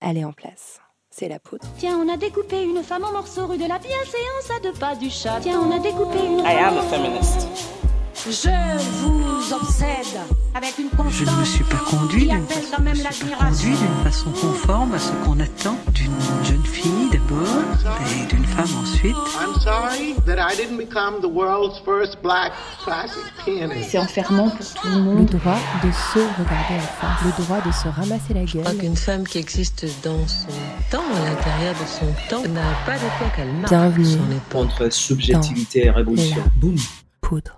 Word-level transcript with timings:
elle 0.00 0.18
est 0.18 0.24
en 0.24 0.32
place. 0.32 0.80
C'est 1.10 1.28
la 1.28 1.38
poudre. 1.38 1.66
Tiens, 1.78 1.98
on 1.98 2.08
a 2.12 2.16
découpé 2.16 2.62
une 2.62 2.82
femme 2.82 3.04
en 3.04 3.12
morceaux 3.12 3.46
rue 3.46 3.58
de 3.58 3.66
la 3.66 3.78
bienséance 3.78 4.50
à 4.56 4.60
deux 4.60 4.72
pas 4.72 4.94
du 4.94 5.10
chat. 5.10 5.40
Tiens, 5.40 5.60
on 5.60 5.74
a 5.74 5.78
découpé 5.78 6.18
une 6.18 6.38
I 6.40 6.58
am 6.58 6.78
a 6.78 6.82
feminist. 6.82 7.77
Je 8.30 8.50
vous 9.00 9.54
obsède 9.54 10.20
avec 10.54 10.76
une 10.78 10.90
constance 10.90 11.14
Je 11.14 11.24
ne 11.24 11.30
me 11.40 11.44
suis 11.46 11.64
pas 11.64 11.78
conduit 11.78 12.28
d'une 12.28 12.46
façon, 12.46 12.82
même 12.82 12.94
conduit 13.38 13.74
d'une 13.74 14.32
conforme 14.38 14.92
à 14.92 14.98
ce 14.98 15.12
qu'on 15.24 15.40
attend 15.40 15.78
d'une 15.94 16.12
jeune 16.44 16.62
fille 16.62 17.08
d'abord 17.10 17.46
et 18.12 18.26
d'une 18.26 18.44
femme 18.44 18.68
ensuite. 18.82 19.16
I'm 19.16 19.54
sorry 19.62 20.14
that 20.26 20.36
I 20.38 20.54
didn't 20.56 20.76
become 20.76 21.22
the 21.22 21.32
world's 21.32 21.78
first 21.86 22.18
black 22.22 22.52
classic 22.84 23.22
pianist. 23.46 23.88
C'est 23.92 23.98
enfermant 23.98 24.50
pour 24.50 24.58
tout 24.74 24.88
le 24.88 24.94
Le 24.94 25.00
monde. 25.00 25.26
droit 25.30 25.58
de 25.82 25.90
se 25.90 26.18
regarder 26.18 26.74
en 26.74 27.00
face, 27.00 27.24
le 27.24 27.44
droit 27.44 27.60
de 27.62 27.72
se 27.72 27.88
ramasser 27.88 28.34
la 28.34 28.44
Je 28.44 28.58
crois 28.58 28.72
gueule. 28.72 28.80
qu'une 28.82 28.96
femme 28.96 29.26
qui 29.26 29.38
existe 29.38 29.86
dans 30.04 30.28
son 30.28 30.48
temps, 30.90 31.02
à 31.16 31.30
l'intérieur 31.30 31.74
de 31.74 31.86
son 31.88 32.06
temps, 32.28 32.42
n'a 32.52 32.60
pas 32.84 32.98
marque 33.46 33.68
Bienvenue 33.70 34.04
son 34.52 34.58
entre 34.58 34.90
subjectivité 34.90 35.86
et 35.86 35.90
révolution. 35.90 36.36
la 36.36 36.60
Boum. 36.60 36.76
poudre. 37.22 37.57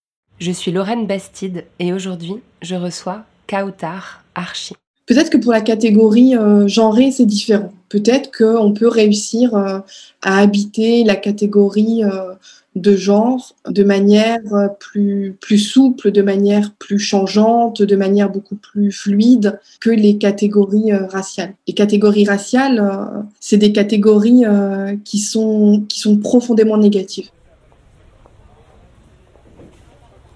Je 0.41 0.51
suis 0.51 0.71
Lorraine 0.71 1.05
Bastide 1.05 1.65
et 1.77 1.93
aujourd'hui, 1.93 2.37
je 2.63 2.73
reçois 2.73 3.25
Kautar 3.45 4.23
Archi. 4.33 4.73
Peut-être 5.05 5.29
que 5.29 5.37
pour 5.37 5.51
la 5.51 5.61
catégorie 5.61 6.35
euh, 6.35 6.67
genrée, 6.67 7.11
c'est 7.11 7.27
différent. 7.27 7.71
Peut-être 7.89 8.35
qu'on 8.35 8.73
peut 8.73 8.87
réussir 8.87 9.53
euh, 9.53 9.77
à 10.23 10.39
habiter 10.39 11.03
la 11.03 11.15
catégorie 11.15 12.03
euh, 12.03 12.33
de 12.75 12.95
genre 12.95 13.53
de 13.67 13.83
manière 13.83 14.39
euh, 14.51 14.67
plus, 14.79 15.59
souple, 15.59 16.11
de 16.11 16.23
manière 16.23 16.73
plus 16.73 16.97
changeante, 16.97 17.83
de 17.83 17.95
manière 17.95 18.31
beaucoup 18.31 18.55
plus 18.55 18.91
fluide 18.91 19.59
que 19.79 19.91
les 19.91 20.17
catégories 20.17 20.91
raciales. 20.91 21.53
Les 21.67 21.75
catégories 21.75 22.25
raciales, 22.25 22.83
c'est 23.39 23.57
des 23.57 23.73
catégories 23.73 24.45
qui 25.05 25.19
sont 25.19 25.85
profondément 26.19 26.77
négatives. 26.77 27.29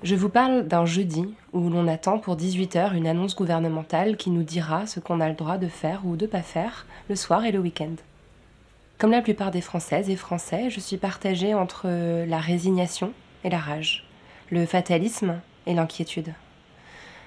Je 0.05 0.13
vous 0.13 0.29
parle 0.29 0.67
d'un 0.67 0.85
jeudi 0.85 1.33
où 1.51 1.67
l'on 1.67 1.87
attend 1.87 2.19
pour 2.19 2.37
18h 2.37 2.93
une 2.93 3.07
annonce 3.07 3.35
gouvernementale 3.35 4.17
qui 4.17 4.29
nous 4.29 4.43
dira 4.43 4.85
ce 4.85 4.99
qu'on 4.99 5.19
a 5.19 5.27
le 5.27 5.33
droit 5.33 5.57
de 5.57 5.67
faire 5.67 6.05
ou 6.05 6.15
de 6.15 6.27
pas 6.27 6.43
faire 6.43 6.85
le 7.09 7.15
soir 7.15 7.43
et 7.43 7.51
le 7.51 7.57
week-end. 7.57 7.95
Comme 8.99 9.09
la 9.09 9.23
plupart 9.23 9.49
des 9.49 9.61
Françaises 9.61 10.11
et 10.11 10.15
Français, 10.15 10.69
je 10.69 10.79
suis 10.79 10.97
partagée 10.97 11.55
entre 11.55 11.87
la 12.27 12.37
résignation 12.37 13.13
et 13.43 13.49
la 13.49 13.57
rage, 13.57 14.05
le 14.51 14.67
fatalisme 14.67 15.41
et 15.65 15.73
l'inquiétude. 15.73 16.35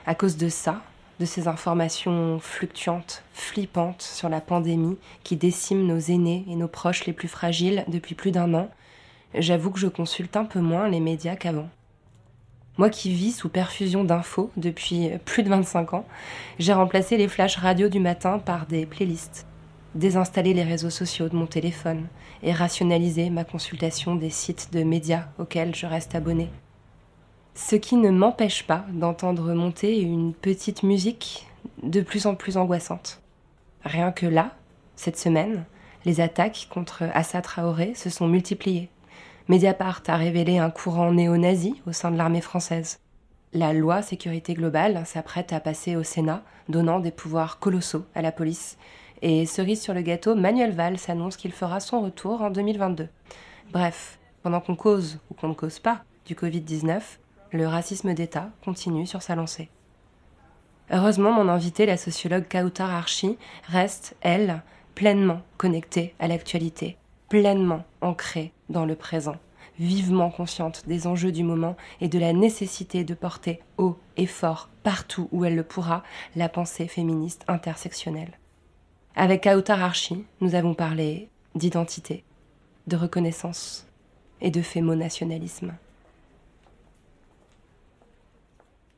À 0.06 0.14
cause 0.14 0.36
de 0.36 0.48
ça, 0.48 0.80
de 1.18 1.24
ces 1.24 1.48
informations 1.48 2.38
fluctuantes, 2.38 3.24
flippantes 3.32 4.02
sur 4.02 4.28
la 4.28 4.40
pandémie 4.40 4.98
qui 5.24 5.34
décime 5.34 5.84
nos 5.84 5.98
aînés 5.98 6.44
et 6.48 6.54
nos 6.54 6.68
proches 6.68 7.06
les 7.06 7.12
plus 7.12 7.26
fragiles 7.26 7.84
depuis 7.88 8.14
plus 8.14 8.30
d'un 8.30 8.54
an, 8.54 8.70
j'avoue 9.34 9.72
que 9.72 9.80
je 9.80 9.88
consulte 9.88 10.36
un 10.36 10.44
peu 10.44 10.60
moins 10.60 10.88
les 10.88 11.00
médias 11.00 11.34
qu'avant. 11.34 11.68
Moi 12.78 12.90
qui 12.90 13.12
vis 13.12 13.32
sous 13.32 13.48
perfusion 13.48 14.04
d'infos 14.04 14.52
depuis 14.56 15.10
plus 15.24 15.42
de 15.42 15.48
25 15.48 15.94
ans, 15.94 16.04
j'ai 16.60 16.72
remplacé 16.72 17.16
les 17.16 17.26
flashs 17.26 17.56
radio 17.56 17.88
du 17.88 17.98
matin 17.98 18.38
par 18.38 18.66
des 18.66 18.86
playlists, 18.86 19.48
désinstallé 19.96 20.54
les 20.54 20.62
réseaux 20.62 20.88
sociaux 20.88 21.28
de 21.28 21.34
mon 21.34 21.46
téléphone 21.46 22.06
et 22.44 22.52
rationalisé 22.52 23.30
ma 23.30 23.42
consultation 23.42 24.14
des 24.14 24.30
sites 24.30 24.72
de 24.72 24.84
médias 24.84 25.26
auxquels 25.40 25.74
je 25.74 25.86
reste 25.86 26.14
abonné. 26.14 26.50
Ce 27.56 27.74
qui 27.74 27.96
ne 27.96 28.10
m'empêche 28.10 28.64
pas 28.64 28.84
d'entendre 28.92 29.52
monter 29.54 30.00
une 30.00 30.32
petite 30.32 30.84
musique 30.84 31.48
de 31.82 32.00
plus 32.00 32.26
en 32.26 32.36
plus 32.36 32.56
angoissante. 32.56 33.20
Rien 33.82 34.12
que 34.12 34.26
là, 34.26 34.52
cette 34.94 35.18
semaine, 35.18 35.64
les 36.04 36.20
attaques 36.20 36.68
contre 36.70 37.02
Assa 37.12 37.42
Traoré 37.42 37.94
se 37.96 38.08
sont 38.08 38.28
multipliées. 38.28 38.88
Mediapart 39.48 40.02
a 40.08 40.16
révélé 40.16 40.58
un 40.58 40.68
courant 40.68 41.10
néo-nazi 41.10 41.80
au 41.86 41.92
sein 41.92 42.10
de 42.10 42.18
l'armée 42.18 42.42
française. 42.42 43.00
La 43.54 43.72
loi 43.72 44.02
sécurité 44.02 44.52
globale 44.52 45.06
s'apprête 45.06 45.54
à 45.54 45.60
passer 45.60 45.96
au 45.96 46.02
Sénat, 46.02 46.42
donnant 46.68 47.00
des 47.00 47.10
pouvoirs 47.10 47.58
colossaux 47.58 48.04
à 48.14 48.20
la 48.20 48.30
police. 48.30 48.76
Et 49.22 49.46
cerise 49.46 49.80
sur 49.80 49.94
le 49.94 50.02
gâteau, 50.02 50.34
Manuel 50.34 50.72
Valls 50.72 50.98
annonce 51.08 51.38
qu'il 51.38 51.52
fera 51.52 51.80
son 51.80 52.02
retour 52.02 52.42
en 52.42 52.50
2022. 52.50 53.08
Bref, 53.72 54.18
pendant 54.42 54.60
qu'on 54.60 54.76
cause 54.76 55.18
ou 55.30 55.34
qu'on 55.34 55.48
ne 55.48 55.54
cause 55.54 55.78
pas 55.78 56.02
du 56.26 56.34
Covid-19, 56.34 57.00
le 57.52 57.66
racisme 57.66 58.12
d'État 58.12 58.50
continue 58.62 59.06
sur 59.06 59.22
sa 59.22 59.34
lancée. 59.34 59.70
Heureusement, 60.90 61.32
mon 61.32 61.48
invitée, 61.48 61.86
la 61.86 61.96
sociologue 61.96 62.48
Kautar 62.50 62.90
Archi, 62.90 63.38
reste, 63.66 64.14
elle, 64.20 64.60
pleinement 64.94 65.40
connectée 65.56 66.14
à 66.18 66.28
l'actualité, 66.28 66.98
pleinement 67.30 67.84
ancrée 68.02 68.52
dans 68.68 68.84
le 68.84 68.94
présent, 68.94 69.36
vivement 69.78 70.30
consciente 70.30 70.84
des 70.86 71.06
enjeux 71.06 71.32
du 71.32 71.44
moment 71.44 71.76
et 72.00 72.08
de 72.08 72.18
la 72.18 72.32
nécessité 72.32 73.04
de 73.04 73.14
porter 73.14 73.60
haut 73.76 73.98
et 74.16 74.26
fort, 74.26 74.68
partout 74.82 75.28
où 75.32 75.44
elle 75.44 75.56
le 75.56 75.62
pourra, 75.62 76.02
la 76.36 76.48
pensée 76.48 76.88
féministe 76.88 77.44
intersectionnelle. 77.48 78.38
Avec 79.14 79.44
Kautar 79.44 79.92
nous 80.40 80.54
avons 80.54 80.74
parlé 80.74 81.28
d'identité, 81.54 82.24
de 82.86 82.96
reconnaissance 82.96 83.86
et 84.40 84.50
de 84.50 84.62
fémonationalisme. 84.62 85.74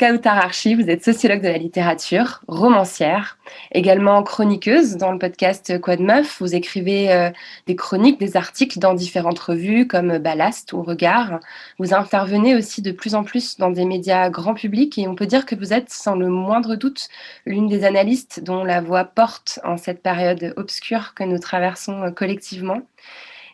Kautar 0.01 0.51
vous 0.65 0.89
êtes 0.89 1.05
sociologue 1.05 1.43
de 1.43 1.49
la 1.49 1.59
littérature, 1.59 2.41
romancière, 2.49 3.37
également 3.71 4.23
chroniqueuse 4.23 4.97
dans 4.97 5.13
le 5.13 5.19
podcast 5.19 5.79
Quoi 5.79 5.97
de 5.97 6.03
Meuf. 6.03 6.41
Vous 6.41 6.55
écrivez 6.55 7.13
euh, 7.13 7.29
des 7.67 7.77
chroniques, 7.77 8.19
des 8.19 8.39
articles 8.39 8.79
dans 8.79 8.95
différentes 8.95 9.39
revues 9.39 9.87
comme 9.87 10.17
Ballast 10.17 10.73
ou 10.73 10.83
Regard. 10.83 11.41
Vous 11.79 11.93
intervenez 11.93 12.57
aussi 12.57 12.81
de 12.81 12.93
plus 12.93 13.15
en 13.15 13.25
plus 13.25 13.59
dans 13.59 13.69
des 13.69 13.85
médias 13.85 14.31
grand 14.31 14.55
public 14.55 14.97
et 14.97 15.07
on 15.07 15.15
peut 15.15 15.27
dire 15.27 15.45
que 15.45 15.55
vous 15.55 15.75
êtes 15.75 15.91
sans 15.91 16.17
le 16.17 16.29
moindre 16.29 16.77
doute 16.77 17.11
l'une 17.45 17.69
des 17.69 17.85
analystes 17.85 18.43
dont 18.43 18.65
la 18.65 18.81
voix 18.81 19.05
porte 19.05 19.61
en 19.65 19.77
cette 19.77 20.03
période 20.03 20.55
obscure 20.57 21.13
que 21.13 21.25
nous 21.25 21.39
traversons 21.39 22.11
collectivement. 22.17 22.81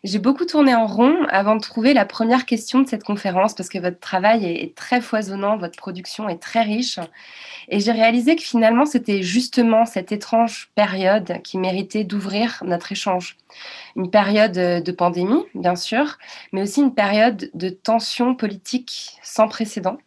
J'ai 0.04 0.18
beaucoup 0.18 0.44
tourné 0.44 0.74
en 0.74 0.86
rond 0.86 1.16
avant 1.28 1.56
de 1.56 1.60
trouver 1.60 1.94
la 1.94 2.04
première 2.04 2.46
question 2.46 2.80
de 2.80 2.88
cette 2.88 3.04
conférence 3.04 3.54
parce 3.54 3.68
que 3.68 3.78
votre 3.78 3.98
travail 3.98 4.44
est 4.44 4.74
très 4.74 5.00
foisonnant, 5.00 5.56
votre 5.56 5.76
production 5.76 6.28
est 6.28 6.40
très 6.40 6.62
riche. 6.62 6.98
Et 7.68 7.80
j'ai 7.80 7.92
réalisé 7.92 8.36
que 8.36 8.42
finalement, 8.42 8.86
c'était 8.86 9.22
justement 9.22 9.84
cette 9.86 10.12
étrange 10.12 10.70
période 10.74 11.40
qui 11.42 11.58
méritait 11.58 12.04
d'ouvrir 12.04 12.62
notre 12.64 12.92
échange. 12.92 13.36
Une 13.96 14.10
période 14.10 14.52
de 14.52 14.92
pandémie, 14.92 15.44
bien 15.54 15.76
sûr, 15.76 16.18
mais 16.52 16.62
aussi 16.62 16.80
une 16.80 16.94
période 16.94 17.50
de 17.54 17.68
tension 17.70 18.34
politique 18.34 19.18
sans 19.22 19.48
précédent. 19.48 19.98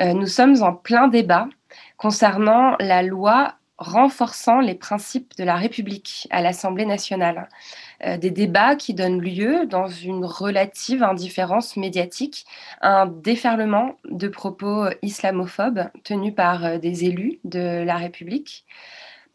Euh, 0.00 0.14
nous 0.14 0.26
sommes 0.26 0.62
en 0.62 0.72
plein 0.72 1.08
débat 1.08 1.48
concernant 1.96 2.76
la 2.80 3.02
loi 3.02 3.54
renforçant 3.80 4.60
les 4.60 4.74
principes 4.74 5.34
de 5.38 5.44
la 5.44 5.56
République 5.56 6.28
à 6.30 6.42
l'Assemblée 6.42 6.84
nationale. 6.84 7.48
Euh, 8.04 8.16
des 8.16 8.30
débats 8.30 8.76
qui 8.76 8.94
donnent 8.94 9.20
lieu, 9.20 9.66
dans 9.66 9.88
une 9.88 10.24
relative 10.24 11.02
indifférence 11.02 11.76
médiatique, 11.76 12.46
un 12.80 13.06
déferlement 13.06 13.96
de 14.10 14.28
propos 14.28 14.86
islamophobes 15.02 15.90
tenus 16.04 16.34
par 16.34 16.64
euh, 16.64 16.78
des 16.78 17.04
élus 17.04 17.40
de 17.44 17.82
la 17.84 17.96
République. 17.96 18.64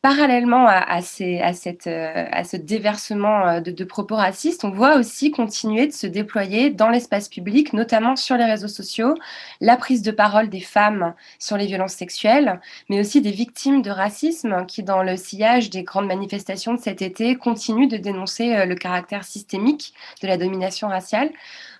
Parallèlement 0.05 0.69
euh, 0.69 0.81
à 0.85 1.01
ce 1.01 2.57
déversement 2.57 3.59
de, 3.59 3.71
de, 3.71 3.83
propos 3.83 4.15
racistes, 4.15 4.63
on 4.63 4.69
voit 4.69 4.97
aussi 4.97 5.31
continuer 5.31 5.87
de 5.87 5.93
se 5.93 6.05
déployer 6.05 6.69
dans 6.69 6.89
l'espace 6.89 7.27
public, 7.27 7.73
notamment 7.73 8.15
sur 8.15 8.37
les 8.37 8.45
réseaux 8.45 8.67
sociaux, 8.67 9.15
la 9.61 9.77
prise 9.77 10.03
de 10.03 10.11
parole 10.11 10.49
des 10.49 10.59
femmes 10.59 11.15
sur 11.39 11.57
les 11.57 11.65
violences 11.65 11.93
sexuelles, 11.93 12.61
mais 12.87 12.99
aussi 12.99 13.19
des 13.19 13.31
victimes 13.31 13.81
de 13.81 13.89
racisme 13.89 14.67
qui, 14.67 14.83
dans 14.83 15.01
le 15.01 15.17
sillage 15.17 15.71
des 15.71 15.81
grandes 15.81 16.05
manifestations 16.05 16.75
de 16.75 16.79
cet 16.79 17.01
été, 17.01 17.35
continuent 17.35 17.87
de 17.87 17.97
dénoncer 17.97 18.63
le 18.67 18.75
caractère 18.75 19.23
systémique 19.23 19.95
de 20.21 20.27
la 20.27 20.37
domination 20.37 20.87
raciale. 20.87 21.31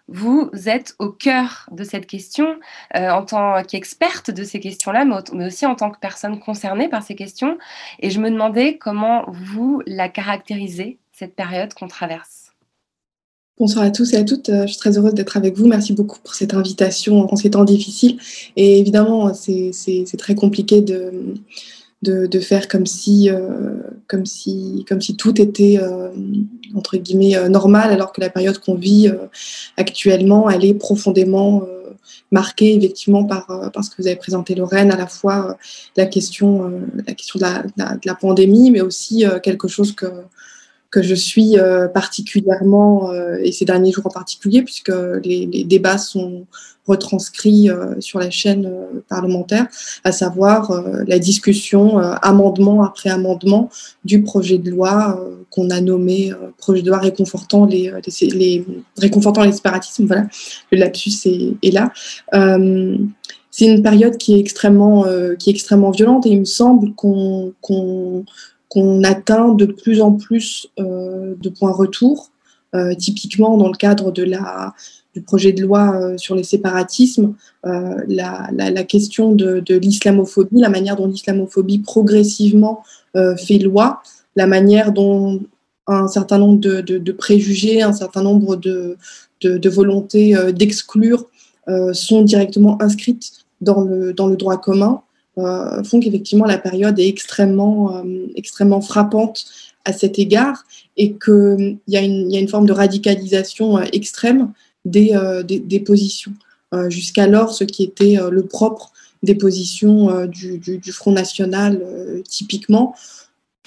Vous 0.07 0.49
êtes 0.65 0.95
au 0.99 1.09
cœur 1.09 1.67
de 1.71 1.83
cette 1.83 2.05
question 2.05 2.59
en 2.93 3.23
tant 3.23 3.63
qu'experte 3.63 4.31
de 4.31 4.43
ces 4.43 4.59
questions-là, 4.59 5.05
mais, 5.05 5.45
aussi 5.45 5.65
en 5.65 5.75
tant 5.75 5.89
que 5.89 5.99
personne 5.99 6.39
concernée 6.39 6.87
par 6.87 7.03
ces 7.03 7.15
questions. 7.15 7.57
Et 7.99 8.09
je 8.09 8.19
me 8.19 8.29
demandais 8.29 8.77
comment 8.77 9.25
vous 9.27 9.81
la 9.87 10.09
caractérisez, 10.09 10.99
cette 11.11 11.35
période 11.35 11.73
qu'on 11.73 11.87
traverse. 11.87 12.51
Bonsoir 13.57 13.85
à 13.85 13.89
tous 13.89 14.13
et 14.13 14.17
à 14.17 14.23
toutes. 14.25 14.51
Je 14.51 14.67
suis 14.67 14.77
très 14.77 14.97
heureuse 14.97 15.13
d'être 15.13 15.37
avec 15.37 15.57
vous. 15.57 15.65
Merci 15.65 15.93
beaucoup 15.93 16.19
pour 16.19 16.35
cette 16.35 16.53
invitation 16.53 17.31
en 17.31 17.35
ces 17.37 17.51
temps 17.51 17.63
difficiles. 17.63 18.19
Et 18.57 18.79
évidemment, 18.79 19.33
c'est 19.33 19.71
très 20.17 20.35
compliqué 20.35 20.81
de, 20.81 21.35
de, 22.01 22.39
faire 22.39 22.67
comme 22.67 22.85
si, 22.85 23.29
euh, 23.29 23.79
tout 25.17 25.41
était, 25.41 25.79
euh, 25.81 26.09
entre 26.75 26.97
guillemets, 26.97 27.35
euh, 27.35 27.49
normal, 27.49 27.91
alors 27.91 28.11
que 28.11 28.21
la 28.21 28.29
période 28.29 28.59
qu'on 28.59 28.75
vit 28.75 29.09
actuellement, 29.77 30.49
elle 30.49 30.65
est 30.65 30.73
profondément 30.73 31.63
marquée, 32.31 32.75
effectivement, 32.75 33.23
par, 33.23 33.71
par 33.71 33.83
ce 33.83 33.89
que 33.89 33.95
vous 33.99 34.07
avez 34.07 34.15
présenté, 34.15 34.55
Lorraine, 34.55 34.91
à 34.91 34.97
la 34.97 35.07
fois 35.07 35.57
la 35.97 36.05
question, 36.05 36.69
de 37.37 38.07
la 38.07 38.15
pandémie, 38.15 38.71
mais 38.71 38.81
aussi 38.81 39.23
quelque 39.43 39.67
chose 39.67 39.93
que 39.93 40.05
que 40.95 41.03
je 41.03 41.13
suis 41.13 41.59
euh, 41.59 41.89
particulièrement, 41.89 43.11
euh, 43.11 43.35
et 43.43 43.51
ces 43.51 43.65
derniers 43.65 43.91
jours 43.91 44.07
en 44.07 44.11
particulier, 44.11 44.61
puisque 44.61 44.93
les, 45.25 45.65
débats 45.65 45.97
sont 45.97 46.45
retranscrits 46.87 47.69
euh, 47.69 47.99
sur 47.99 48.17
la 48.17 48.31
chaîne 48.31 48.71
parlementaire, 49.09 49.67
à 50.05 50.13
savoir 50.13 50.71
la 51.05 51.19
discussion 51.19 51.97
amendement 51.97 52.81
après 52.85 53.09
amendement 53.09 53.69
du 54.05 54.23
projet 54.23 54.57
de 54.57 54.69
loi 54.69 55.19
qu'on 55.49 55.69
a 55.69 55.81
nommé 55.81 56.31
projet 56.57 56.81
de 56.81 56.87
loi 56.87 56.99
réconfortant 56.99 57.65
les, 57.65 57.91
les, 58.21 58.65
réconfortant 58.97 59.43
les 59.43 59.51
séparatismes. 59.51 60.05
Voilà, 60.05 60.27
le 60.71 60.77
lapsus 60.77 61.11
est, 61.61 61.71
là. 61.73 61.91
c'est 63.51 63.65
une 63.65 63.83
période 63.83 64.15
qui 64.15 64.35
est 64.35 64.39
extrêmement, 64.39 65.05
qui 65.39 65.49
est 65.49 65.53
extrêmement 65.53 65.91
violente 65.91 66.25
et 66.25 66.29
il 66.29 66.39
me 66.39 66.45
semble 66.45 66.93
qu'on 66.93 67.53
qu'on 68.69 69.03
atteint 69.03 69.49
de 69.49 69.65
plus 69.65 70.01
en 70.01 70.13
plus 70.13 70.67
euh, 70.79 71.35
de 71.39 71.49
points 71.49 71.71
retour. 71.71 72.31
Euh, 72.73 72.93
typiquement, 72.93 73.57
dans 73.57 73.69
le 73.69 73.77
cadre 73.77 74.11
de 74.11 74.23
la, 74.23 74.73
du 75.13 75.21
projet 75.21 75.53
de 75.53 75.61
loi 75.61 75.95
euh, 75.95 76.17
sur 76.17 76.35
les 76.35 76.43
séparatismes, 76.43 77.35
la, 77.63 78.83
question 78.83 79.33
de, 79.33 79.63
l'islamophobie, 79.69 80.59
la 80.59 80.69
manière 80.69 80.97
dont 80.97 81.07
l'islamophobie 81.07 81.79
progressivement 81.79 82.83
fait 83.37 83.59
loi, 83.59 84.01
la 84.35 84.45
manière 84.45 84.91
dont 84.91 85.41
un 85.87 86.07
certain 86.09 86.37
nombre 86.37 86.59
de, 86.59 87.11
préjugés, 87.13 87.81
un 87.81 87.93
certain 87.93 88.23
nombre 88.23 88.57
de, 88.57 88.97
de 89.41 89.69
volontés 89.69 90.35
d'exclure 90.51 91.25
sont 91.93 92.23
directement 92.23 92.81
inscrites 92.81 93.45
dans 93.61 93.81
le, 93.81 94.13
dans 94.13 94.27
le 94.27 94.35
droit 94.35 94.57
commun. 94.57 95.01
Euh, 95.37 95.83
font 95.83 95.99
qu'effectivement 95.99 96.45
la 96.45 96.57
période 96.57 96.97
est 96.99 97.09
extrêmement, 97.09 97.97
euh, 97.97 98.81
frappante 98.81 99.45
à 99.83 99.91
cet 99.91 100.17
égard 100.17 100.63
et 100.97 101.13
qu'il 101.13 101.77
y, 101.87 101.97
a 101.97 102.01
une, 102.01 102.47
forme 102.47 102.65
de 102.65 102.71
radicalisation 102.71 103.77
euh, 103.77 103.83
extrême 103.91 104.51
des, 104.85 105.83
positions. 105.85 106.33
Jusqu'alors, 106.89 107.53
ce 107.53 107.63
qui 107.63 107.83
était 107.83 108.17
le 108.29 108.45
propre 108.45 108.91
des 109.23 109.35
positions 109.35 110.25
du, 110.25 110.81
Front 110.91 111.13
National, 111.13 111.81
typiquement, 112.27 112.93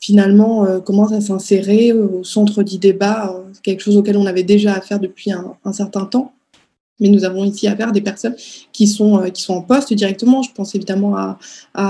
finalement 0.03 0.81
commence 0.82 1.12
à 1.12 1.23
s'insérer 1.23 1.93
au 1.94 2.23
centre 2.23 2.62
du 2.62 2.76
débat, 2.76 3.35
quelque 3.62 3.81
chose 3.81 3.97
auquel 3.97 4.19
on 4.19 4.26
avait 4.26 4.43
déjà 4.43 4.75
affaire 4.75 5.00
depuis 5.00 5.32
un 5.32 5.73
certain 5.73 6.05
temps 6.05 6.35
mais 7.00 7.09
nous 7.09 7.25
avons 7.25 7.45
ici 7.45 7.69
affaire 7.69 7.89
à 7.89 7.93
des 7.93 8.00
personnes 8.00 8.35
qui 8.73 8.87
sont, 8.87 9.19
euh, 9.19 9.29
qui 9.29 9.43
sont 9.43 9.55
en 9.55 9.62
poste 9.62 9.93
directement. 9.93 10.43
Je 10.43 10.53
pense 10.53 10.75
évidemment 10.75 11.17
à, 11.17 11.39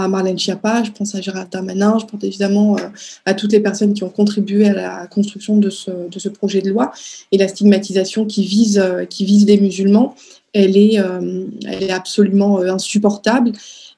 Marlène 0.08 0.38
Schiappa, 0.38 0.82
je 0.84 0.90
pense 0.90 1.14
à 1.14 1.20
Gérald 1.20 1.48
Darmanin, 1.50 1.98
je 1.98 2.06
pense 2.06 2.22
évidemment 2.22 2.76
euh, 2.76 2.88
à 3.24 3.34
toutes 3.34 3.52
les 3.52 3.60
personnes 3.60 3.94
qui 3.94 4.04
ont 4.04 4.10
contribué 4.10 4.68
à 4.68 4.74
la 4.74 5.06
construction 5.06 5.56
de 5.56 5.70
ce, 5.70 5.90
de 5.90 6.18
ce 6.18 6.28
projet 6.28 6.60
de 6.60 6.70
loi. 6.70 6.92
Et 7.32 7.38
la 7.38 7.48
stigmatisation 7.48 8.26
qui 8.26 8.44
vise, 8.44 8.78
euh, 8.78 9.04
qui 9.04 9.24
vise 9.24 9.46
les 9.46 9.58
musulmans, 9.58 10.14
elle 10.54 10.76
est, 10.76 10.94
elle 11.66 11.82
est 11.82 11.90
absolument 11.90 12.60
insupportable. 12.62 13.52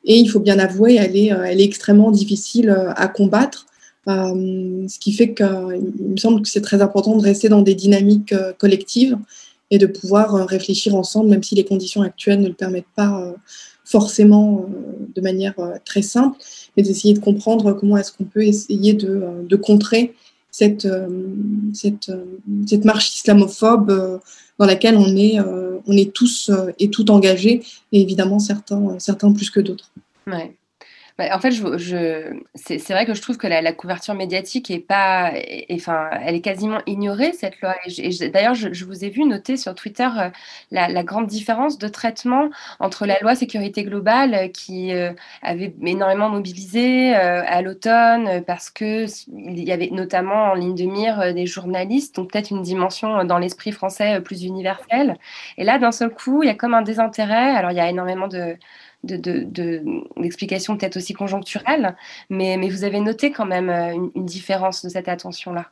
Et 0.05 0.17
il 0.17 0.29
faut 0.29 0.41
bien 0.41 0.59
avouer, 0.59 0.97
elle 0.97 1.17
est, 1.17 1.27
elle 1.29 1.61
est 1.61 1.65
extrêmement 1.65 2.11
difficile 2.11 2.71
à 2.97 3.07
combattre. 3.07 3.67
ce 4.09 4.99
qui 4.99 5.12
fait 5.12 5.33
qu'il 5.33 5.47
me 5.47 6.17
semble 6.17 6.43
que 6.43 6.49
c'est 6.49 6.61
très 6.61 6.83
important 6.83 7.17
de 7.17 7.23
rester 7.23 7.49
dans 7.49 7.62
des 7.62 7.77
dynamiques 7.77 8.35
collectives 8.59 9.17
et 9.70 9.78
de 9.78 9.87
pouvoir 9.87 10.34
euh, 10.34 10.44
réfléchir 10.44 10.94
ensemble, 10.94 11.31
même 11.31 11.43
si 11.43 11.55
les 11.55 11.64
conditions 11.64 12.02
actuelles 12.02 12.40
ne 12.40 12.49
le 12.49 12.55
permettent 12.55 12.84
pas 12.96 13.20
euh, 13.20 13.32
forcément 13.84 14.67
euh, 14.69 15.06
de 15.14 15.20
manière 15.20 15.55
très 15.84 16.02
simple, 16.02 16.38
mais 16.76 16.82
d'essayer 16.82 17.14
de 17.14 17.20
comprendre 17.20 17.72
comment 17.72 17.96
est-ce 17.96 18.12
qu'on 18.12 18.25
peut 18.25 18.44
essayer 18.44 18.94
de, 18.94 19.56
contrer 19.56 20.14
cette, 20.50 20.88
cette, 21.72 22.84
marche 22.84 23.14
islamophobe 23.17 24.20
dans 24.58 24.67
laquelle 24.67 24.96
on 24.96 25.17
est, 25.17 25.38
on 25.40 25.96
est 25.96 26.12
tous 26.12 26.50
et 26.78 26.90
tout 26.90 27.11
engagés, 27.11 27.62
et 27.93 28.00
évidemment 28.00 28.38
certains, 28.38 28.96
certains 28.99 29.32
plus 29.32 29.50
que 29.50 29.61
d'autres. 29.61 29.90
Bah, 31.20 31.37
en 31.37 31.38
fait, 31.38 31.50
c'est 32.55 32.93
vrai 32.94 33.05
que 33.05 33.12
je 33.12 33.20
trouve 33.20 33.37
que 33.37 33.46
la, 33.46 33.72
couverture 33.75 34.14
médiatique 34.14 34.70
est 34.70 34.78
pas, 34.78 35.31
enfin, 35.70 36.08
elle 36.25 36.34
est 36.34 36.40
quasiment 36.40 36.78
ignorée 36.87 37.34
cette 37.34 37.61
loi. 37.61 37.75
Et, 37.84 38.31
d'ailleurs, 38.31 38.55
je, 38.55 38.84
vous 38.87 39.05
ai 39.05 39.11
vu 39.11 39.25
noter 39.26 39.58
sur 39.58 39.75
Twitter 39.75 40.08
euh, 40.19 40.31
la, 40.70 41.05
grande 41.05 41.26
différence 41.26 41.76
de 41.76 41.88
traitement 41.88 42.49
entre 42.78 43.05
la 43.05 43.19
loi 43.20 43.34
sécurité 43.34 43.84
globale 43.84 44.34
euh, 44.34 44.49
qui 44.49 44.94
euh, 44.94 45.12
avait 45.43 45.75
énormément 45.84 46.31
mobilisé 46.31 47.14
à 47.14 47.61
l'automne 47.61 48.43
parce 48.46 48.70
que 48.70 49.05
il 49.28 49.62
y 49.62 49.73
avait 49.73 49.90
notamment 49.93 50.52
en 50.52 50.55
ligne 50.55 50.75
de 50.75 50.84
mire 50.84 51.34
des 51.34 51.44
journalistes, 51.46 52.16
donc 52.16 52.32
peut-être 52.32 52.50
une 52.50 52.62
dimension 52.62 53.25
dans 53.25 53.38
l'esprit 53.38 53.73
français 53.73 54.23
plus 54.23 54.44
universelle. 54.44 55.19
Et 55.58 55.64
là, 55.64 55.78
d'un 55.78 55.93
seul 55.93 56.11
coup, 56.11 56.43
il 56.43 56.46
y 56.46 56.50
a 56.50 56.55
comme 56.55 56.73
un 56.73 56.82
désintérêt. 56.82 57.55
Alors, 57.55 57.73
il 57.73 57.76
y 57.76 57.81
a 57.81 57.90
énormément 57.90 58.28
de 58.28 58.56
d'explications 59.02 60.75
de, 60.75 60.79
peut-être 60.79 60.97
aussi 60.97 61.14
conjoncturelles, 61.14 61.97
mais, 62.29 62.56
mais 62.56 62.69
vous 62.69 62.85
avez 62.85 63.00
noté 63.00 63.32
quand 63.32 63.47
même 63.47 63.70
euh, 63.70 64.08
une 64.14 64.26
différence 64.26 64.85
de 64.85 64.91
cette 64.91 65.08
attention-là 65.08 65.70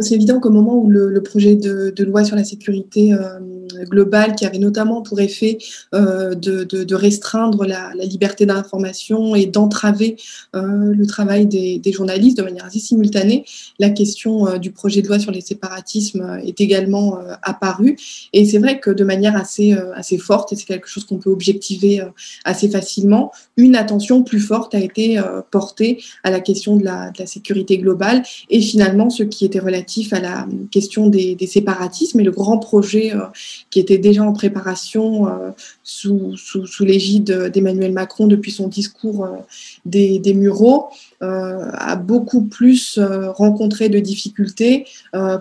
c'est 0.00 0.14
évident 0.14 0.40
qu'au 0.40 0.50
moment 0.50 0.76
où 0.76 0.88
le, 0.88 1.22
projet 1.22 1.54
de, 1.54 2.04
loi 2.04 2.24
sur 2.24 2.36
la 2.36 2.44
sécurité 2.44 3.12
euh, 3.12 3.38
globale, 3.84 4.34
qui 4.34 4.46
avait 4.46 4.58
notamment 4.58 5.02
pour 5.02 5.20
effet 5.20 5.58
euh, 5.94 6.34
de, 6.34 6.94
restreindre 6.94 7.66
la, 7.66 7.92
liberté 7.94 8.46
d'information 8.46 9.34
et 9.34 9.46
d'entraver 9.46 10.16
euh, 10.54 10.92
le 10.94 11.06
travail 11.06 11.46
des, 11.46 11.92
journalistes 11.92 12.38
de 12.38 12.42
manière 12.42 12.64
assez 12.64 12.78
simultanée, 12.78 13.44
la 13.78 13.90
question 13.90 14.58
du 14.58 14.70
projet 14.70 15.02
de 15.02 15.08
loi 15.08 15.18
sur 15.18 15.30
les 15.30 15.40
séparatismes 15.40 16.40
est 16.44 16.60
également 16.60 17.18
apparue. 17.42 17.96
Et 18.32 18.44
c'est 18.44 18.58
vrai 18.58 18.80
que 18.80 18.90
de 18.90 19.04
manière 19.04 19.36
assez, 19.36 19.72
assez 19.94 20.18
forte, 20.18 20.52
et 20.52 20.56
c'est 20.56 20.64
quelque 20.64 20.88
chose 20.88 21.04
qu'on 21.04 21.18
peut 21.18 21.30
objectiver 21.30 22.02
assez 22.44 22.68
facilement, 22.68 23.32
une 23.56 23.76
attention 23.76 24.22
plus 24.22 24.40
forte 24.40 24.74
a 24.74 24.80
été 24.80 25.20
portée 25.50 26.02
à 26.24 26.30
la 26.30 26.40
question 26.40 26.76
de 26.76 26.84
la, 26.84 27.10
de 27.10 27.18
la 27.18 27.26
sécurité 27.26 27.78
globale 27.78 28.22
et 28.50 28.60
finalement 28.60 29.10
ce 29.10 29.22
qui 29.22 29.44
était 29.44 29.60
relatif 29.66 30.12
à 30.12 30.20
la 30.20 30.46
question 30.70 31.08
des, 31.08 31.36
séparatismes 31.46 32.20
et 32.20 32.24
le 32.24 32.30
grand 32.30 32.58
projet 32.58 33.12
euh, 33.12 33.24
qui 33.70 33.80
était 33.80 33.98
déjà 33.98 34.22
en 34.22 34.32
préparation 34.32 35.28
euh, 35.28 35.50
sous, 35.82 36.34
l'égide 36.80 37.50
d'Emmanuel 37.52 37.92
Macron 37.92 38.26
depuis 38.26 38.52
son 38.52 38.68
discours 38.68 39.24
euh, 39.24 39.36
des, 39.84 40.18
des 40.18 40.34
Mureaux 40.34 40.86
a 41.20 41.96
beaucoup 41.96 42.42
plus 42.42 43.00
rencontré 43.00 43.88
de 43.88 43.98
difficultés 43.98 44.84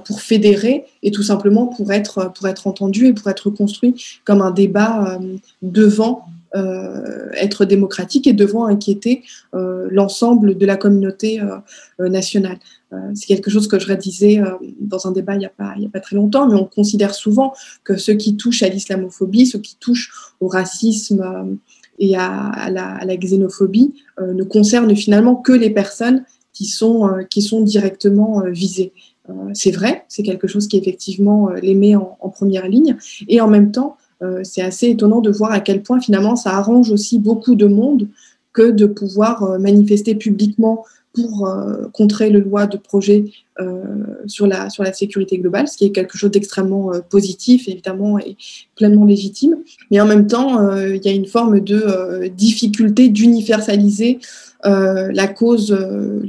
pour 0.05 0.21
fédérer 0.21 0.85
et 1.03 1.11
tout 1.11 1.21
simplement 1.23 1.67
pour 1.67 1.91
être 1.91 2.31
entendu 2.65 3.07
et 3.07 3.13
pour 3.13 3.29
être 3.29 3.49
construit 3.49 3.93
comme 4.23 4.41
un 4.41 4.51
débat 4.51 5.19
devant 5.61 6.25
être 7.33 7.65
démocratique 7.65 8.25
et 8.25 8.31
devant 8.31 8.65
inquiéter 8.67 9.23
l'ensemble 9.51 10.57
de 10.57 10.65
la 10.65 10.77
communauté 10.77 11.41
nationale. 11.99 12.57
Euh, 12.95 13.11
c'est 13.13 13.25
quelque 13.25 13.49
chose 13.49 13.67
que 13.67 13.79
je 13.79 13.87
redisais 13.87 14.39
euh, 14.39 14.51
dans 14.79 15.07
un 15.07 15.11
débat 15.11 15.35
il 15.35 15.39
n'y 15.39 15.45
a, 15.45 15.49
pas, 15.49 15.73
a 15.73 15.89
pas 15.91 15.99
très 15.99 16.15
longtemps, 16.15 16.47
mais 16.47 16.55
on 16.55 16.65
considère 16.65 17.13
souvent 17.13 17.53
que 17.83 17.97
ceux 17.97 18.13
qui 18.13 18.35
touchent 18.37 18.63
à 18.63 18.69
l'islamophobie, 18.69 19.45
ceux 19.45 19.59
qui 19.59 19.75
touchent 19.77 20.11
au 20.39 20.47
racisme 20.47 21.21
euh, 21.21 21.55
et 21.99 22.15
à, 22.17 22.69
la, 22.69 23.15
xénophobie 23.15 23.93
ne 24.19 24.43
concernent 24.43 24.93
finalement 24.97 25.37
que 25.37 25.53
les 25.53 25.69
personnes 25.69 26.25
qui 26.51 26.65
sont, 26.65 27.09
qui 27.29 27.41
sont 27.41 27.61
directement 27.61 28.43
visées. 28.51 28.91
c'est 29.53 29.71
vrai, 29.71 30.03
c'est 30.09 30.21
quelque 30.21 30.45
chose 30.45 30.67
qui 30.67 30.75
effectivement 30.75 31.51
les 31.51 31.73
met 31.73 31.95
en, 31.95 32.29
première 32.33 32.67
ligne, 32.67 32.97
et 33.29 33.39
en 33.39 33.47
même 33.47 33.71
temps, 33.71 33.95
c'est 34.43 34.61
assez 34.61 34.89
étonnant 34.89 35.21
de 35.21 35.31
voir 35.31 35.53
à 35.53 35.61
quel 35.61 35.83
point 35.83 36.01
finalement 36.01 36.35
ça 36.35 36.57
arrange 36.57 36.91
aussi 36.91 37.17
beaucoup 37.17 37.55
de 37.55 37.65
monde 37.65 38.09
que 38.51 38.71
de 38.71 38.87
pouvoir 38.87 39.57
manifester 39.57 40.15
publiquement 40.15 40.83
pour 41.15 41.49
contrer 41.93 42.29
le 42.29 42.39
loi 42.39 42.67
de 42.67 42.77
projet 42.77 43.25
sur, 44.27 44.47
la, 44.47 44.69
sur 44.69 44.83
la 44.83 44.91
sécurité 44.91 45.37
globale, 45.37 45.67
ce 45.67 45.77
qui 45.77 45.85
est 45.85 45.91
quelque 45.91 46.17
chose 46.17 46.31
d'extrêmement 46.31 46.91
positif, 47.09 47.69
évidemment, 47.69 48.19
et 48.19 48.35
pleinement 48.75 49.05
légitime. 49.05 49.55
Mais 49.91 50.01
en 50.01 50.05
même 50.05 50.27
temps, 50.27 50.75
il 50.77 51.03
y 51.03 51.07
a 51.07 51.13
une 51.13 51.25
forme 51.25 51.61
de 51.61 52.27
difficulté 52.27 53.07
d'universaliser 53.07 54.19
la, 54.63 55.27
cause, 55.27 55.75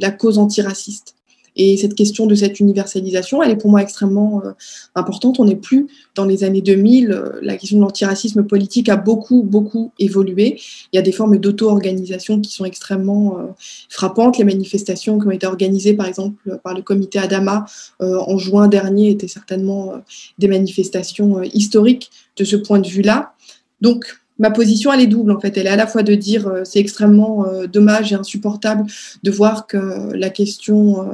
la 0.00 0.11
cause 0.12 0.38
antiraciste. 0.38 1.16
Et 1.57 1.77
cette 1.77 1.95
question 1.95 2.27
de 2.27 2.35
cette 2.35 2.61
universalisation, 2.61 3.43
elle 3.43 3.51
est 3.51 3.57
pour 3.57 3.71
moi 3.71 3.83
extrêmement 3.83 4.43
euh, 4.45 4.53
importante. 4.95 5.41
On 5.41 5.45
n'est 5.45 5.57
plus 5.57 5.87
dans 6.15 6.25
les 6.25 6.45
années 6.45 6.61
2000. 6.61 7.11
Euh, 7.11 7.39
la 7.43 7.57
question 7.57 7.79
de 7.79 7.83
l'antiracisme 7.83 8.45
politique 8.45 8.89
a 8.89 8.97
beaucoup, 8.97 9.43
beaucoup 9.43 9.93
évolué. 9.99 10.61
Il 10.93 10.97
y 10.97 10.99
a 10.99 11.03
des 11.03 11.13
formes 11.13 11.39
d'auto-organisation 11.39 12.41
qui 12.41 12.53
sont 12.53 12.65
extrêmement 12.65 13.39
euh, 13.39 13.43
frappantes. 13.89 14.39
Les 14.39 14.45
manifestations 14.45 15.19
qui 15.19 15.27
ont 15.27 15.31
été 15.31 15.47
organisées, 15.47 15.95
par 15.95 16.07
exemple, 16.07 16.61
par 16.63 16.75
le 16.75 16.83
comité 16.83 17.19
Adama 17.19 17.65
en 18.01 18.39
juin 18.39 18.69
dernier 18.69 19.11
étaient 19.11 19.29
certainement 19.29 19.95
des 20.39 20.49
manifestations 20.49 21.43
historiques 21.43 22.11
de 22.37 22.45
ce 22.45 22.57
point 22.57 22.79
de 22.79 22.87
vue-là. 22.87 23.33
Donc, 23.81 24.07
ma 24.38 24.50
position, 24.50 24.93
elle 24.93 25.00
est 25.00 25.07
double 25.07 25.33
en 25.33 25.40
fait. 25.40 25.57
Elle 25.57 25.66
est 25.66 25.71
à 25.71 25.76
la 25.76 25.87
fois 25.87 26.02
de 26.02 26.14
dire 26.14 26.47
euh, 26.47 26.62
c'est 26.64 26.78
extrêmement 26.78 27.47
euh, 27.47 27.66
dommage 27.66 28.12
et 28.12 28.16
insupportable 28.16 28.85
de 29.23 29.31
voir 29.31 29.66
que 29.66 30.12
la 30.14 30.31
question 30.31 31.00
euh, 31.00 31.05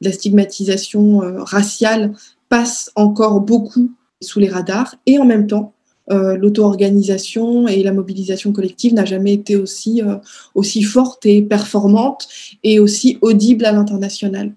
de 0.00 0.08
la 0.08 0.12
stigmatisation 0.12 1.20
raciale 1.44 2.12
passe 2.48 2.90
encore 2.94 3.40
beaucoup 3.40 3.90
sous 4.20 4.40
les 4.40 4.48
radars 4.48 4.96
et 5.06 5.18
en 5.18 5.24
même 5.24 5.46
temps 5.46 5.72
l'auto-organisation 6.12 7.68
et 7.68 7.84
la 7.84 7.92
mobilisation 7.92 8.52
collective 8.52 8.94
n'a 8.94 9.04
jamais 9.04 9.32
été 9.32 9.54
aussi, 9.54 10.02
forte 10.82 11.24
et 11.24 11.40
performante 11.40 12.26
et 12.64 12.80
aussi 12.80 13.18
audible 13.20 13.64
à 13.64 13.70
l'international. 13.70 14.52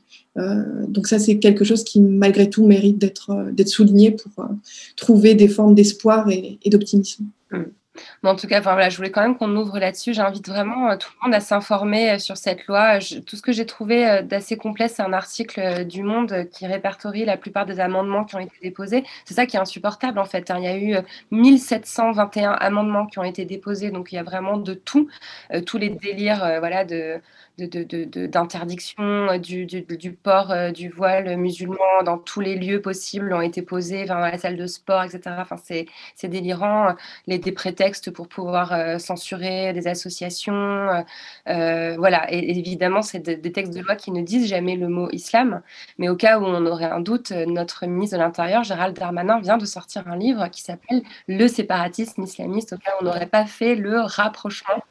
donc 0.87 1.05
ça, 1.05 1.19
c'est 1.19 1.37
quelque 1.37 1.63
chose 1.63 1.83
qui, 1.83 2.01
malgré 2.01 2.49
tout, 2.49 2.65
mérite 2.65 2.97
d'être 2.97 3.67
souligné 3.67 4.09
pour 4.09 4.47
trouver 4.95 5.35
des 5.35 5.47
formes 5.47 5.75
d'espoir 5.75 6.27
et, 6.31 6.57
d'optimisme. 6.71 7.25
Mmh. 7.51 7.61
Mais 8.23 8.29
en 8.29 8.35
tout 8.35 8.47
cas, 8.47 8.59
voilà, 8.59 8.89
je 8.89 8.97
voulais 8.97 9.11
quand 9.11 9.21
même 9.21 9.37
qu'on 9.37 9.55
ouvre 9.55 9.77
là-dessus. 9.79 10.13
J'invite 10.13 10.47
vraiment 10.47 10.91
euh, 10.91 10.97
tout 10.97 11.09
le 11.19 11.25
monde 11.25 11.35
à 11.35 11.39
s'informer 11.39 12.11
euh, 12.11 12.19
sur 12.19 12.37
cette 12.37 12.65
loi. 12.67 12.99
tout 13.25 13.35
ce 13.35 13.41
que 13.41 13.51
j'ai 13.51 13.65
trouvé 13.65 14.07
euh, 14.09 14.21
d'assez 14.21 14.57
complet, 14.57 14.87
c'est 14.87 15.03
un 15.03 15.13
article 15.13 15.85
du 15.85 16.03
Monde 16.03 16.47
qui 16.51 16.65
répertorie 16.65 17.25
la 17.25 17.37
plupart 17.37 17.65
des 17.65 17.79
amendements 17.79 18.25
qui 18.25 18.35
ont 18.35 18.39
été 18.39 18.55
déposés. 18.61 19.03
C'est 19.25 19.35
ça 19.35 19.45
qui 19.45 19.57
est 19.57 19.59
insupportable 19.59 20.19
en 20.19 20.25
fait. 20.25 20.49
Hein. 20.51 20.57
Il 20.59 20.63
y 20.63 20.67
a 20.67 20.77
eu 20.77 20.97
1721 21.31 22.51
amendements 22.51 23.05
qui 23.05 23.19
ont 23.19 23.23
été 23.23 23.45
déposés, 23.45 23.91
donc 23.91 24.11
il 24.11 24.15
y 24.15 24.17
a 24.17 24.23
vraiment 24.23 24.57
de 24.57 24.73
tout, 24.73 25.07
tous 25.65 25.77
les 25.77 25.89
délires, 25.89 26.57
voilà, 26.59 26.85
de 26.85 27.21
d'interdiction 27.57 29.37
du, 29.37 29.65
du, 29.65 30.11
port 30.11 30.53
du 30.73 30.89
voile 30.89 31.37
musulman 31.37 32.03
dans 32.03 32.17
tous 32.17 32.39
les 32.39 32.55
lieux 32.55 32.81
possibles 32.81 33.33
ont 33.33 33.41
été 33.41 33.61
posés, 33.61 34.05
dans 34.05 34.17
la 34.17 34.37
salle 34.37 34.57
de 34.57 34.65
sport, 34.67 35.03
etc. 35.03 35.35
Enfin, 35.39 35.57
c'est 35.57 36.27
délirant. 36.27 36.95
Les, 37.27 37.39
des 37.43 37.51
prétextes 37.51 38.11
pour 38.11 38.27
pouvoir 38.27 38.73
euh, 38.73 38.97
censurer 38.97 39.73
des 39.73 39.87
associations. 39.87 40.53
Euh, 40.53 41.01
euh, 41.49 41.95
voilà, 41.97 42.31
et, 42.33 42.57
évidemment, 42.57 43.01
c'est 43.01 43.19
des 43.19 43.51
textes 43.51 43.73
de 43.73 43.81
loi 43.81 43.95
qui 43.95 44.11
ne 44.11 44.21
disent 44.21 44.47
jamais 44.47 44.75
le 44.75 44.87
mot 44.87 45.09
islam. 45.11 45.61
Mais 45.97 46.09
au 46.09 46.15
cas 46.15 46.39
où 46.39 46.45
on 46.45 46.65
aurait 46.65 46.85
un 46.85 47.01
doute, 47.01 47.31
notre 47.31 47.85
ministre 47.85 48.17
de 48.17 48.21
l'Intérieur, 48.21 48.63
Gérald 48.63 48.95
Darmanin, 48.95 49.39
vient 49.39 49.57
de 49.57 49.65
sortir 49.65 50.07
un 50.07 50.17
livre 50.17 50.47
qui 50.47 50.61
s'appelle 50.61 51.03
Le 51.27 51.47
séparatisme 51.47 52.23
islamiste, 52.23 52.73
au 52.73 52.77
cas 52.77 52.91
où 52.95 53.03
on 53.03 53.05
n'aurait 53.05 53.27
pas 53.27 53.45
fait 53.45 53.75
le 53.75 54.01
rapprochement. 54.01 54.83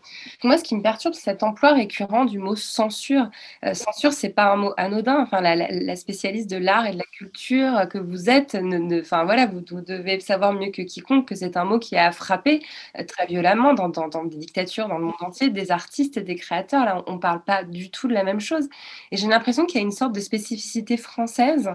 Moi, 0.44 0.58
ce 0.58 0.64
qui 0.64 0.76
me 0.76 0.82
perturbe, 0.82 1.14
c'est 1.14 1.22
cet 1.22 1.42
emploi 1.42 1.72
récurrent 1.72 2.24
du 2.24 2.38
mot 2.38 2.51
censure. 2.56 3.28
Euh, 3.64 3.74
censure, 3.74 4.12
c'est 4.12 4.30
pas 4.30 4.52
un 4.52 4.56
mot 4.56 4.72
anodin. 4.76 5.20
Enfin, 5.20 5.40
la, 5.40 5.96
spécialiste 5.96 6.50
de 6.50 6.56
l'art 6.56 6.86
et 6.86 6.92
de 6.92 6.98
la 6.98 7.04
culture 7.04 7.88
que 7.90 7.98
vous 7.98 8.30
êtes, 8.30 8.54
ne, 8.54 9.00
enfin 9.00 9.24
voilà, 9.24 9.46
vous, 9.46 9.60
devez 9.60 10.20
savoir 10.20 10.52
mieux 10.52 10.70
que 10.70 10.82
quiconque 10.82 11.28
que 11.28 11.34
c'est 11.34 11.56
un 11.56 11.64
mot 11.64 11.78
qui 11.78 11.96
a 11.96 12.12
frappé 12.12 12.62
euh, 12.98 13.04
très 13.04 13.26
violemment 13.26 13.74
dans, 13.74 13.88
des 14.24 14.36
dictatures 14.36 14.88
dans 14.88 14.98
le 14.98 15.04
monde 15.04 15.14
entier, 15.20 15.50
des 15.50 15.70
artistes 15.70 16.16
et 16.16 16.22
des 16.22 16.34
créateurs. 16.34 16.84
Là, 16.84 17.02
on, 17.06 17.14
ne 17.14 17.18
parle 17.18 17.42
pas 17.42 17.64
du 17.64 17.90
tout 17.90 18.08
de 18.08 18.14
la 18.14 18.24
même 18.24 18.40
chose. 18.40 18.68
Et 19.10 19.16
j'ai 19.16 19.28
l'impression 19.28 19.66
qu'il 19.66 19.80
y 19.80 19.82
a 19.82 19.84
une 19.84 19.92
sorte 19.92 20.14
de 20.14 20.20
spécificité 20.20 20.96
française, 20.96 21.70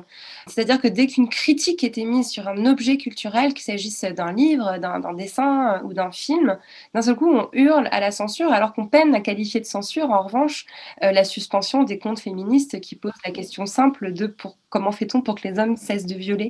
c'est-à-dire 0.47 0.81
que 0.81 0.87
dès 0.87 1.07
qu'une 1.07 1.29
critique 1.29 1.83
est 1.83 1.97
émise 1.97 2.29
sur 2.29 2.47
un 2.47 2.65
objet 2.65 2.97
culturel, 2.97 3.53
qu'il 3.53 3.63
s'agisse 3.63 4.03
d'un 4.03 4.31
livre, 4.31 4.77
d'un 4.77 5.13
dessin 5.13 5.81
ou 5.83 5.93
d'un 5.93 6.11
film, 6.11 6.57
d'un 6.93 7.01
seul 7.01 7.15
coup, 7.15 7.29
on 7.29 7.49
hurle 7.53 7.87
à 7.91 7.99
la 7.99 8.11
censure, 8.11 8.51
alors 8.51 8.73
qu'on 8.73 8.87
peine 8.87 9.15
à 9.15 9.21
qualifier 9.21 9.59
de 9.59 9.65
censure. 9.65 10.11
En 10.11 10.23
revanche, 10.23 10.65
euh, 11.03 11.11
la 11.11 11.23
suspension 11.23 11.83
des 11.83 11.99
comptes 11.99 12.19
féministes 12.19 12.79
qui 12.79 12.95
posent 12.95 13.11
la 13.25 13.31
question 13.31 13.65
simple 13.65 14.13
de 14.13 14.27
pour, 14.27 14.57
comment 14.69 14.91
fait-on 14.91 15.21
pour 15.21 15.35
que 15.35 15.47
les 15.47 15.59
hommes 15.59 15.77
cessent 15.77 16.05
de 16.05 16.15
violer? 16.15 16.49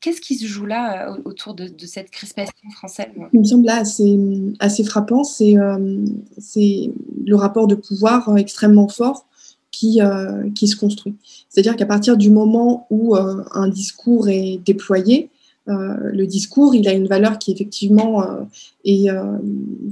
Qu'est-ce 0.00 0.20
qui 0.20 0.36
se 0.36 0.46
joue 0.46 0.66
là 0.66 1.10
euh, 1.10 1.16
autour 1.24 1.54
de, 1.54 1.72
cette 1.86 2.10
crispation 2.10 2.70
française? 2.70 3.08
Il 3.32 3.40
me 3.40 3.44
semble 3.44 3.66
là 3.66 3.78
assez, 3.78 4.18
assez 4.60 4.84
frappant, 4.84 5.24
c'est 5.24 5.56
euh, 5.56 6.06
le 6.38 7.34
rapport 7.34 7.66
de 7.66 7.74
pouvoir 7.74 8.36
extrêmement 8.36 8.88
fort 8.88 9.26
qui, 9.70 10.00
qui 10.56 10.66
se 10.66 10.74
construit. 10.76 11.14
C'est-à-dire 11.48 11.76
qu'à 11.76 11.86
partir 11.86 12.16
du 12.16 12.30
moment 12.30 12.88
où 12.90 13.14
un 13.14 13.68
discours 13.68 14.28
est 14.28 14.58
déployé, 14.64 15.30
le 15.66 16.24
discours, 16.24 16.74
il 16.74 16.88
a 16.88 16.94
une 16.94 17.06
valeur 17.06 17.38
qui 17.38 17.52
effectivement 17.52 18.24
est 18.84 19.08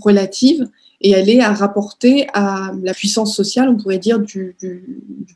relative 0.00 0.68
et 1.00 1.10
elle 1.10 1.28
est 1.28 1.40
à 1.40 1.52
rapporter 1.52 2.26
à 2.34 2.72
la 2.82 2.94
puissance 2.94 3.34
sociale, 3.34 3.68
on 3.68 3.76
pourrait 3.76 3.98
dire, 3.98 4.18
du, 4.18 4.56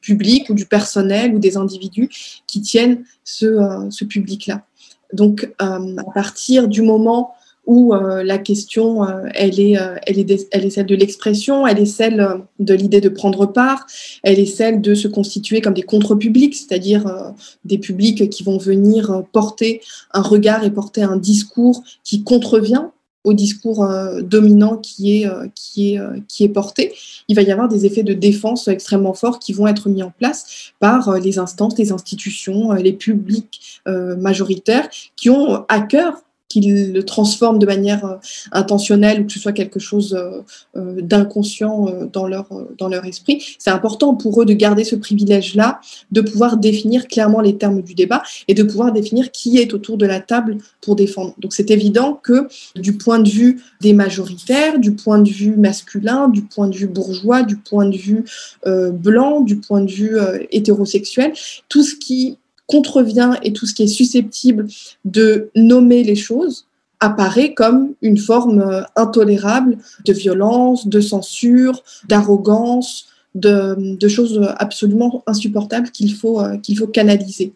public 0.01 0.49
ou 0.51 0.55
du 0.55 0.67
personnel 0.67 1.35
ou 1.35 1.39
des 1.39 1.57
individus 1.57 2.09
qui 2.47 2.61
tiennent 2.61 3.05
ce, 3.25 3.47
euh, 3.47 4.07
public-là. 4.09 4.65
Donc, 5.13 5.53
euh, 5.61 5.97
à 5.99 6.13
partir 6.13 6.69
du 6.69 6.83
moment 6.83 7.33
où 7.67 7.95
euh, 7.95 8.23
la 8.23 8.39
question, 8.39 9.07
elle, 9.35 9.61
est, 9.61 9.77
elle, 10.07 10.19
est 10.19 10.49
elle 10.51 10.65
est 10.65 10.71
celle 10.71 10.87
de 10.87 10.97
l'expression, 10.97 11.67
elle 11.67 11.79
est 11.79 11.87
celle 11.87 12.41
de 12.59 12.75
l'idée 12.75 13.01
de 13.01 13.09
prendre 13.09 13.47
part, 13.47 13.87
elle 14.23 14.41
est 14.41 14.47
celle 14.47 14.81
de 14.81 14.95
se 14.95 15.09
constituer 15.09 15.61
comme 15.61 15.75
des 15.75 15.83
contre-publics, 15.83 16.55
c'est-à-dire 16.55 17.33
des 17.65 17.79
publics 17.79 18.31
qui 18.31 18.43
vont 18.43 18.59
venir 18.59 19.25
porter 19.33 19.83
un 20.13 20.23
regard 20.23 20.65
et 20.65 20.71
porter 20.71 21.03
un 21.03 21.17
discours 21.17 21.85
qui 22.03 22.25
contrevient 22.25 22.87
au 23.25 23.35
discours 23.35 23.85
euh, 23.85 24.23
dominant 24.23 24.77
qui 24.77 25.21
est, 25.21 25.27
euh, 25.27 25.47
qui, 25.55 25.95
est, 25.95 25.99
euh, 25.99 26.19
qui 26.29 26.45
est 26.45 26.49
porté, 26.49 26.95
il 27.29 27.37
va 27.37 27.43
y 27.43 27.53
avoir 27.53 27.69
des 27.69 27.85
effets 27.85 28.03
de 28.03 28.15
défense 28.15 28.69
extrêmement 28.69 29.15
forts 29.15 29.39
qui 29.39 29.53
vont 29.53 29.67
être 29.67 29.89
mis 29.89 30.03
en 30.03 30.11
place 30.11 30.73
par 30.79 31.19
les 31.19 31.39
instances, 31.39 31.77
les 31.79 31.93
institutions, 31.93 32.73
les 32.73 32.93
publics 32.93 33.83
majoritaires 33.87 34.89
qui 35.17 35.31
ont 35.31 35.65
à 35.69 35.81
cœur 35.81 36.23
qu'ils 36.51 36.93
le 36.93 37.03
transforment 37.05 37.59
de 37.59 37.65
manière 37.65 38.05
euh, 38.05 38.17
intentionnelle 38.53 39.23
ou 39.23 39.25
que 39.25 39.33
ce 39.33 39.39
soit 39.39 39.53
quelque 39.53 39.79
chose 39.79 40.15
euh, 40.15 40.43
euh, 40.77 41.01
d'inconscient 41.01 41.87
dans, 42.13 42.27
leur, 42.27 42.49
dans 42.77 42.89
leur 42.89 43.07
esprit. 43.07 43.43
C'est 43.59 43.71
important 43.71 44.15
pour 44.15 44.43
eux 44.43 44.45
de 44.45 44.53
garder 44.53 44.85
ce 44.85 44.97
privilège-là, 44.97 45.81
de 46.11 46.21
pouvoir 46.21 46.59
définir 46.59 47.07
clairement 47.07 47.41
les 47.41 47.57
termes 47.57 47.81
du 47.81 47.95
débat 47.95 48.23
et 48.49 48.55
de 48.55 48.63
pouvoir 48.65 48.93
définir 48.93 49.31
qui 49.31 49.59
est 49.59 49.73
autour 49.73 49.97
de 49.97 50.07
la 50.07 50.21
table 50.21 50.59
pour 50.81 50.97
défendre. 50.97 51.35
Donc 51.39 51.55
c'est 51.55 51.71
évident 51.71 52.19
que 52.21 52.49
du 52.75 52.99
point 52.99 53.21
de 53.21 53.29
vue 53.29 53.63
des 53.81 53.93
majoritaires, 53.93 54.81
du 54.81 54.93
point 54.93 55.21
de 55.21 55.31
vue 55.31 55.57
masculin, 55.57 56.29
du 56.29 56.43
point 56.43 56.67
de 56.67 56.77
vue 56.77 56.89
bourgeois, 56.89 57.43
du 57.45 57.57
point 57.57 57.87
de 57.87 57.97
vue 57.97 58.25
blanc, 58.67 59.41
du 59.41 59.57
point 59.57 59.83
de 59.83 59.91
vue 59.91 60.19
hétérosexuel, 60.51 61.33
tout 61.69 61.85
ce 61.85 61.95
qui 61.95 62.39
contrevient 62.71 63.33
et 63.43 63.53
tout 63.53 63.67
ce 63.67 63.75
qui 63.75 63.83
est 63.83 63.89
susceptible 63.89 64.69
de 65.05 65.51
nommer 65.57 66.05
les 66.05 66.17
choses 66.17 66.67
apparaît 67.01 67.55
comme 67.55 67.95
une 68.03 68.19
forme 68.19 68.61
euh, 68.61 68.83
intolérable 68.95 69.79
de 70.05 70.13
violence, 70.13 70.87
de 70.87 71.01
censure, 71.01 71.83
d'arrogance, 72.09 73.07
de, 73.35 73.97
choses 74.09 74.41
absolument 74.59 75.23
insupportables 75.27 75.91
qu'il 75.91 76.15
faut, 76.15 76.41
euh, 76.41 76.59
faut 76.77 76.87
canaliser. 76.87 77.53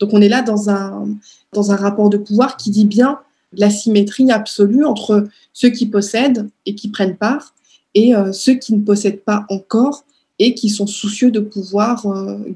Donc 0.00 0.10
on 0.12 0.20
est 0.20 0.28
là 0.28 0.42
dans 0.42 0.68
un, 0.68 1.08
dans 1.52 1.70
un 1.70 1.76
rapport 1.76 2.10
de 2.10 2.18
pouvoir 2.18 2.56
qui 2.56 2.70
dit 2.70 2.86
bien 2.86 3.18
la 3.52 3.70
symétrie 3.70 4.30
absolue 4.30 4.84
entre 4.84 5.26
ceux 5.52 5.70
qui 5.70 5.86
possèdent 5.86 6.48
et 6.66 6.74
qui 6.74 6.88
prennent 6.88 7.16
part 7.16 7.54
et 7.94 8.14
euh, 8.14 8.32
ceux 8.32 8.54
qui 8.54 8.74
ne 8.74 8.82
possèdent 8.82 9.22
pas 9.22 9.46
encore 9.48 10.04
et 10.38 10.54
qui 10.54 10.68
sont 10.68 10.86
soucieux 10.86 11.30
de 11.30 11.40
pouvoir 11.40 12.06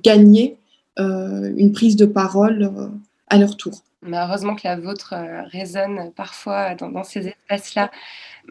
gagner 0.04 0.56
une 0.98 1.72
prise 1.72 1.96
de 1.96 2.06
parole 2.06 2.62
euh, 2.62 2.88
à 3.28 3.38
leur 3.38 3.56
tour. 3.56 3.82
Heureusement 4.06 4.54
que 4.54 4.62
la 4.64 4.76
vôtre 4.76 5.14
euh, 5.14 5.42
résonne 5.44 6.12
parfois 6.12 6.74
dans, 6.74 7.04
ces 7.04 7.28
espaces-là. 7.28 7.90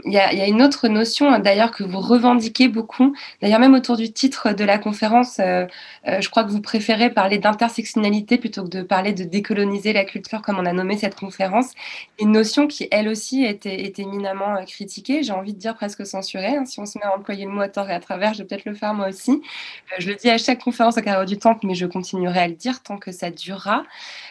Il 0.05 0.13
y, 0.13 0.17
a, 0.17 0.47
une 0.47 0.61
autre 0.61 0.87
notion 0.87 1.33
hein, 1.33 1.39
d'ailleurs 1.39 1.71
que 1.71 1.83
vous 1.83 1.99
revendiquez 1.99 2.69
beaucoup, 2.69 3.13
d'ailleurs 3.41 3.59
même 3.59 3.73
autour 3.73 3.97
du 3.97 4.13
titre 4.13 4.53
de 4.53 4.63
la 4.63 4.77
conférence, 4.77 5.39
euh, 5.39 5.65
euh, 6.07 6.21
je 6.21 6.29
crois 6.29 6.45
que 6.45 6.49
vous 6.49 6.61
préférez 6.61 7.09
parler 7.09 7.39
d'intersectionnalité 7.39 8.37
plutôt 8.37 8.63
que 8.63 8.69
de 8.69 8.83
parler 8.83 9.11
de 9.11 9.25
décoloniser 9.25 9.91
la 9.91 10.05
culture 10.05 10.41
comme 10.41 10.59
on 10.59 10.65
a 10.65 10.71
nommé 10.71 10.97
cette 10.97 11.15
conférence. 11.15 11.73
Une 12.19 12.31
notion 12.31 12.67
qui 12.67 12.87
elle 12.89 13.07
aussi 13.07 13.43
était, 13.43 13.83
était 13.83 14.03
éminemment 14.03 14.55
euh, 14.55 14.63
critiquée, 14.63 15.23
j'ai 15.23 15.33
envie 15.33 15.53
de 15.53 15.59
dire 15.59 15.75
presque 15.75 16.05
censurée. 16.05 16.55
Hein, 16.55 16.65
si 16.65 16.79
on 16.79 16.85
se 16.85 16.97
met 16.97 17.03
à 17.03 17.15
employer 17.15 17.45
le 17.45 17.51
mot 17.51 17.61
à 17.61 17.67
tort 17.67 17.89
et 17.89 17.93
à 17.93 17.99
travers, 17.99 18.33
je 18.33 18.39
vais 18.39 18.45
peut-être 18.45 18.65
le 18.65 18.73
faire 18.73 18.93
moi 18.93 19.09
aussi. 19.09 19.31
Euh, 19.31 19.95
je 19.99 20.09
le 20.09 20.15
dis 20.15 20.29
à 20.29 20.37
chaque 20.37 20.59
conférence 20.59 20.97
au 20.97 21.01
carreau 21.01 21.25
du 21.25 21.37
temple, 21.37 21.65
mais 21.65 21.75
je 21.75 21.85
continuerai 21.85 22.39
à 22.39 22.47
le 22.47 22.53
dire 22.53 22.81
tant 22.81 22.97
que 22.97 23.11
ça 23.11 23.29
durera. 23.29 23.83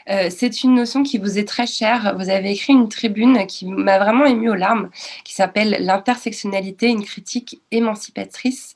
Euh, 0.09 0.31
c'est 0.31 0.63
une 0.63 0.75
notion 0.75 1.03
qui 1.03 1.10
vous 1.19 1.39
est 1.39 1.47
très 1.47 1.67
chère. 1.67 2.15
Vous 2.17 2.31
avez 2.31 2.53
écrit 2.53 2.73
une 2.73 2.89
tribune 2.89 3.47
qui 3.47 3.67
m'a 3.67 3.99
vraiment 3.99 4.27
ému 4.27 4.51
aux 4.51 4.55
larmes, 4.55 4.91
qui 5.25 5.35
s'appelle 5.35 5.77
L'intersectionnalité, 5.81 6.89
une 6.89 7.05
critique 7.05 7.61
émancipatrice, 7.71 8.75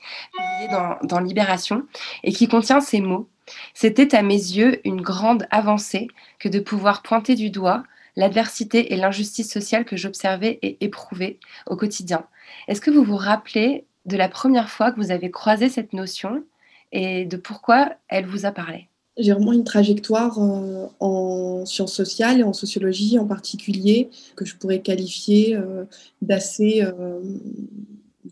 dans, 0.71 0.97
dans 1.03 1.21
Libération, 1.21 1.85
et 2.23 2.33
qui 2.33 2.49
contient 2.49 2.81
ces 2.81 3.01
mots. 3.01 3.29
C'était 3.75 4.15
à 4.15 4.23
mes 4.23 4.35
yeux 4.35 4.81
une 4.87 5.01
grande 5.01 5.47
avancée 5.51 6.09
que 6.39 6.49
de 6.49 6.61
pouvoir 6.61 7.03
pointer 7.03 7.35
du 7.35 7.51
doigt 7.51 7.85
l'adversité 8.17 8.93
et 8.93 8.97
l'injustice 8.97 9.51
sociale 9.51 9.85
que 9.85 9.97
j'observais 9.97 10.59
et 10.63 10.85
éprouvais 10.85 11.39
au 11.67 11.77
quotidien. 11.77 12.27
Est-ce 12.69 12.81
que 12.81 12.91
vous 12.91 13.05
vous 13.05 13.17
rappelez 13.17 13.87
de 14.07 14.17
la 14.17 14.29
première 14.29 14.71
fois 14.71 14.93
que 14.93 15.01
vous 15.01 15.11
avez 15.11 15.31
croisé 15.31 15.69
cette 15.69 15.93
notion 15.93 16.45
et 16.93 17.25
de 17.25 17.37
pourquoi 17.37 17.91
elle 18.09 18.27
vous 18.27 18.47
a 18.47 18.53
parlé? 18.53 18.89
J'ai 19.17 19.33
vraiment 19.33 19.53
une 19.53 19.65
trajectoire 19.65 20.39
euh, 20.41 20.87
en 21.01 21.65
sciences 21.67 21.95
sociales 21.95 22.41
et 22.41 22.43
en 22.43 22.53
sociologie 22.53 23.19
en 23.19 23.27
particulier 23.27 24.11
que 24.37 24.45
je 24.45 24.57
pourrais 24.57 24.81
qualifier 24.81 25.57
euh, 25.57 25.85
d'assez 26.23 26.83
euh, 26.83 27.21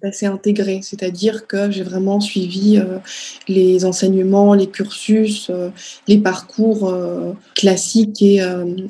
assez 0.02 0.26
intégré, 0.26 0.80
c'est-à-dire 0.82 1.46
que 1.46 1.70
j'ai 1.70 1.82
vraiment 1.82 2.18
suivi 2.18 2.78
euh, 2.78 2.99
les 3.46 3.84
enseignements, 3.84 4.54
les 4.54 4.66
cursus, 4.66 5.49
euh, 5.50 5.68
les 6.08 6.18
parcours 6.18 6.88
euh, 6.88 7.32
classiques 7.54 8.22
et, 8.22 8.40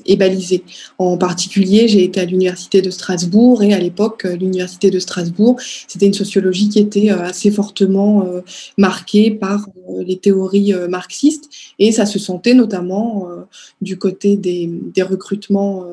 et, 0.06 0.16
balisés. 0.16 0.62
En 0.98 1.18
particulier, 1.18 1.88
j'ai 1.88 2.04
été 2.04 2.20
à 2.20 2.24
l'université 2.24 2.82
de 2.82 2.90
Strasbourg 2.90 3.62
et 3.62 3.74
à 3.74 3.78
l'époque, 3.78 4.24
l'université 4.24 4.90
de 4.90 4.98
Strasbourg, 4.98 5.56
c'était 5.88 6.06
une 6.06 6.14
sociologie 6.14 6.68
qui 6.68 6.78
était 6.78 7.10
assez 7.10 7.50
fortement 7.50 8.26
marquée 8.78 9.30
par 9.30 9.66
les 9.98 10.16
théories 10.16 10.72
marxistes 10.88 11.48
et 11.78 11.92
ça 11.92 12.06
se 12.06 12.18
sentait 12.18 12.54
notamment 12.54 13.26
du 13.80 13.98
côté 13.98 14.36
des, 14.36 14.70
des 14.94 15.02
recrutements 15.02 15.84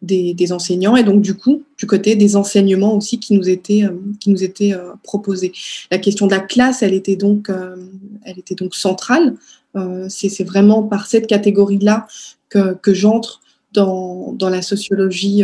des, 0.00 0.34
des, 0.34 0.52
enseignants 0.52 0.96
et 0.96 1.02
donc 1.04 1.22
du 1.22 1.34
coup 1.34 1.62
du 1.78 1.86
côté 1.86 2.14
des 2.16 2.36
enseignements 2.36 2.96
aussi 2.96 3.18
qui 3.18 3.34
nous 3.34 3.48
étaient, 3.48 3.84
qui 4.20 4.30
nous 4.30 4.44
étaient 4.44 4.51
euh, 4.60 4.92
proposé. 5.02 5.52
La 5.90 5.98
question 5.98 6.26
de 6.26 6.32
la 6.32 6.40
classe, 6.40 6.82
elle 6.82 6.94
était 6.94 7.16
donc, 7.16 7.50
euh, 7.50 7.76
elle 8.24 8.38
était 8.38 8.54
donc 8.54 8.74
centrale. 8.74 9.34
Euh, 9.76 10.06
c'est 10.08 10.44
vraiment 10.44 10.82
par 10.82 11.06
cette 11.06 11.26
catégorie-là 11.26 12.06
que, 12.48 12.74
que 12.74 12.92
j'entre 12.92 13.40
dans, 13.72 14.32
dans, 14.32 14.50
la 14.50 14.60
sociologie 14.60 15.42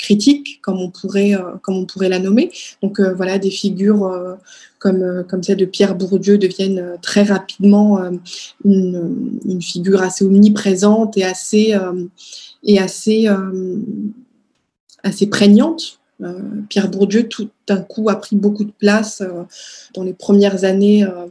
critique, 0.00 0.60
comme 0.62 0.80
on 0.80 0.90
pourrait, 0.90 1.36
comme 1.62 1.76
on 1.76 1.86
pourrait 1.86 2.08
la 2.08 2.18
nommer. 2.18 2.50
Donc 2.82 3.00
voilà, 3.00 3.38
des 3.38 3.52
figures 3.52 4.36
comme, 4.80 5.24
comme 5.28 5.44
celle 5.44 5.58
de 5.58 5.64
Pierre 5.64 5.94
Bourdieu 5.94 6.38
deviennent 6.38 6.96
très 7.02 7.22
rapidement 7.22 8.00
une, 8.64 9.38
une, 9.44 9.62
figure 9.62 10.02
assez 10.02 10.24
omniprésente 10.24 11.16
et 11.16 11.22
assez, 11.22 11.72
et 12.64 12.80
assez, 12.80 13.28
assez 15.04 15.28
prégnante 15.28 15.97
Pierre 16.68 16.90
Bourdieu, 16.90 17.28
tout 17.28 17.48
d'un 17.66 17.80
coup, 17.80 18.08
a 18.08 18.16
pris 18.16 18.36
beaucoup 18.36 18.64
de 18.64 18.72
place 18.72 19.20
euh, 19.20 19.44
dans 19.94 20.02
les 20.02 20.12
premières 20.12 20.64
années 20.64 21.04
euh, 21.04 21.26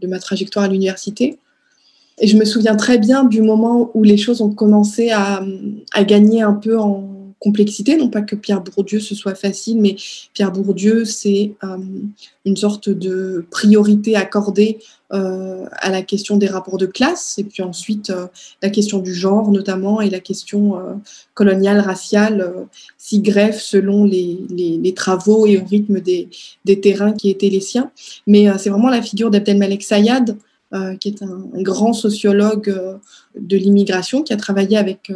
de 0.00 0.06
ma 0.06 0.18
trajectoire 0.18 0.64
à 0.64 0.68
l'université. 0.68 1.38
Et 2.18 2.26
je 2.26 2.36
me 2.36 2.44
souviens 2.44 2.76
très 2.76 2.98
bien 2.98 3.24
du 3.24 3.42
moment 3.42 3.90
où 3.94 4.04
les 4.04 4.16
choses 4.16 4.42
ont 4.42 4.52
commencé 4.52 5.10
à 5.10 5.42
gagner 6.04 6.42
un 6.42 6.52
peu 6.52 6.78
en 6.78 7.11
complexité. 7.42 7.96
Non 7.96 8.08
pas 8.08 8.22
que 8.22 8.36
Pierre 8.36 8.62
Bourdieu 8.62 9.00
ce 9.00 9.14
soit 9.14 9.34
facile, 9.34 9.80
mais 9.80 9.96
Pierre 10.32 10.52
Bourdieu, 10.52 11.04
c'est 11.04 11.54
euh, 11.64 11.76
une 12.44 12.56
sorte 12.56 12.88
de 12.88 13.44
priorité 13.50 14.14
accordée 14.14 14.78
euh, 15.12 15.66
à 15.72 15.90
la 15.90 16.02
question 16.02 16.36
des 16.36 16.46
rapports 16.46 16.78
de 16.78 16.86
classe, 16.86 17.38
et 17.38 17.44
puis 17.44 17.62
ensuite 17.62 18.10
euh, 18.10 18.26
la 18.62 18.70
question 18.70 19.00
du 19.00 19.12
genre 19.12 19.50
notamment, 19.50 20.00
et 20.00 20.08
la 20.08 20.20
question 20.20 21.02
coloniale, 21.34 21.80
raciale, 21.80 22.52
s'y 22.96 23.20
greffe 23.20 23.60
selon 23.60 24.04
les, 24.04 24.94
travaux 24.94 25.46
et 25.46 25.58
au 25.58 25.64
rythme 25.64 26.00
des, 26.00 26.28
terrains 26.80 27.12
qui 27.12 27.28
étaient 27.28 27.48
les 27.48 27.60
siens. 27.60 27.90
Mais 28.26 28.46
c'est 28.58 28.70
vraiment 28.70 28.88
la 28.88 29.02
figure 29.02 29.30
d'Abdelmalek 29.30 29.82
Sayad, 29.82 30.36
qui 31.00 31.08
est 31.08 31.22
un 31.22 31.62
grand 31.62 31.92
sociologue 31.92 33.00
de 33.38 33.56
l'immigration, 33.56 34.22
qui 34.22 34.32
a 34.32 34.36
travaillé 34.36 34.76
avec 34.76 35.12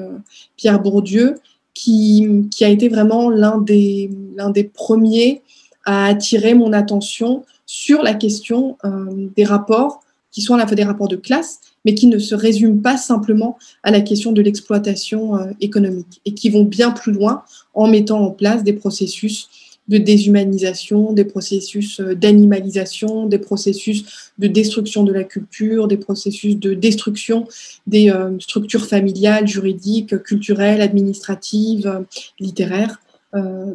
Pierre 0.56 0.80
Bourdieu 0.80 1.37
qui, 1.76 2.49
a 2.62 2.69
été 2.69 2.89
vraiment 2.89 3.28
l'un 3.28 3.58
des, 3.58 4.10
l'un 4.34 4.49
des 4.49 4.65
premiers 4.65 5.43
à 5.84 6.06
attirer 6.06 6.54
mon 6.54 6.73
attention 6.73 7.45
sur 7.67 8.02
la 8.02 8.15
question 8.15 8.78
euh, 8.84 9.28
des 9.36 9.45
rapports 9.45 10.00
qui 10.30 10.41
sont 10.41 10.54
à 10.54 10.58
la 10.58 10.67
fois 10.67 10.75
des 10.75 10.84
rapports 10.84 11.08
de 11.08 11.17
classe, 11.17 11.60
mais 11.84 11.95
qui 11.95 12.06
ne 12.06 12.19
se 12.19 12.34
résument 12.34 12.80
pas 12.80 12.97
simplement 12.97 13.58
à 13.82 13.91
la 13.91 14.00
question 14.00 14.32
de 14.32 14.41
l'exploitation 14.41 15.36
euh, 15.36 15.50
économique 15.60 16.23
et 16.25 16.32
qui 16.32 16.49
vont 16.49 16.65
bien 16.65 16.93
plus 16.93 17.12
loin 17.12 17.43
en 17.75 17.89
mettant 17.89 18.21
en 18.21 18.30
place 18.30 18.65
des 18.65 18.73
processus 18.73 19.50
de 19.88 19.99
déshumanisation, 19.99 21.12
des 21.12 21.25
processus 21.25 22.00
euh, 22.00 22.14
d'animalisation, 22.14 23.26
des 23.26 23.38
processus 23.38 24.32
de 24.38 24.46
destruction 24.46 25.04
de 25.04 25.12
la 25.12 25.25
culture, 25.25 25.88
des 25.88 25.96
processus 25.96 26.56
de 26.56 26.75
destruction 26.75 27.46
des 27.86 28.10
euh, 28.10 28.38
structures 28.40 28.86
familiales, 28.86 29.46
juridiques, 29.46 30.22
culturelles, 30.22 30.80
administratives, 30.80 31.86
euh, 31.86 32.00
littéraires, 32.40 33.00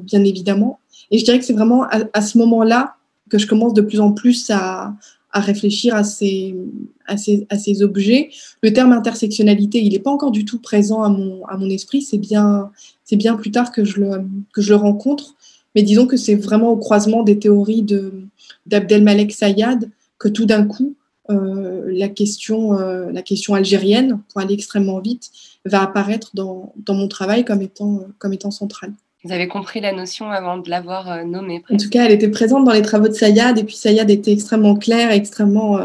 bien 0.01 0.23
évidemment. 0.23 0.79
Et 1.11 1.19
je 1.19 1.23
dirais 1.23 1.37
que 1.37 1.45
c'est 1.45 1.53
vraiment 1.53 1.83
à, 1.83 2.21
ce 2.21 2.39
moment-là 2.39 2.95
que 3.29 3.37
je 3.37 3.45
commence 3.45 3.75
de 3.75 3.81
plus 3.81 3.99
en 3.99 4.11
plus 4.11 4.49
à, 4.49 4.95
à 5.31 5.39
réfléchir 5.39 5.93
à 5.93 6.03
ces, 6.03 6.55
à, 7.05 7.15
ces, 7.15 7.45
à 7.49 7.59
ces, 7.59 7.83
objets. 7.83 8.31
Le 8.63 8.73
terme 8.73 8.91
intersectionnalité, 8.91 9.79
il 9.79 9.93
n'est 9.93 9.99
pas 9.99 10.09
encore 10.09 10.31
du 10.31 10.45
tout 10.45 10.59
présent 10.59 11.03
à 11.03 11.09
mon, 11.09 11.45
à 11.45 11.57
mon 11.57 11.69
esprit, 11.69 12.01
c'est 12.01 12.17
bien, 12.17 12.71
bien 13.11 13.35
plus 13.35 13.51
tard 13.51 13.71
que 13.71 13.83
je 13.83 13.99
le, 13.99 14.23
que 14.53 14.61
je 14.61 14.69
le 14.69 14.77
rencontre. 14.77 15.35
Mais 15.75 15.83
disons 15.83 16.07
que 16.07 16.17
c'est 16.17 16.35
vraiment 16.35 16.69
au 16.69 16.77
croisement 16.77 17.23
des 17.23 17.39
théories 17.39 17.85
d'Abdelmalek 18.65 19.31
Sayad 19.31 19.89
que 20.17 20.27
tout 20.27 20.45
d'un 20.45 20.65
coup, 20.65 20.95
euh, 21.29 21.89
la, 21.91 22.09
question, 22.09 22.77
euh, 22.77 23.11
la 23.11 23.21
question 23.21 23.53
algérienne, 23.53 24.21
pour 24.29 24.41
aller 24.41 24.53
extrêmement 24.53 24.99
vite, 24.99 25.31
va 25.65 25.83
apparaître 25.83 26.31
dans, 26.33 26.73
mon 26.89 27.07
travail 27.07 27.45
comme 27.45 27.61
étant, 27.61 28.01
comme 28.19 28.33
étant 28.33 28.51
centrale. 28.51 28.93
Vous 29.23 29.31
avez 29.31 29.47
compris 29.47 29.81
la 29.81 29.93
notion 29.93 30.31
avant 30.31 30.57
de 30.57 30.69
l'avoir 30.69 31.11
euh, 31.11 31.23
nommée. 31.23 31.63
En 31.71 31.77
tout 31.77 31.89
cas, 31.89 32.05
elle 32.05 32.11
était 32.11 32.29
présente 32.29 32.65
dans 32.65 32.71
les 32.71 32.81
travaux 32.81 33.07
de 33.07 33.13
Sayad, 33.13 33.57
et 33.57 33.63
puis 33.63 33.75
Sayad 33.75 34.09
était 34.09 34.31
extrêmement 34.31 34.75
clair, 34.75 35.11
extrêmement 35.11 35.79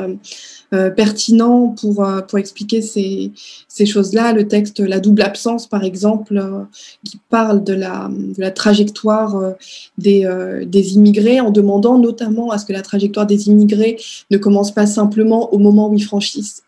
euh, 0.74 0.90
pertinent 0.90 1.76
pour, 1.80 2.04
euh, 2.04 2.22
pour 2.22 2.40
expliquer 2.40 2.82
ces, 2.82 3.30
ces 3.68 3.86
choses-là. 3.86 4.32
Le 4.32 4.48
texte 4.48 4.80
La 4.80 4.98
double 4.98 5.22
absence, 5.22 5.68
par 5.68 5.84
exemple, 5.84 6.36
euh, 6.36 6.64
qui 7.04 7.20
parle 7.30 7.62
de 7.62 7.72
la, 7.72 8.10
de 8.10 8.40
la 8.40 8.50
trajectoire 8.50 9.54
des, 9.96 10.28
des 10.66 10.94
immigrés 10.94 11.40
en 11.40 11.50
demandant 11.50 11.98
notamment 11.98 12.50
à 12.50 12.58
ce 12.58 12.66
que 12.66 12.72
la 12.72 12.82
trajectoire 12.82 13.26
des 13.26 13.48
immigrés 13.48 13.96
ne 14.30 14.38
commence 14.38 14.72
pas 14.72 14.86
simplement 14.86 15.52
au 15.54 15.58
moment 15.58 15.88
où 15.88 15.94
ils 15.94 16.04
franchissent 16.04 16.62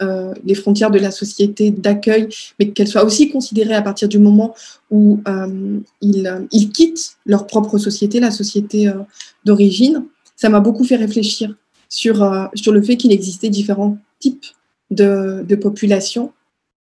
les 0.45 0.55
frontières 0.55 0.91
de 0.91 0.99
la 0.99 1.11
société 1.11 1.71
d'accueil, 1.71 2.29
mais 2.59 2.69
qu'elle 2.69 2.89
soit 2.89 3.05
aussi 3.05 3.31
considérée 3.31 3.75
à 3.75 3.83
partir 3.83 4.09
du 4.09 4.19
moment 4.19 4.55
où 4.90 5.20
ils, 6.01 6.48
ils, 6.51 6.70
quittent 6.70 7.16
leur 7.27 7.46
propre 7.46 7.79
société, 7.79 8.20
la 8.20 8.31
société 8.31 8.90
d'origine. 9.44 10.05
Ça 10.37 10.48
m'a 10.48 10.61
beaucoup 10.61 10.85
fait 10.85 10.96
réfléchir 10.96 11.55
sur, 11.88 12.22
euh, 12.22 12.46
sur 12.55 12.72
le 12.72 12.83
fait 12.83 12.96
qu'il 12.96 13.12
existait 13.12 13.48
différents 13.48 13.98
types 14.20 14.46
de, 14.90 15.44
de 15.46 15.57
populations, 15.57 16.33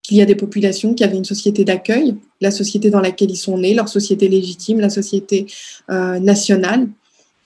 qu'il 0.04 0.18
y 0.18 0.22
a 0.22 0.26
des 0.26 0.36
populations 0.36 0.94
qui 0.94 1.04
avaient 1.04 1.18
une 1.18 1.26
société 1.26 1.64
d'accueil, 1.64 2.16
la 2.42 2.52
société 2.52 2.90
dans 2.90 3.02
laquelle 3.02 3.32
ils 3.32 3.38
sont 3.38 3.58
nés, 3.58 3.74
leur 3.74 3.90
société 3.90 4.28
légitime, 4.28 4.80
la 4.80 4.90
société 4.90 5.48
euh, 5.90 6.20
nationale, 6.20 6.88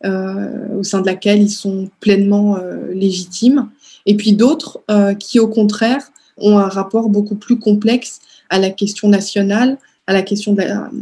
euh, 0.05 0.77
au 0.77 0.83
sein 0.83 1.01
de 1.01 1.05
laquelle 1.05 1.41
ils 1.41 1.49
sont 1.49 1.89
pleinement 1.99 2.57
euh, 2.57 2.91
légitimes, 2.93 3.69
et 4.05 4.15
puis 4.15 4.33
d'autres 4.33 4.81
euh, 4.91 5.13
qui, 5.13 5.39
au 5.39 5.47
contraire, 5.47 6.01
ont 6.37 6.57
un 6.57 6.67
rapport 6.67 7.09
beaucoup 7.09 7.35
plus 7.35 7.57
complexe 7.57 8.19
à 8.49 8.59
la 8.59 8.69
question 8.69 9.07
nationale, 9.07 9.77
à 10.07 10.13
la 10.13 10.21
question 10.21 10.53
de 10.53 10.61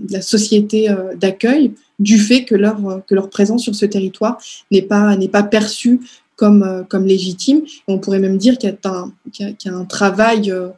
la, 0.09 0.21
société 0.21 0.89
euh, 0.89 1.15
d'accueil, 1.15 1.73
du 1.99 2.17
fait 2.17 2.45
que 2.45 2.55
leur, 2.55 3.05
que 3.05 3.15
leur 3.15 3.29
présence 3.29 3.63
sur 3.63 3.75
ce 3.75 3.85
territoire 3.85 4.37
n'est 4.71 4.81
pas, 4.81 5.17
pas 5.31 5.43
perçue 5.43 5.99
comme, 6.35 6.63
euh, 6.63 6.83
comme 6.83 7.05
légitime. 7.05 7.61
on 7.87 7.99
pourrait 7.99 8.19
même 8.19 8.37
dire 8.37 8.57
qu'il 8.57 8.69
y, 8.69 9.43
y, 9.43 9.55
y, 9.65 9.69
a 9.69 9.73
un 9.75 9.85
travail 9.85 10.51
euh, 10.51 10.69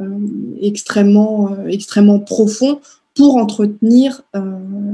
euh, 0.00 0.04
extrêmement, 0.60 1.56
extrêmement 1.68 2.18
profond 2.18 2.80
pour 3.14 3.36
entretenir 3.36 4.22
euh, 4.34 4.40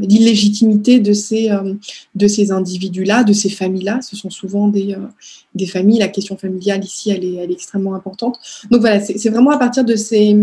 l'illégitimité 0.01 0.99
de 0.99 1.13
ces, 1.13 1.51
euh, 1.51 1.75
de 2.15 2.27
ces 2.27 2.51
individus-là, 2.51 3.23
de 3.23 3.33
ces 3.33 3.49
familles-là. 3.49 4.01
Ce 4.03 4.17
sont 4.17 4.31
souvent 4.31 4.69
des, 4.69 4.95
euh, 4.95 5.07
des 5.55 5.67
familles. 5.67 6.01
La 6.01 6.09
question 6.09 6.37
familiale 6.37 6.85
ici, 6.85 7.11
elle 7.11 7.25
est, 7.25 7.35
elle 7.35 7.51
est 7.51 7.55
extrêmement 7.55 7.95
importante. 7.95 8.39
Donc 8.71 8.81
voilà, 8.81 9.01
c'est 9.01 9.29
vraiment 9.29 9.51
à 9.51 9.59
partir 9.59 9.85
de 9.85 9.95
ces, 9.95 10.37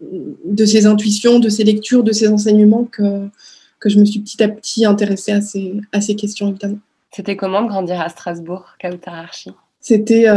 de 0.00 0.64
ces 0.64 0.86
intuitions, 0.86 1.38
de 1.38 1.48
ces 1.48 1.64
lectures, 1.64 2.02
de 2.02 2.12
ces 2.12 2.28
enseignements 2.28 2.84
que, 2.84 3.28
que 3.78 3.88
je 3.88 3.98
me 3.98 4.04
suis 4.04 4.20
petit 4.20 4.42
à 4.42 4.48
petit 4.48 4.84
intéressée 4.84 5.32
à 5.32 5.40
ces, 5.40 5.74
à 5.92 6.00
ces 6.00 6.14
questions, 6.16 6.48
évidemment. 6.48 6.78
C'était 7.12 7.36
comment 7.36 7.62
de 7.62 7.68
grandir 7.68 8.00
à 8.00 8.08
Strasbourg, 8.08 8.76
Kautararchi 8.80 9.50
C'était 9.80 10.28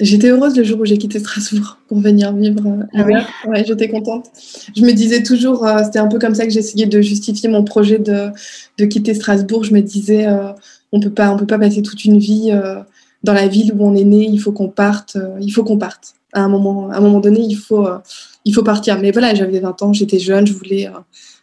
J'étais 0.00 0.30
heureuse 0.30 0.56
le 0.56 0.64
jour 0.64 0.80
où 0.80 0.84
j'ai 0.84 0.96
quitté 0.96 1.18
Strasbourg 1.18 1.78
pour 1.86 2.00
venir 2.00 2.34
vivre 2.34 2.66
euh, 2.66 2.82
ah 2.94 3.04
oui? 3.06 3.14
Ouais, 3.46 3.62
j'étais 3.64 3.88
contente. 3.88 4.30
Je 4.74 4.82
me 4.82 4.92
disais 4.92 5.22
toujours, 5.22 5.66
euh, 5.66 5.84
c'était 5.84 5.98
un 5.98 6.08
peu 6.08 6.18
comme 6.18 6.34
ça 6.34 6.44
que 6.46 6.50
j'essayais 6.50 6.86
de 6.86 7.00
justifier 7.02 7.48
mon 7.48 7.62
projet 7.62 7.98
de, 7.98 8.30
de 8.78 8.84
quitter 8.86 9.14
Strasbourg. 9.14 9.64
Je 9.64 9.74
me 9.74 9.80
disais, 9.80 10.26
euh, 10.26 10.52
on 10.92 11.00
peut 11.00 11.12
pas, 11.12 11.30
on 11.30 11.36
peut 11.36 11.46
pas 11.46 11.58
passer 11.58 11.82
toute 11.82 12.04
une 12.04 12.18
vie 12.18 12.50
dans 13.24 13.32
la 13.32 13.48
ville 13.48 13.72
où 13.74 13.84
on 13.86 13.94
est 13.94 14.04
né. 14.04 14.28
Il 14.28 14.38
faut 14.38 14.52
qu'on 14.52 14.68
parte. 14.68 15.16
il 15.40 15.50
faut 15.50 15.64
qu'on 15.64 15.78
parte. 15.78 16.14
À 16.34 16.40
un 16.40 16.48
moment, 16.48 16.90
à 16.90 16.96
un 16.96 17.00
moment 17.00 17.20
donné, 17.20 17.40
il 17.40 17.56
faut, 17.56 17.86
il 18.44 18.54
faut 18.54 18.62
partir. 18.62 18.98
Mais 18.98 19.10
voilà, 19.10 19.34
j'avais 19.34 19.60
20 19.60 19.82
ans, 19.82 19.92
j'étais 19.92 20.18
jeune, 20.18 20.46
je 20.46 20.54
voulais 20.54 20.88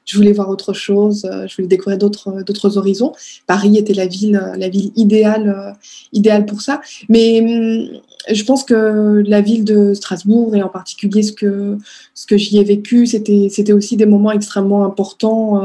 je 0.10 0.18
voulais 0.18 0.32
voir 0.32 0.50
autre 0.50 0.74
chose, 0.74 1.26
euh, 1.26 1.46
je 1.48 1.56
voulais 1.56 1.68
découvrir 1.68 2.00
d'autres 2.00 2.30
euh, 2.30 2.44
d'autres 2.44 2.78
horizons. 2.78 3.14
Paris 3.46 3.78
était 3.78 3.94
la 3.94 4.08
ville 4.08 4.38
euh, 4.38 4.56
la 4.58 4.68
ville 4.68 4.92
idéale 4.96 5.76
idéale 6.14 6.48
pour 6.48 6.62
ça. 6.62 6.82
Mais 7.10 7.42
hum, 7.42 8.02
je 8.34 8.44
pense 8.44 8.64
que 8.64 9.22
la 9.26 9.42
ville 9.42 9.64
de 9.64 9.94
Strasbourg 9.94 10.56
et 10.56 10.64
en 10.64 10.70
particulier 10.70 11.22
ce 11.22 11.32
que 11.32 11.78
ce 12.16 12.26
que 12.26 12.38
j'y 12.38 12.58
ai 12.58 12.64
vécu, 12.64 13.06
c'était 13.06 13.50
c'était 13.52 13.74
aussi 13.74 13.98
des 13.98 14.08
moments 14.08 14.32
extrêmement 14.32 14.84
importants 14.84 15.62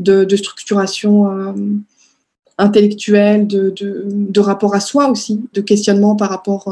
de, 0.00 0.24
de, 0.24 0.36
structuration 0.36 1.54
intellectuelle, 2.58 3.46
de, 3.46 3.70
de, 3.70 4.04
de, 4.06 4.40
rapport 4.40 4.74
à 4.74 4.80
soi 4.80 5.10
aussi, 5.10 5.40
de 5.54 5.60
questionnement 5.60 6.16
par 6.16 6.28
rapport 6.28 6.68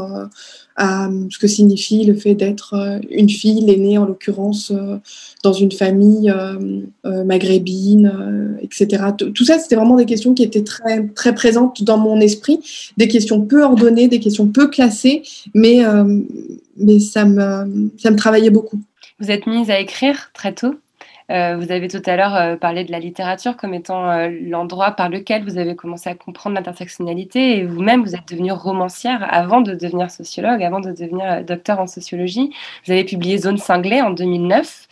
à 0.77 1.09
ce 1.31 1.39
que 1.39 1.47
signifie 1.47 2.05
le 2.05 2.13
fait 2.13 2.35
d'être 2.35 2.75
euh, 2.75 2.99
une 3.09 3.29
fille, 3.29 3.61
l'aînée 3.61 3.97
en 3.97 4.05
l'occurrence, 4.05 4.71
euh, 4.71 4.97
dans 5.43 5.53
une 5.53 5.71
famille 5.71 6.31
euh, 6.31 7.23
maghrébine, 7.23 8.57
etc. 8.61 9.05
Tout 9.17 9.43
ça, 9.43 9.57
c'était 9.59 9.75
vraiment 9.75 9.95
des 9.95 10.05
questions 10.05 10.33
qui 10.33 10.43
étaient 10.43 10.63
très, 10.63 11.07
très 11.07 11.33
présentes 11.33 11.83
dans 11.83 11.97
mon 11.97 12.19
esprit, 12.19 12.59
des 12.97 13.07
questions 13.07 13.41
peu 13.41 13.63
ordonnées, 13.63 14.07
des 14.07 14.19
questions 14.19 14.47
peu 14.47 14.67
classées, 14.67 15.23
mais, 15.53 15.81
mais 16.77 16.99
ça, 16.99 17.25
me, 17.25 17.89
ça 17.97 18.11
me 18.11 18.15
travaillait 18.15 18.49
beaucoup. 18.49 18.79
Vous 19.19 19.31
êtes 19.31 19.47
mise 19.47 19.69
à 19.69 19.79
écrire 19.79 20.31
très 20.33 20.53
tôt? 20.53 20.75
Euh, 21.29 21.57
vous 21.57 21.71
avez 21.71 21.89
tout 21.89 22.01
à 22.05 22.15
l'heure 22.15 22.35
euh, 22.35 22.55
parlé 22.55 22.85
de 22.85 22.91
la 22.91 22.99
littérature 22.99 23.57
comme 23.57 23.73
étant 23.73 24.09
euh, 24.09 24.29
l'endroit 24.43 24.91
par 24.91 25.09
lequel 25.09 25.43
vous 25.43 25.57
avez 25.57 25.75
commencé 25.75 26.09
à 26.09 26.15
comprendre 26.15 26.55
l'intersectionnalité 26.55 27.57
et 27.57 27.65
vous-même, 27.65 28.01
vous 28.03 28.15
êtes 28.15 28.27
devenue 28.29 28.53
romancière 28.53 29.27
avant 29.29 29.59
de 29.59 29.73
devenir 29.73 30.09
sociologue, 30.09 30.63
avant 30.63 30.79
de 30.79 30.91
devenir 30.91 31.43
docteur 31.43 31.79
en 31.79 31.87
sociologie. 31.87 32.53
Vous 32.85 32.93
avez 32.93 33.03
publié 33.03 33.37
Zone 33.37 33.57
cinglée 33.57 34.01
en 34.01 34.11
2009. 34.11 34.87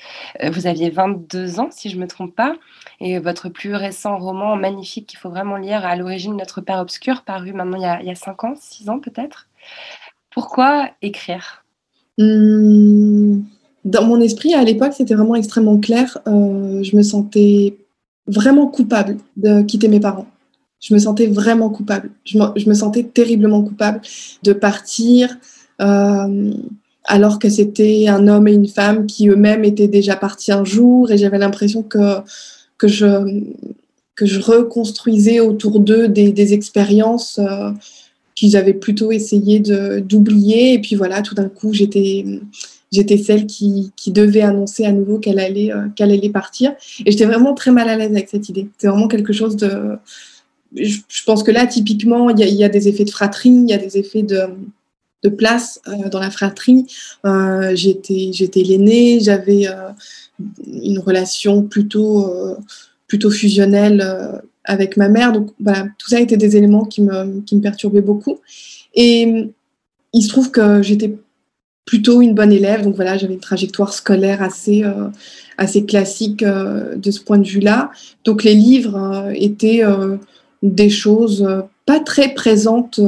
vous 0.52 0.68
aviez 0.68 0.90
22 0.90 1.60
ans, 1.60 1.70
si 1.72 1.90
je 1.90 1.96
ne 1.96 2.02
me 2.02 2.08
trompe 2.08 2.36
pas. 2.36 2.56
Et 3.00 3.20
votre 3.20 3.50
plus 3.50 3.76
récent 3.76 4.18
roman 4.18 4.56
magnifique 4.56 5.08
qu'il 5.08 5.20
faut 5.20 5.30
vraiment 5.30 5.58
lire, 5.58 5.86
À 5.86 5.96
l'origine 5.96 6.36
notre 6.36 6.62
père 6.62 6.80
obscur, 6.80 7.24
paru 7.24 7.54
maintenant 7.54 7.78
il 7.78 7.84
y 7.84 7.86
a, 7.86 8.02
il 8.02 8.08
y 8.08 8.12
a 8.12 8.16
5 8.16 8.44
ans, 8.44 8.54
6 8.58 8.90
ans 8.90 9.00
peut-être. 9.00 9.48
Pourquoi 10.32 10.90
écrire? 11.02 11.64
Mmh 12.18 13.55
dans 13.86 14.04
mon 14.04 14.20
esprit, 14.20 14.56
à 14.56 14.64
l'époque, 14.64 14.94
c'était 14.98 15.14
vraiment 15.14 15.36
extrêmement 15.36 15.78
clair. 15.78 16.18
Euh, 16.28 16.82
je 16.82 16.96
me 16.96 17.04
sentais 17.04 17.78
vraiment 18.28 18.68
coupable 18.68 19.18
de 19.38 19.62
quitter 19.62 19.88
mes 19.88 20.00
parents. 20.00 20.26
Je 20.82 20.94
me 20.94 21.00
sentais 21.00 21.28
vraiment 21.28 21.70
coupable. 21.70 22.10
Je 22.26 22.40
me, 22.40 22.74
sentais 22.74 23.04
terriblement 23.04 23.62
coupable 23.62 24.02
de 24.44 24.54
partir 24.54 25.38
euh, 25.82 26.52
alors 27.04 27.38
que 27.38 27.50
c'était 27.50 28.08
un 28.08 28.28
homme 28.28 28.48
et 28.48 28.54
une 28.54 28.68
femme 28.68 29.06
qui 29.06 29.30
eux-mêmes 29.30 29.64
étaient 29.64 29.88
déjà 29.88 30.16
partis 30.16 30.52
un 30.52 30.64
jour 30.64 31.12
et 31.12 31.18
j'avais 31.18 31.38
l'impression 31.38 31.84
que, 31.84 32.18
que, 32.80 32.88
je, 32.88 33.44
que 34.16 34.26
je 34.26 34.40
reconstruisais 34.40 35.40
autour 35.40 35.80
d'eux 35.80 36.08
des, 36.08 36.32
des 36.32 36.54
expériences 36.54 37.40
euh, 37.40 37.70
qu'ils 38.34 38.58
avaient 38.58 38.74
plutôt 38.74 39.12
essayé 39.12 39.60
d'oublier. 39.60 40.74
Et 40.74 40.80
puis 40.80 40.96
voilà, 40.96 41.22
tout 41.22 41.36
d'un 41.36 41.50
coup, 41.50 41.72
j'étais 41.72 42.26
j'étais 42.92 43.18
celle 43.18 43.46
qui, 43.46 43.92
devait 44.08 44.42
annoncer 44.42 44.86
à 44.86 44.92
nouveau 44.92 45.20
qu'elle 45.20 45.40
allait, 45.40 45.72
euh, 45.72 45.88
qu'elle 45.96 46.12
allait 46.12 46.30
partir. 46.30 46.74
Et 47.06 47.12
j'étais 47.12 47.26
vraiment 47.26 47.54
très 47.54 47.72
mal 47.72 47.90
à 47.90 47.98
l'aise 47.98 48.12
avec 48.12 48.30
cette 48.30 48.50
idée. 48.50 48.68
C'est 48.78 48.88
vraiment 48.88 49.08
quelque 49.08 49.34
chose 49.34 49.56
de... 49.56 49.98
Je, 50.76 51.24
pense 51.26 51.44
que 51.44 51.52
là, 51.52 51.66
typiquement, 51.68 52.30
il 52.30 52.40
y, 52.40 52.64
a 52.64 52.70
des 52.70 52.88
effets 52.88 53.06
de 53.06 53.10
fratrie, 53.10 53.50
il 53.50 53.70
y 53.70 53.74
a 53.74 53.78
des 53.78 53.98
effets 53.98 54.24
de, 54.24 54.48
place 55.38 55.82
euh, 55.88 56.10
dans 56.10 56.20
la 56.20 56.30
fratrie. 56.30 56.86
Euh, 57.26 57.76
j'étais, 57.76 58.30
j'étais 58.32 58.62
l'aînée, 58.62 59.20
j'avais 59.20 59.68
une 60.68 61.00
relation 61.00 61.64
plutôt, 61.64 62.32
plutôt 63.08 63.32
fusionnelle 63.32 64.42
avec 64.66 64.98
ma 64.98 65.10
mère. 65.10 65.32
Donc, 65.32 65.50
voilà, 65.60 65.88
tout 65.98 66.10
ça 66.10 66.20
était 66.20 66.38
des 66.38 66.58
éléments 66.58 66.86
qui 66.86 67.02
me, 67.02 67.42
qui 67.42 67.56
me 67.56 67.62
perturbaient 67.62 68.02
beaucoup. 68.02 68.40
Et 68.94 69.50
il 70.14 70.22
se 70.22 70.30
trouve 70.30 70.52
que 70.52 70.82
j'étais 70.82 71.16
plutôt 71.86 72.22
une 72.22 72.34
bonne 72.34 72.52
élève. 72.52 72.84
Donc 72.84 72.96
voilà, 72.96 73.18
j'avais 73.18 73.36
une 73.36 73.40
trajectoire 73.40 73.94
scolaire 73.94 74.42
assez, 74.42 74.84
euh, 74.84 75.08
assez 75.58 75.86
classique 75.86 76.44
euh, 76.44 76.96
de 76.96 77.12
ce 77.12 77.22
point 77.22 77.38
de 77.38 77.48
vue-là. 77.48 77.92
Donc 78.26 78.44
les 78.44 78.56
livres 78.56 78.96
euh, 78.98 79.32
étaient 79.36 79.84
des 80.64 80.90
choses 80.90 81.48
pas 81.86 82.00
très 82.00 82.34
présentes 82.34 83.00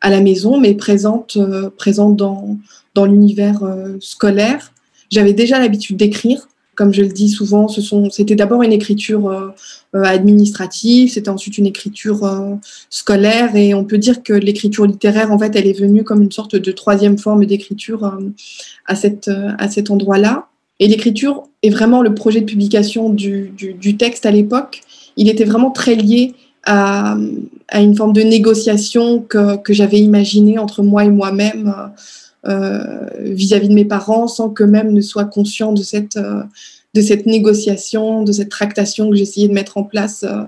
à 0.00 0.10
la 0.10 0.20
maison, 0.20 0.58
mais 0.58 0.74
présentes, 0.74 1.36
présentes 1.76 2.16
dans, 2.16 2.56
dans 2.94 3.04
l'univers 3.04 3.60
scolaire. 4.00 4.72
J'avais 5.10 5.34
déjà 5.34 5.58
l'habitude 5.58 5.98
d'écrire 5.98 6.48
comme 6.78 6.94
je 6.94 7.02
le 7.02 7.08
dis 7.08 7.28
souvent, 7.28 7.66
c'était 7.66 8.36
d'abord 8.36 8.62
une 8.62 8.72
écriture 8.72 9.28
euh, 9.28 9.48
euh, 9.96 10.04
administrative, 10.04 11.10
c'était 11.10 11.28
ensuite 11.28 11.58
une 11.58 11.66
écriture 11.66 12.22
euh, 12.22 12.54
scolaire, 12.88 13.56
et 13.56 13.74
on 13.74 13.84
peut 13.84 13.98
dire 13.98 14.22
que 14.22 14.32
l'écriture 14.32 14.86
littéraire, 14.86 15.32
en 15.32 15.38
fait, 15.40 15.56
elle 15.56 15.66
est 15.66 15.78
venue 15.78 16.04
comme 16.04 16.22
une 16.22 16.30
sorte 16.30 16.54
de 16.54 16.70
troisième 16.70 17.18
forme 17.18 17.44
d'écriture 17.46 18.16
à, 18.86 18.94
cette, 18.94 19.28
à 19.58 19.68
cet 19.68 19.90
endroit-là. 19.90 20.46
Et 20.78 20.86
l'écriture 20.86 21.48
est 21.64 21.70
vraiment 21.70 22.00
le 22.00 22.14
projet 22.14 22.42
de 22.42 22.46
publication 22.46 23.10
du, 23.10 23.52
du, 23.56 23.96
texte 23.96 24.24
à 24.24 24.30
l'époque. 24.30 24.82
Il 25.16 25.28
était 25.28 25.44
vraiment 25.44 25.72
très 25.72 25.96
lié 25.96 26.34
à, 26.64 27.16
à 27.66 27.80
une 27.80 27.96
forme 27.96 28.12
de 28.12 28.22
négociation 28.22 29.18
que, 29.18 29.56
que 29.56 29.72
j'avais 29.72 29.98
imaginée 29.98 30.60
entre 30.60 30.84
moi 30.84 31.04
et 31.04 31.10
moi-même 31.10 31.74
euh, 32.48 33.06
vis-à-vis 33.20 33.68
de 33.68 33.74
mes 33.74 33.84
parents 33.84 34.26
sans 34.26 34.48
qu'eux-mêmes 34.48 34.92
ne 34.92 35.02
soient 35.02 35.26
conscients 35.26 35.72
de 35.72 35.82
cette, 35.82 36.16
euh, 36.16 36.42
de 36.94 37.02
cette 37.02 37.26
négociation, 37.26 38.22
de 38.22 38.32
cette 38.32 38.48
tractation 38.48 39.10
que 39.10 39.16
j'essayais 39.16 39.48
de 39.48 39.52
mettre 39.52 39.76
en 39.76 39.82
place 39.82 40.24
euh, 40.24 40.44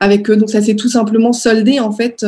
avec 0.00 0.30
eux. 0.30 0.36
Donc 0.36 0.50
ça 0.50 0.62
s'est 0.62 0.76
tout 0.76 0.88
simplement 0.88 1.32
soldé 1.32 1.78
en 1.78 1.92
fait 1.92 2.24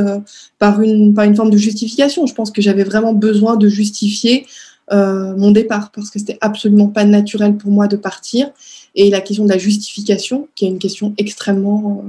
par, 0.58 0.82
une, 0.82 1.14
par 1.14 1.24
une 1.24 1.34
forme 1.34 1.50
de 1.50 1.56
justification. 1.56 2.26
Je 2.26 2.34
pense 2.34 2.50
que 2.50 2.60
j'avais 2.60 2.84
vraiment 2.84 3.14
besoin 3.14 3.56
de 3.56 3.68
justifier 3.68 4.46
mon 4.92 5.50
départ 5.50 5.90
parce 5.90 6.10
que 6.10 6.18
c'était 6.18 6.38
absolument 6.40 6.88
pas 6.88 7.04
naturel 7.04 7.56
pour 7.56 7.72
moi 7.72 7.88
de 7.88 7.96
partir. 7.96 8.50
Et 8.94 9.10
la 9.10 9.20
question 9.20 9.44
de 9.44 9.48
la 9.48 9.58
justification, 9.58 10.46
qui 10.54 10.66
est 10.66 10.68
une 10.68 10.78
question 10.78 11.14
extrêmement, 11.18 12.04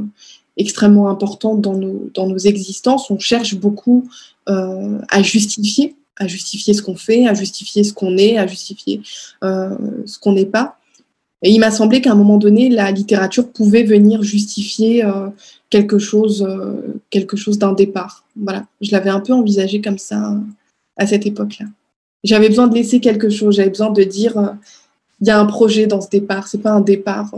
extrêmement 0.58 1.10
importante 1.10 1.62
dans 1.62 1.74
nos, 1.74 2.12
dans 2.14 2.28
nos 2.28 2.38
existences, 2.38 3.10
on 3.10 3.18
cherche 3.18 3.56
beaucoup 3.56 4.08
à 4.46 5.24
justifier 5.24 5.96
à 6.18 6.28
justifier 6.28 6.74
ce 6.74 6.82
qu'on 6.82 6.96
fait, 6.96 7.28
à 7.28 7.34
justifier 7.34 7.84
ce 7.84 7.94
qu'on 7.94 8.18
est, 8.18 8.38
à 8.38 8.48
justifier 8.48 9.02
euh, 9.44 9.76
ce 10.06 10.18
qu'on 10.20 10.34
n'est 10.34 10.46
pas. 10.46 10.78
Et 11.42 11.52
il 11.52 11.60
m'a 11.60 11.72
semblé 11.72 12.02
qu'à 12.02 12.12
un 12.12 12.16
moment 12.16 12.38
donné, 12.38 12.70
la 12.70 12.92
littérature 12.92 13.50
pouvait 13.50 13.84
venir 13.84 14.24
justifier 14.24 15.04
euh, 15.04 15.28
quelque 15.70 16.00
chose, 16.00 16.44
euh, 16.48 17.02
quelque 17.10 17.38
chose 17.38 17.60
d'un 17.60 17.74
départ. 17.74 18.24
Voilà, 18.36 18.66
je 18.82 18.92
l'avais 18.92 19.10
un 19.10 19.20
peu 19.20 19.34
envisagé 19.34 19.82
comme 19.82 19.98
ça 19.98 20.36
à 20.98 21.06
cette 21.06 21.26
époque-là. 21.26 21.66
J'avais 22.24 22.50
besoin 22.50 22.68
de 22.68 22.74
laisser 22.74 23.00
quelque 23.00 23.30
chose. 23.30 23.58
J'avais 23.58 23.70
besoin 23.70 23.92
de 23.92 24.04
dire, 24.04 24.56
il 25.22 25.28
y 25.28 25.30
a 25.30 25.40
un 25.40 25.46
projet 25.46 25.86
dans 25.86 26.02
ce 26.02 26.10
départ. 26.10 26.48
C'est 26.48 26.58
pas 26.58 26.72
un 26.72 26.82
départ, 26.82 27.32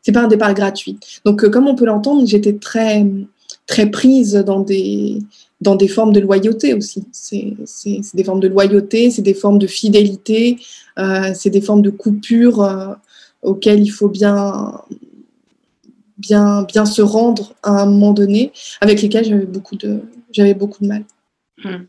c'est 0.00 0.12
pas 0.12 0.22
un 0.22 0.28
départ 0.28 0.54
gratuit. 0.54 0.98
Donc, 1.26 1.46
comme 1.50 1.68
on 1.68 1.74
peut 1.74 1.84
l'entendre, 1.84 2.26
j'étais 2.26 2.54
très, 2.54 3.04
très 3.66 3.90
prise 3.90 4.32
dans 4.32 4.60
des 4.60 5.18
dans 5.60 5.76
des 5.76 5.88
formes 5.88 6.12
de 6.12 6.20
loyauté 6.20 6.74
aussi. 6.74 7.04
C'est 7.12 7.54
des 8.14 8.24
formes 8.24 8.40
de 8.40 8.48
loyauté, 8.48 9.10
c'est 9.10 9.22
des 9.22 9.34
formes 9.34 9.58
de 9.58 9.66
fidélité, 9.66 10.58
euh, 10.98 11.32
c'est 11.34 11.50
des 11.50 11.60
formes 11.60 11.82
de 11.82 11.90
coupure 11.90 12.62
euh, 12.62 12.94
auxquelles 13.42 13.80
il 13.80 13.88
faut 13.88 14.08
bien, 14.08 14.80
bien, 16.18 16.62
bien 16.62 16.84
se 16.84 17.02
rendre 17.02 17.54
à 17.62 17.82
un 17.82 17.86
moment 17.86 18.12
donné, 18.12 18.52
avec 18.80 19.00
lesquelles 19.02 19.24
j'avais 19.24 19.46
beaucoup, 19.46 19.76
de, 19.76 20.02
beaucoup 20.54 20.82
de 20.82 20.88
mal. 20.88 21.04
Hmm. 21.62 21.84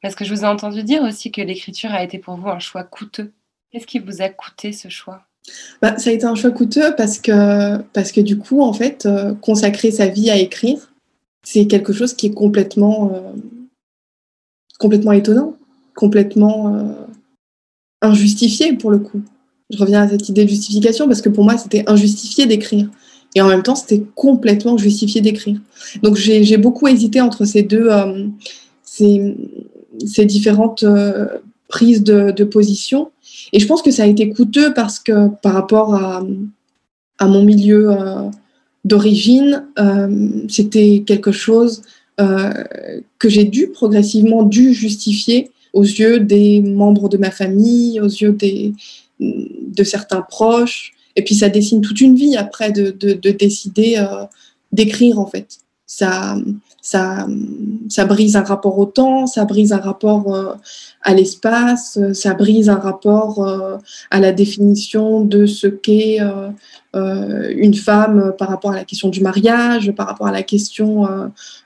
Parce 0.00 0.14
que 0.14 0.24
je 0.24 0.34
vous 0.34 0.42
ai 0.42 0.46
entendu 0.46 0.82
dire 0.82 1.02
aussi 1.02 1.30
que 1.30 1.40
l'écriture 1.40 1.92
a 1.92 2.02
été 2.02 2.18
pour 2.18 2.36
vous 2.36 2.48
un 2.48 2.58
choix 2.58 2.82
coûteux. 2.82 3.30
Qu'est-ce 3.70 3.86
qui 3.86 4.00
vous 4.00 4.20
a 4.20 4.28
coûté 4.28 4.72
ce 4.72 4.88
choix? 4.88 5.22
Bah, 5.80 5.96
Ça 5.98 6.10
a 6.10 6.12
été 6.12 6.24
un 6.24 6.34
choix 6.34 6.50
coûteux 6.50 6.94
parce 6.96 7.18
que, 7.18 7.78
parce 7.92 8.12
que 8.12 8.20
du 8.20 8.36
coup, 8.36 8.62
en 8.62 8.72
fait, 8.72 9.06
euh, 9.06 9.34
consacrer 9.34 9.90
sa 9.90 10.06
vie 10.06 10.30
à 10.30 10.36
écrire, 10.36 10.91
c'est 11.42 11.66
quelque 11.66 11.92
chose 11.92 12.14
qui 12.14 12.26
est 12.26 12.34
complètement, 12.34 13.12
euh, 13.14 13.32
complètement 14.78 15.12
étonnant, 15.12 15.56
complètement 15.94 16.74
euh, 16.74 16.92
injustifié 18.00 18.74
pour 18.74 18.90
le 18.90 18.98
coup. 18.98 19.22
Je 19.70 19.78
reviens 19.78 20.02
à 20.02 20.08
cette 20.08 20.28
idée 20.28 20.44
de 20.44 20.50
justification 20.50 21.06
parce 21.06 21.22
que 21.22 21.28
pour 21.28 21.44
moi, 21.44 21.56
c'était 21.56 21.84
injustifié 21.88 22.46
d'écrire. 22.46 22.88
Et 23.34 23.40
en 23.40 23.48
même 23.48 23.62
temps, 23.62 23.74
c'était 23.74 24.02
complètement 24.14 24.76
justifié 24.76 25.22
d'écrire. 25.22 25.58
Donc 26.02 26.16
j'ai 26.16 26.56
beaucoup 26.58 26.86
hésité 26.86 27.22
entre 27.22 27.46
ces 27.46 27.62
deux, 27.62 27.88
ces, 28.84 29.34
ces, 30.04 30.26
différentes 30.26 30.84
prises 31.68 32.02
de, 32.02 32.30
de 32.30 32.44
position. 32.44 33.10
Et 33.54 33.58
je 33.58 33.66
pense 33.66 33.80
que 33.80 33.90
ça 33.90 34.02
a 34.02 34.06
été 34.06 34.28
coûteux 34.28 34.74
parce 34.74 34.98
que 34.98 35.28
par 35.40 35.54
rapport 35.54 35.94
à, 35.94 36.22
à 37.22 37.26
mon 37.28 37.44
milieu 37.44 37.90
euh, 37.90 38.28
d'origine, 38.84 39.66
euh, 39.78 40.28
c'était 40.48 41.04
quelque 41.06 41.32
chose 41.32 41.82
euh, 42.20 42.52
que 43.18 43.28
j'ai 43.28 43.44
dû 43.44 43.68
progressivement 43.68 44.42
dû 44.42 44.74
justifier 44.74 45.50
aux 45.72 45.84
yeux 45.84 46.20
des 46.20 46.60
membres 46.60 47.08
de 47.08 47.16
ma 47.16 47.30
famille, 47.30 48.00
aux 48.00 48.06
yeux 48.06 48.32
des, 48.32 48.74
de 49.20 49.84
certains 49.84 50.22
proches. 50.22 50.92
Et 51.16 51.22
puis 51.22 51.34
ça 51.34 51.48
dessine 51.48 51.80
toute 51.80 52.00
une 52.00 52.14
vie 52.14 52.36
après 52.36 52.72
de, 52.72 52.90
de, 52.90 53.14
de 53.14 53.30
décider 53.30 54.04
d'écrire 54.72 55.18
en 55.18 55.26
fait. 55.26 55.61
Ça, 55.94 56.36
ça, 56.80 57.26
ça 57.90 58.06
brise 58.06 58.34
un 58.34 58.42
rapport 58.42 58.78
au 58.78 58.86
temps, 58.86 59.26
ça 59.26 59.44
brise 59.44 59.74
un 59.74 59.78
rapport 59.78 60.34
euh, 60.34 60.54
à 61.02 61.12
l'espace, 61.12 61.98
euh, 62.00 62.14
ça 62.14 62.32
brise 62.32 62.70
un 62.70 62.76
rapport 62.76 63.46
euh, 63.46 63.76
à 64.10 64.18
la 64.18 64.32
définition 64.32 65.22
de 65.22 65.44
ce 65.44 65.66
qu'est 65.66 66.18
une 66.94 67.74
femme 67.74 68.32
par 68.38 68.48
rapport 68.48 68.72
à 68.72 68.76
la 68.76 68.84
question 68.84 69.10
du 69.10 69.20
mariage, 69.20 69.92
par 69.92 70.06
rapport 70.06 70.28
à 70.28 70.32
la 70.32 70.42
question 70.42 71.06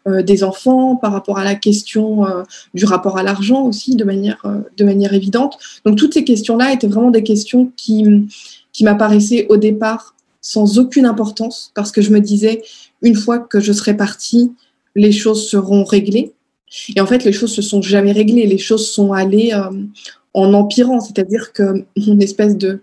des 0.07 0.45
enfants, 0.45 0.97
par 0.97 1.13
rapport 1.13 1.39
à 1.39 1.45
la 1.45 1.55
question 1.55 2.27
du 2.75 2.85
rapport 2.85 3.19
à 3.19 3.23
l'argent 3.23 3.63
aussi, 3.63 3.97
de 3.97 4.05
manière, 4.05 4.43
de 4.77 4.85
manière 4.85 5.15
évidente. 5.15 5.59
Donc 5.85 5.97
toutes 5.97 6.15
ces 6.15 6.25
questions-là 6.25 6.73
étaient 6.73 6.87
vraiment 6.87 7.11
des 7.11 7.25
questions 7.25 7.73
qui, 7.77 8.29
qui 8.73 8.85
m'apparaissaient 8.85 9.47
au 9.49 9.57
départ 9.57 10.17
sans 10.47 10.79
aucune 10.79 11.07
importance, 11.07 11.73
parce 11.75 11.91
que 11.91 12.01
je 12.01 12.13
me 12.13 12.21
disais, 12.21 12.63
une 13.03 13.15
fois 13.15 13.39
que 13.39 13.61
je 13.61 13.73
serai 13.73 13.97
partie, 13.97 14.53
les 14.95 15.13
choses 15.13 15.49
seront 15.49 15.85
réglées. 15.85 16.33
Et 16.97 17.01
en 17.01 17.07
fait, 17.07 17.25
les 17.25 17.33
choses 17.33 17.55
se 17.55 17.63
sont 17.63 17.83
jamais 17.83 18.13
réglées. 18.13 18.47
Les 18.47 18.59
choses 18.59 18.91
sont 18.91 19.13
allées 19.13 19.53
euh, 19.53 19.71
en 20.35 20.53
empirant. 20.55 21.01
C'est-à-dire 21.01 21.53
que 21.53 21.85
mon 21.97 22.19
espèce 22.19 22.57
de, 22.57 22.81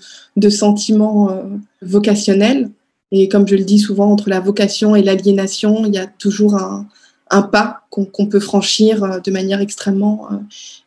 sentiment 0.50 1.32
euh, 1.32 1.44
vocationnel, 1.82 2.70
et 3.12 3.28
comme 3.28 3.48
je 3.48 3.56
le 3.56 3.64
dis 3.64 3.80
souvent, 3.80 4.10
entre 4.12 4.30
la 4.30 4.40
vocation 4.40 4.96
et 4.96 5.04
l'aliénation, 5.04 5.86
il 5.86 5.94
y 5.94 6.00
a 6.00 6.08
toujours 6.08 6.56
un, 6.56 6.88
un 7.30 7.42
pas 7.42 7.82
qu'on 7.90 8.26
peut 8.26 8.40
franchir 8.40 9.04
euh, 9.04 9.20
de 9.20 9.32
manière 9.32 9.60
extrêmement, 9.60 10.30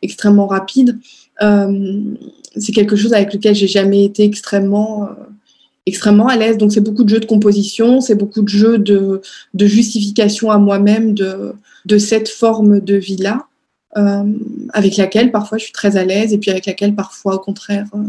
extrêmement 0.01 0.47
rapide. 0.47 0.99
c'est 1.39 2.71
quelque 2.71 2.95
chose 2.95 3.13
avec 3.13 3.33
lequel 3.33 3.53
j'ai 3.53 3.67
jamais 3.67 4.03
été 4.03 4.23
extrêmement 4.23 5.07
extrêmement 5.87 6.27
à 6.27 6.35
l'aise. 6.35 6.57
Donc, 6.57 6.71
c'est 6.71 6.81
beaucoup 6.81 7.03
de 7.03 7.09
jeux 7.09 7.19
de 7.19 7.25
composition, 7.25 8.01
c'est 8.01 8.15
beaucoup 8.15 8.41
de 8.41 8.49
jeux 8.49 8.77
de, 8.77 9.21
de 9.53 9.65
justification 9.65 10.51
à 10.51 10.57
moi-même 10.57 11.13
de, 11.13 11.53
de 11.85 11.97
cette 11.97 12.29
forme 12.29 12.81
de 12.81 12.95
vie-là, 12.95 13.47
euh, 13.95 14.33
avec 14.73 14.97
laquelle 14.97 15.31
parfois 15.31 15.57
je 15.57 15.63
suis 15.63 15.73
très 15.73 15.95
à 15.95 16.03
l'aise 16.03 16.33
et 16.33 16.37
puis 16.37 16.51
avec 16.51 16.65
laquelle 16.65 16.93
parfois, 16.93 17.35
au 17.35 17.39
contraire, 17.39 17.87
euh, 17.95 18.03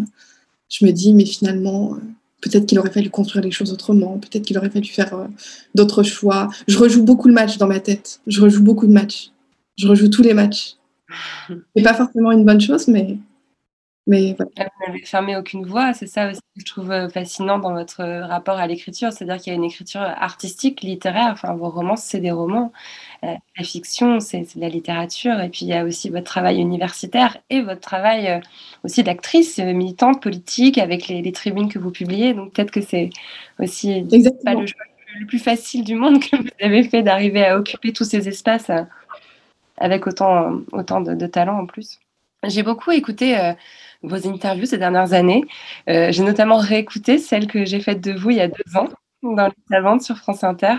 je 0.68 0.84
me 0.84 0.90
dis, 0.90 1.14
mais 1.14 1.24
finalement, 1.24 1.94
euh, 1.94 1.98
peut-être 2.40 2.66
qu'il 2.66 2.78
aurait 2.80 2.90
fallu 2.90 3.10
construire 3.10 3.44
les 3.44 3.52
choses 3.52 3.72
autrement, 3.72 4.18
peut-être 4.18 4.42
qu'il 4.42 4.58
aurait 4.58 4.70
fallu 4.70 4.86
faire 4.86 5.28
d'autres 5.74 6.02
choix. 6.02 6.48
Je 6.66 6.76
rejoue 6.78 7.04
beaucoup 7.04 7.28
le 7.28 7.34
match 7.34 7.58
dans 7.58 7.68
ma 7.68 7.80
tête, 7.80 8.20
je 8.26 8.40
rejoue 8.40 8.62
beaucoup 8.62 8.86
de 8.86 8.92
matchs, 8.92 9.30
je 9.76 9.86
rejoue 9.86 10.08
tous 10.08 10.22
les 10.22 10.34
matchs. 10.34 10.74
C'est 11.76 11.82
pas 11.82 11.94
forcément 11.94 12.32
une 12.32 12.44
bonne 12.44 12.60
chose, 12.60 12.88
mais 12.88 13.18
mais 14.09 14.35
Vous 14.38 14.47
n'avez 14.87 15.05
fermé 15.05 15.37
aucune 15.37 15.66
voie, 15.66 15.92
c'est 15.92 16.07
ça 16.07 16.31
aussi 16.31 16.40
que 16.40 16.61
je 16.61 16.64
trouve 16.64 16.90
euh, 16.90 17.11
fascinant 17.11 17.59
dans 17.59 17.75
votre 17.75 18.01
euh, 18.01 18.25
rapport 18.25 18.57
à 18.57 18.66
l'écriture, 18.66 19.12
c'est-à-dire 19.12 19.37
qu'il 19.37 19.53
y 19.53 19.55
a 19.55 19.59
une 19.59 19.64
écriture 19.64 20.01
artistique, 20.01 20.81
littéraire, 20.81 21.33
enfin 21.33 21.53
vos 21.53 21.68
romans, 21.68 21.97
c'est 21.97 22.21
des 22.21 22.31
romans, 22.31 22.73
euh, 23.25 23.35
la 23.59 23.64
fiction, 23.64 24.18
c'est 24.21 24.57
de 24.57 24.61
la 24.61 24.71
littérature, 24.71 25.38
et 25.40 25.51
puis 25.51 25.66
il 25.66 25.68
y 25.68 25.75
a 25.75 25.85
aussi 25.85 26.09
votre 26.09 26.25
travail 26.25 26.59
universitaire 26.59 27.37
et 27.51 27.61
votre 27.61 27.83
travail 27.83 28.40
aussi 28.83 29.03
d'actrice, 29.03 29.59
militante, 29.59 30.23
politique, 30.23 30.79
avec 30.79 31.09
les, 31.09 31.31
tribunes 31.33 31.68
que 31.68 31.79
vous 31.79 31.90
publiez, 31.90 32.33
donc 32.33 32.55
peut-être 32.55 32.71
que 32.71 32.81
c'est 32.81 33.11
aussi 33.59 34.07
pas 34.42 34.55
le 34.55 34.66
choix 34.66 34.85
le 35.21 35.27
plus 35.27 35.38
facile 35.38 35.85
du 35.85 35.97
monde 35.97 36.21
que 36.31 36.37
vous 36.37 36.49
avez 36.62 36.83
fait 36.83 37.03
d'arriver 37.03 37.44
à 37.44 37.59
occuper 37.59 37.92
tous 37.92 38.05
ces 38.05 38.27
espaces 38.27 38.71
avec 39.77 40.07
autant, 40.07 40.61
autant 40.73 41.03
de, 41.03 41.14
de 41.14 41.27
talent 41.27 41.59
en 41.59 41.66
plus. 41.66 42.01
J'ai 42.47 42.62
beaucoup 42.62 42.92
écouté 42.92 43.37
vos 44.02 44.26
interviews 44.26 44.66
ces 44.66 44.78
dernières 44.78 45.12
années. 45.12 45.44
Euh, 45.88 46.12
j'ai 46.12 46.22
notamment 46.22 46.58
réécouté 46.58 47.18
celle 47.18 47.46
que 47.46 47.64
j'ai 47.64 47.80
faite 47.80 48.00
de 48.00 48.12
vous 48.12 48.30
il 48.30 48.37
y 48.37 48.40
a 48.40 48.48
deux 48.48 48.76
ans 48.76 48.88
dans 49.22 49.50
la 49.70 49.80
vente 49.80 50.02
sur 50.02 50.16
France 50.16 50.44
Inter. 50.44 50.74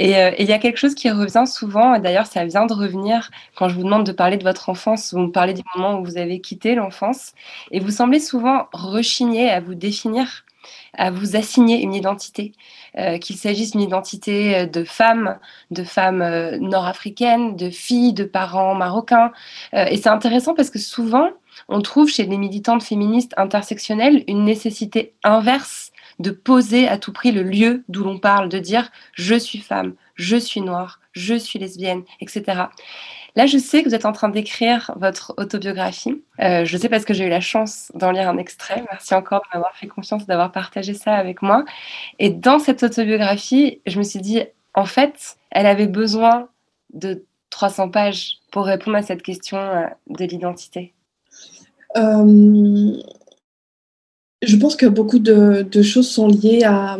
Euh, 0.00 0.32
et 0.36 0.42
il 0.42 0.48
y 0.48 0.52
a 0.52 0.58
quelque 0.58 0.76
chose 0.76 0.94
qui 0.94 1.10
revient 1.10 1.46
souvent, 1.46 1.94
et 1.94 2.00
d'ailleurs 2.00 2.26
ça 2.26 2.44
vient 2.44 2.66
de 2.66 2.74
revenir 2.74 3.30
quand 3.56 3.70
je 3.70 3.74
vous 3.74 3.84
demande 3.84 4.04
de 4.04 4.12
parler 4.12 4.36
de 4.36 4.44
votre 4.44 4.68
enfance, 4.68 5.14
vous 5.14 5.20
me 5.20 5.32
parlez 5.32 5.54
du 5.54 5.62
moment 5.74 5.98
où 5.98 6.04
vous 6.04 6.18
avez 6.18 6.40
quitté 6.40 6.74
l'enfance, 6.74 7.32
et 7.70 7.80
vous 7.80 7.90
semblez 7.90 8.20
souvent 8.20 8.66
rechigner 8.72 9.50
à 9.50 9.60
vous 9.60 9.74
définir 9.74 10.44
à 10.92 11.10
vous 11.10 11.36
assigner 11.36 11.80
une 11.80 11.94
identité, 11.94 12.52
euh, 12.98 13.16
qu'il 13.16 13.36
s'agisse 13.36 13.70
d'une 13.70 13.80
identité 13.80 14.66
de 14.66 14.84
femme, 14.84 15.38
de 15.70 15.84
femme 15.84 16.18
nord-africaine, 16.58 17.56
de 17.56 17.70
fille, 17.70 18.12
de 18.12 18.24
parents 18.24 18.74
marocains. 18.74 19.32
et 19.72 19.96
c'est 19.96 20.08
intéressant 20.08 20.54
parce 20.54 20.68
que 20.68 20.78
souvent, 20.78 21.30
on 21.70 21.80
trouve 21.80 22.10
chez 22.10 22.26
les 22.26 22.36
militantes 22.36 22.82
féministes 22.82 23.32
intersectionnelles 23.36 24.24
une 24.26 24.44
nécessité 24.44 25.14
inverse 25.24 25.92
de 26.18 26.30
poser 26.30 26.86
à 26.86 26.98
tout 26.98 27.12
prix 27.12 27.32
le 27.32 27.42
lieu 27.42 27.84
d'où 27.88 28.04
l'on 28.04 28.18
parle, 28.18 28.48
de 28.48 28.58
dire 28.58 28.90
je 29.14 29.36
suis 29.36 29.58
femme, 29.58 29.94
je 30.16 30.36
suis 30.36 30.60
noire, 30.60 31.00
je 31.12 31.34
suis 31.34 31.58
lesbienne, 31.58 32.02
etc. 32.20 32.64
Là, 33.36 33.46
je 33.46 33.58
sais 33.58 33.82
que 33.82 33.88
vous 33.88 33.94
êtes 33.94 34.04
en 34.04 34.12
train 34.12 34.28
d'écrire 34.28 34.92
votre 34.96 35.34
autobiographie. 35.38 36.22
Euh, 36.40 36.64
je 36.64 36.76
sais 36.76 36.88
parce 36.88 37.04
que 37.04 37.14
j'ai 37.14 37.26
eu 37.26 37.30
la 37.30 37.40
chance 37.40 37.92
d'en 37.94 38.10
lire 38.10 38.28
un 38.28 38.36
extrait. 38.36 38.84
Merci 38.90 39.14
encore 39.14 39.40
de 39.40 39.46
m'avoir 39.54 39.74
fait 39.76 39.86
confiance, 39.86 40.26
d'avoir 40.26 40.52
partagé 40.52 40.94
ça 40.94 41.14
avec 41.14 41.40
moi. 41.40 41.64
Et 42.18 42.30
dans 42.30 42.58
cette 42.58 42.82
autobiographie, 42.82 43.80
je 43.86 43.98
me 43.98 44.02
suis 44.02 44.20
dit, 44.20 44.42
en 44.74 44.84
fait, 44.84 45.36
elle 45.50 45.66
avait 45.66 45.86
besoin 45.86 46.48
de 46.92 47.24
300 47.50 47.90
pages 47.90 48.38
pour 48.50 48.64
répondre 48.64 48.96
à 48.96 49.02
cette 49.02 49.22
question 49.22 49.58
euh, 49.58 49.86
de 50.08 50.24
l'identité. 50.24 50.92
Euh, 51.96 52.96
je 54.42 54.56
pense 54.56 54.76
que 54.76 54.86
beaucoup 54.86 55.18
de, 55.18 55.82
choses 55.82 56.08
sont 56.08 56.28
liées 56.28 56.62
à, 56.64 56.98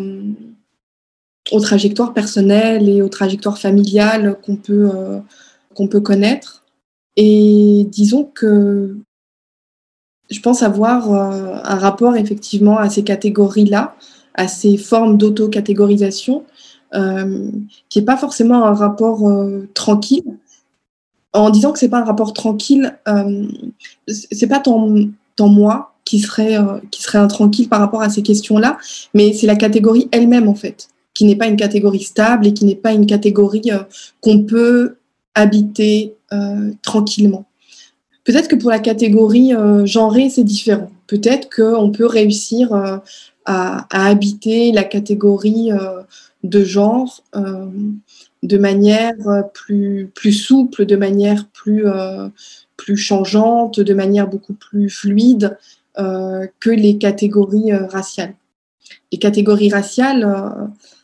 aux 1.52 1.60
trajectoires 1.60 2.12
personnelles 2.12 2.88
et 2.88 3.02
aux 3.02 3.08
trajectoires 3.08 3.58
familiales 3.58 4.36
qu'on 4.42 4.56
peut, 4.56 4.90
euh, 4.94 5.20
qu'on 5.74 5.88
peut 5.88 6.00
connaître. 6.00 6.64
Et 7.16 7.86
disons 7.88 8.24
que 8.24 8.96
je 10.30 10.40
pense 10.40 10.62
avoir 10.62 11.12
euh, 11.12 11.58
un 11.64 11.76
rapport 11.76 12.16
effectivement 12.16 12.78
à 12.78 12.88
ces 12.88 13.02
catégories-là, 13.02 13.96
à 14.34 14.48
ces 14.48 14.76
formes 14.76 15.16
d'auto-catégorisation, 15.16 16.44
qui 17.88 17.98
n'est 18.00 18.04
pas 18.04 18.16
forcément 18.16 18.64
un 18.64 18.74
rapport 18.74 19.22
tranquille, 19.74 20.24
en 21.32 21.50
disant 21.50 21.72
que 21.72 21.78
c'est 21.78 21.88
pas 21.88 21.98
un 21.98 22.04
rapport 22.04 22.32
tranquille, 22.32 22.96
euh, 23.08 23.46
c'est 24.08 24.46
pas 24.46 24.58
tant, 24.58 24.88
moi 25.40 25.94
qui 26.04 26.18
serait, 26.18 26.58
euh, 26.58 26.78
qui 26.90 27.02
serait 27.02 27.18
intranquille 27.18 27.68
par 27.68 27.80
rapport 27.80 28.02
à 28.02 28.10
ces 28.10 28.22
questions-là, 28.22 28.78
mais 29.14 29.32
c'est 29.32 29.46
la 29.46 29.56
catégorie 29.56 30.08
elle-même 30.12 30.48
en 30.48 30.54
fait, 30.54 30.88
qui 31.14 31.24
n'est 31.24 31.36
pas 31.36 31.46
une 31.46 31.56
catégorie 31.56 32.02
stable 32.02 32.48
et 32.48 32.52
qui 32.52 32.64
n'est 32.64 32.74
pas 32.74 32.92
une 32.92 33.06
catégorie 33.06 33.70
euh, 33.70 33.78
qu'on 34.20 34.42
peut 34.42 34.96
habiter 35.34 36.14
euh, 36.32 36.72
tranquillement. 36.82 37.46
Peut-être 38.24 38.48
que 38.48 38.56
pour 38.56 38.70
la 38.70 38.80
catégorie 38.80 39.52
genrée, 39.84 40.28
c'est 40.28 40.44
différent. 40.44 40.90
Peut-être 41.06 41.48
qu'on 41.48 41.90
peut 41.90 42.06
réussir 42.06 42.72
à, 42.74 43.02
à, 43.46 44.06
habiter 44.06 44.72
la 44.72 44.84
catégorie 44.84 45.70
de 46.42 46.64
genre 46.64 47.22
de 48.42 48.58
manière 48.58 49.14
euh, 49.28 49.42
plus, 49.42 50.10
plus 50.14 50.32
souple, 50.32 50.86
de 50.86 50.96
manière 50.96 51.48
plus, 51.48 51.86
euh, 51.86 52.28
plus 52.76 52.96
changeante, 52.96 53.80
de 53.80 53.94
manière 53.94 54.28
beaucoup 54.28 54.54
plus 54.54 54.88
fluide 54.88 55.58
euh, 55.98 56.46
que 56.60 56.70
les 56.70 56.98
catégories 56.98 57.72
raciales. 57.72 58.34
Les 59.12 59.18
catégories 59.18 59.70
raciales, 59.70 60.26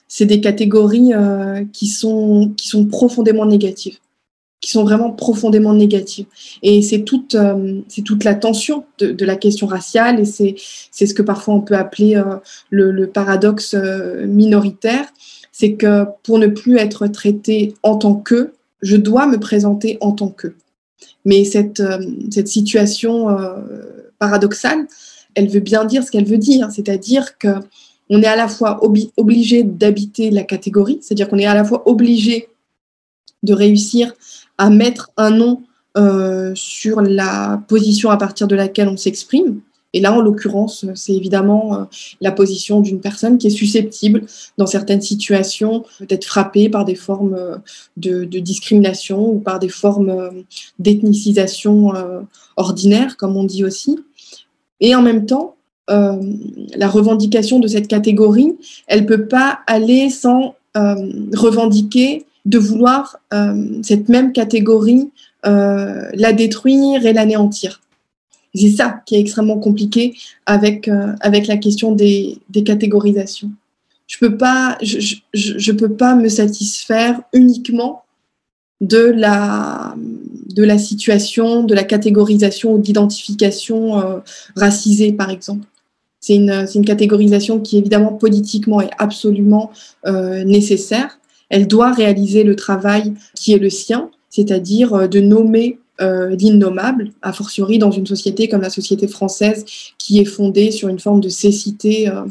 c'est 0.09 0.27
des 0.27 0.41
catégories 0.41 1.13
qui, 1.73 1.87
sont, 1.87 2.53
qui 2.57 2.69
sont 2.69 2.87
profondément 2.87 3.47
négatives. 3.47 3.99
Qui 4.61 4.71
sont 4.71 4.85
vraiment 4.85 5.11
profondément 5.11 5.75
négatives. 5.75 6.27
Et 6.63 6.83
c'est 6.83 7.03
toute, 7.03 7.35
euh, 7.35 7.81
toute 8.05 8.25
la 8.25 8.35
tension 8.35 8.85
de, 8.99 9.25
la 9.25 9.37
question 9.37 9.67
raciale 9.67 10.21
et 10.21 10.25
c'est, 10.25 10.57
ce 10.93 11.15
que 11.15 11.23
parfois 11.23 11.55
on 11.55 11.61
peut 11.61 11.77
appeler 11.77 12.17
euh, 12.17 12.37
le, 12.71 12.91
le, 12.91 13.07
paradoxe 13.07 13.75
euh, 13.75 14.27
minoritaire. 14.27 15.07
C'est 15.53 15.75
que 15.75 16.05
pour 16.23 16.39
ne 16.39 16.49
plus 16.49 16.79
être 16.79 17.07
traité 17.07 17.75
en 17.83 17.97
tant 17.97 18.15
que, 18.15 18.53
je 18.83 18.97
dois 18.97 19.27
me 19.27 19.39
présenter 19.39 19.99
en 20.01 20.13
tant 20.13 20.29
que. 20.29 20.55
Mais 21.25 21.45
cette, 21.45 21.83
cette 22.31 22.49
situation 22.49 23.29
paradoxale, 24.19 24.87
elle 25.35 25.49
veut 25.49 25.61
bien 25.61 25.85
dire 25.87 26.05
ce 26.05 26.11
qu'elle 26.11 26.27
veut 26.27 26.39
dire, 26.39 26.71
c'est-à-dire 26.71 27.39
que 27.39 27.49
on 28.11 28.23
est 28.23 28.27
à 28.27 28.37
la 28.37 28.49
fois 28.49 28.81
obligé 29.17 29.63
d'habiter 29.63 30.31
la 30.31 30.43
catégorie, 30.43 30.99
c'est-à-dire 31.01 31.29
qu'on 31.29 31.39
est 31.39 31.47
à 31.47 31.55
la 31.55 31.65
fois 31.65 31.89
obligé 31.89 32.49
de 33.43 33.53
réussir 33.53 34.13
à 34.59 34.71
mettre 34.71 35.11
un 35.17 35.31
nom 35.31 35.63
euh, 35.97 36.53
sur 36.55 37.01
la 37.01 37.63
position 37.69 38.11
à 38.11 38.17
partir 38.17 38.47
de 38.47 38.55
laquelle 38.55 38.89
on 38.89 38.97
s'exprime. 38.97 39.61
Et 39.97 40.01
là, 40.01 40.13
en 40.13 40.21
l'occurrence, 40.21 40.85
c'est 40.95 41.15
évidemment 41.15 41.75
euh, 41.75 41.85
la 42.21 42.31
position 42.31 42.81
d'une 42.81 43.01
personne 43.01 43.39
qui 43.39 43.47
est 43.47 43.51
susceptible, 43.51 44.27
dans 44.59 44.67
certaines 44.67 45.01
situations, 45.01 45.85
d'être 46.07 46.27
frappée 46.27 46.69
par 46.69 46.85
des 46.85 46.97
formes 46.97 47.35
euh, 47.35 47.57
de, 47.97 48.25
de, 48.25 48.39
discrimination 48.39 49.27
ou 49.27 49.39
par 49.39 49.59
des 49.59 49.71
formes 49.71 50.11
euh, 50.11 50.31
d'ethnicisation 50.79 51.95
euh, 51.95 52.21
ordinaire, 52.59 53.17
comme 53.17 53.39
on 53.39 53.45
dit 53.45 53.65
aussi. 53.65 53.99
Et 54.81 54.95
en 54.95 55.01
même 55.01 55.25
temps, 55.25 55.57
euh, 55.89 56.21
la 56.75 56.89
revendication 56.89 57.59
de 57.59 57.67
cette 57.67 57.89
catégorie, 57.89 58.55
elle 58.89 59.07
peut 59.07 59.27
pas 59.27 59.61
aller 59.67 60.11
sans 60.11 60.57
revendiquer 60.75 62.26
de 62.47 62.59
vouloir 62.59 63.19
euh, 63.35 63.81
cette 63.83 64.09
même 64.09 64.33
catégorie 64.33 65.11
euh, 65.45 66.09
la 66.15 66.33
détruire 66.33 67.05
et 67.05 67.13
l'anéantir. 67.13 67.83
C'est 68.55 68.71
ça 68.71 69.03
qui 69.05 69.17
est 69.17 69.21
extrêmement 69.21 69.59
compliqué 69.59 70.17
avec, 70.47 70.89
euh, 70.89 71.13
avec 71.21 71.47
la 71.47 71.59
question 71.59 71.93
des, 71.93 72.39
des 72.49 72.65
catégorisations. 72.65 73.51
Je 74.07 74.17
ne 74.23 74.29
peux, 74.29 74.37
pas, 74.39 74.79
je, 74.81 75.17
je, 75.35 75.73
peux 75.73 75.93
pas 75.93 76.15
me 76.15 76.29
satisfaire 76.29 77.21
uniquement 77.33 78.05
de 78.81 78.99
la, 78.99 79.97
de 80.55 80.63
la 80.63 80.79
situation, 80.79 81.65
de 81.65 81.75
la 81.75 81.83
catégorisation 81.83 82.75
ou 82.75 82.79
d'identification 82.79 84.23
racisée, 84.55 85.13
par 85.13 85.31
exemple. 85.31 85.67
C'est 86.21 86.37
une, 86.37 86.67
une, 86.73 86.85
catégorisation 86.85 87.59
qui, 87.59 87.79
évidemment, 87.79 88.13
politiquement 88.13 88.81
est 88.81 88.91
absolument 88.99 89.73
nécessaire, 90.05 91.19
elle 91.49 91.67
doit 91.67 91.93
réaliser 91.93 92.43
le 92.45 92.57
travail 92.57 93.15
qui 93.35 93.53
est 93.53 93.59
le 93.59 93.71
sien, 93.71 94.11
c'est-à-dire 94.31 94.95
euh, 94.95 95.07
de 95.07 95.21
nommer 95.21 95.79
euh, 96.01 96.37
l'innommable, 96.37 97.13
a 97.23 97.33
fortiori 97.33 97.79
dans 97.79 97.91
une 97.91 98.07
société 98.07 98.49
comme 98.49 98.61
la 98.61 98.71
société 98.71 99.09
française 99.09 99.65
qui 99.99 100.19
est 100.19 100.27
fondée 100.27 100.71
sur 100.71 100.89
une 100.89 100.99
forme 100.99 101.21
de 101.21 101.31
cécité 101.31 102.09
euh, 102.09 102.23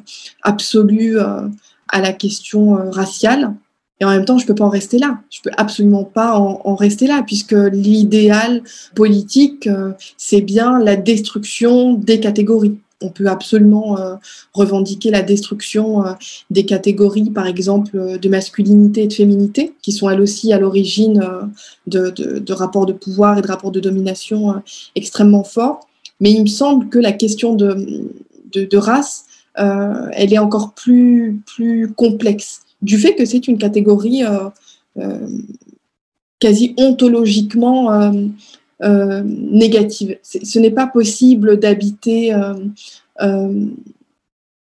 absolue 0.43 1.17
à 1.19 2.01
la 2.01 2.13
question 2.13 2.77
raciale. 2.91 3.53
Et 4.01 4.05
en 4.05 4.09
même 4.09 4.25
temps, 4.25 4.37
je 4.37 4.43
ne 4.43 4.47
peux 4.47 4.55
pas 4.55 4.65
en 4.65 4.69
rester 4.69 4.99
là. 4.99 5.19
Je 5.31 5.39
peux 5.41 5.51
absolument 5.57 6.03
pas 6.03 6.37
en, 6.37 6.75
rester 6.75 7.07
là, 7.07 7.23
puisque 7.25 7.53
l'idéal 7.53 8.61
politique, 8.93 9.69
c'est 10.17 10.41
bien 10.41 10.79
la 10.79 10.97
destruction 10.97 11.93
des 11.93 12.19
catégories 12.19 12.77
on 13.01 13.09
peut 13.09 13.27
absolument 13.27 13.97
euh, 13.97 14.15
revendiquer 14.53 15.11
la 15.11 15.21
destruction 15.21 16.05
euh, 16.05 16.13
des 16.49 16.65
catégories, 16.65 17.29
par 17.29 17.47
exemple, 17.47 17.97
euh, 17.97 18.17
de 18.17 18.29
masculinité 18.29 19.03
et 19.03 19.07
de 19.07 19.13
féminité, 19.13 19.73
qui 19.81 19.91
sont 19.91 20.09
elles 20.09 20.21
aussi 20.21 20.53
à 20.53 20.59
l'origine 20.59 21.21
de, 21.87 22.53
rapports 22.53 22.85
de 22.85 22.93
pouvoir 22.93 23.37
et 23.37 23.41
de 23.41 23.47
rapports 23.47 23.71
de 23.71 23.79
domination 23.79 24.61
extrêmement 24.95 25.43
forts. 25.43 25.87
Mais 26.19 26.31
il 26.31 26.43
me 26.43 26.47
semble 26.47 26.89
que 26.89 26.99
la 26.99 27.11
question 27.11 27.55
de, 27.55 28.77
race, 28.77 29.25
elle 29.55 30.33
est 30.33 30.37
encore 30.37 30.73
plus 30.73 31.43
complexe, 31.95 32.61
du 32.81 32.97
fait 32.97 33.15
que 33.15 33.25
c'est 33.25 33.47
une 33.47 33.57
catégorie 33.57 34.23
quasi 36.39 36.73
ontologiquement 36.77 38.11
euh, 38.83 39.21
négative. 39.23 40.17
Ce 40.21 40.59
n'est 40.59 40.71
pas 40.71 40.85
possible 40.85 41.57
d'habiter 41.57 42.33
euh, 42.33 42.55
euh, 43.21 43.67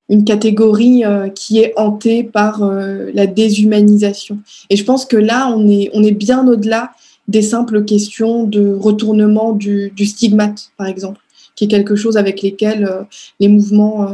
une 0.08 0.24
catégorie 0.24 1.04
qui 1.36 1.60
est 1.60 1.72
hantée 1.76 2.24
par 2.24 2.68
la 2.68 3.26
déshumanisation. 3.28 4.40
Et 4.70 4.76
je 4.76 4.84
pense 4.84 5.06
que 5.06 5.16
là, 5.16 5.54
on 5.56 5.68
est, 5.68 6.12
bien 6.12 6.46
au-delà 6.48 6.90
des 7.28 7.42
simples 7.42 7.84
questions 7.84 8.42
de 8.42 8.74
retournement 8.74 9.52
du, 9.52 9.92
du, 9.94 10.04
stigmate, 10.04 10.72
par 10.76 10.88
exemple, 10.88 11.20
qui 11.54 11.64
est 11.64 11.68
quelque 11.68 11.94
chose 11.94 12.16
avec 12.16 12.42
lesquels 12.42 13.06
les 13.38 13.48
mouvements 13.48 14.12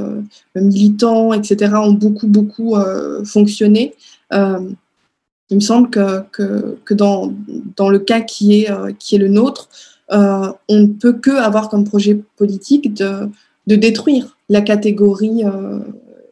militants, 0.54 1.32
etc., 1.32 1.72
ont 1.82 1.94
beaucoup, 1.94 2.28
beaucoup 2.28 2.76
fonctionné 3.24 3.94
il 5.50 5.56
me 5.56 5.60
semble 5.60 5.90
que, 5.90 6.20
que, 6.30 6.78
que 6.84 6.94
dans, 6.94 7.32
dans, 7.76 7.88
le 7.88 7.98
cas 7.98 8.20
qui 8.20 8.62
est, 8.62 8.70
euh, 8.70 8.92
qui 8.98 9.14
est 9.14 9.18
le 9.18 9.28
nôtre, 9.28 9.68
euh, 10.12 10.52
on 10.68 10.80
ne 10.80 10.86
peut 10.86 11.14
que 11.14 11.30
avoir 11.30 11.68
comme 11.68 11.84
projet 11.84 12.20
politique 12.36 12.94
de, 12.94 13.28
de 13.66 13.76
détruire 13.76 14.36
la 14.48 14.60
catégorie, 14.60 15.44
euh, 15.44 15.80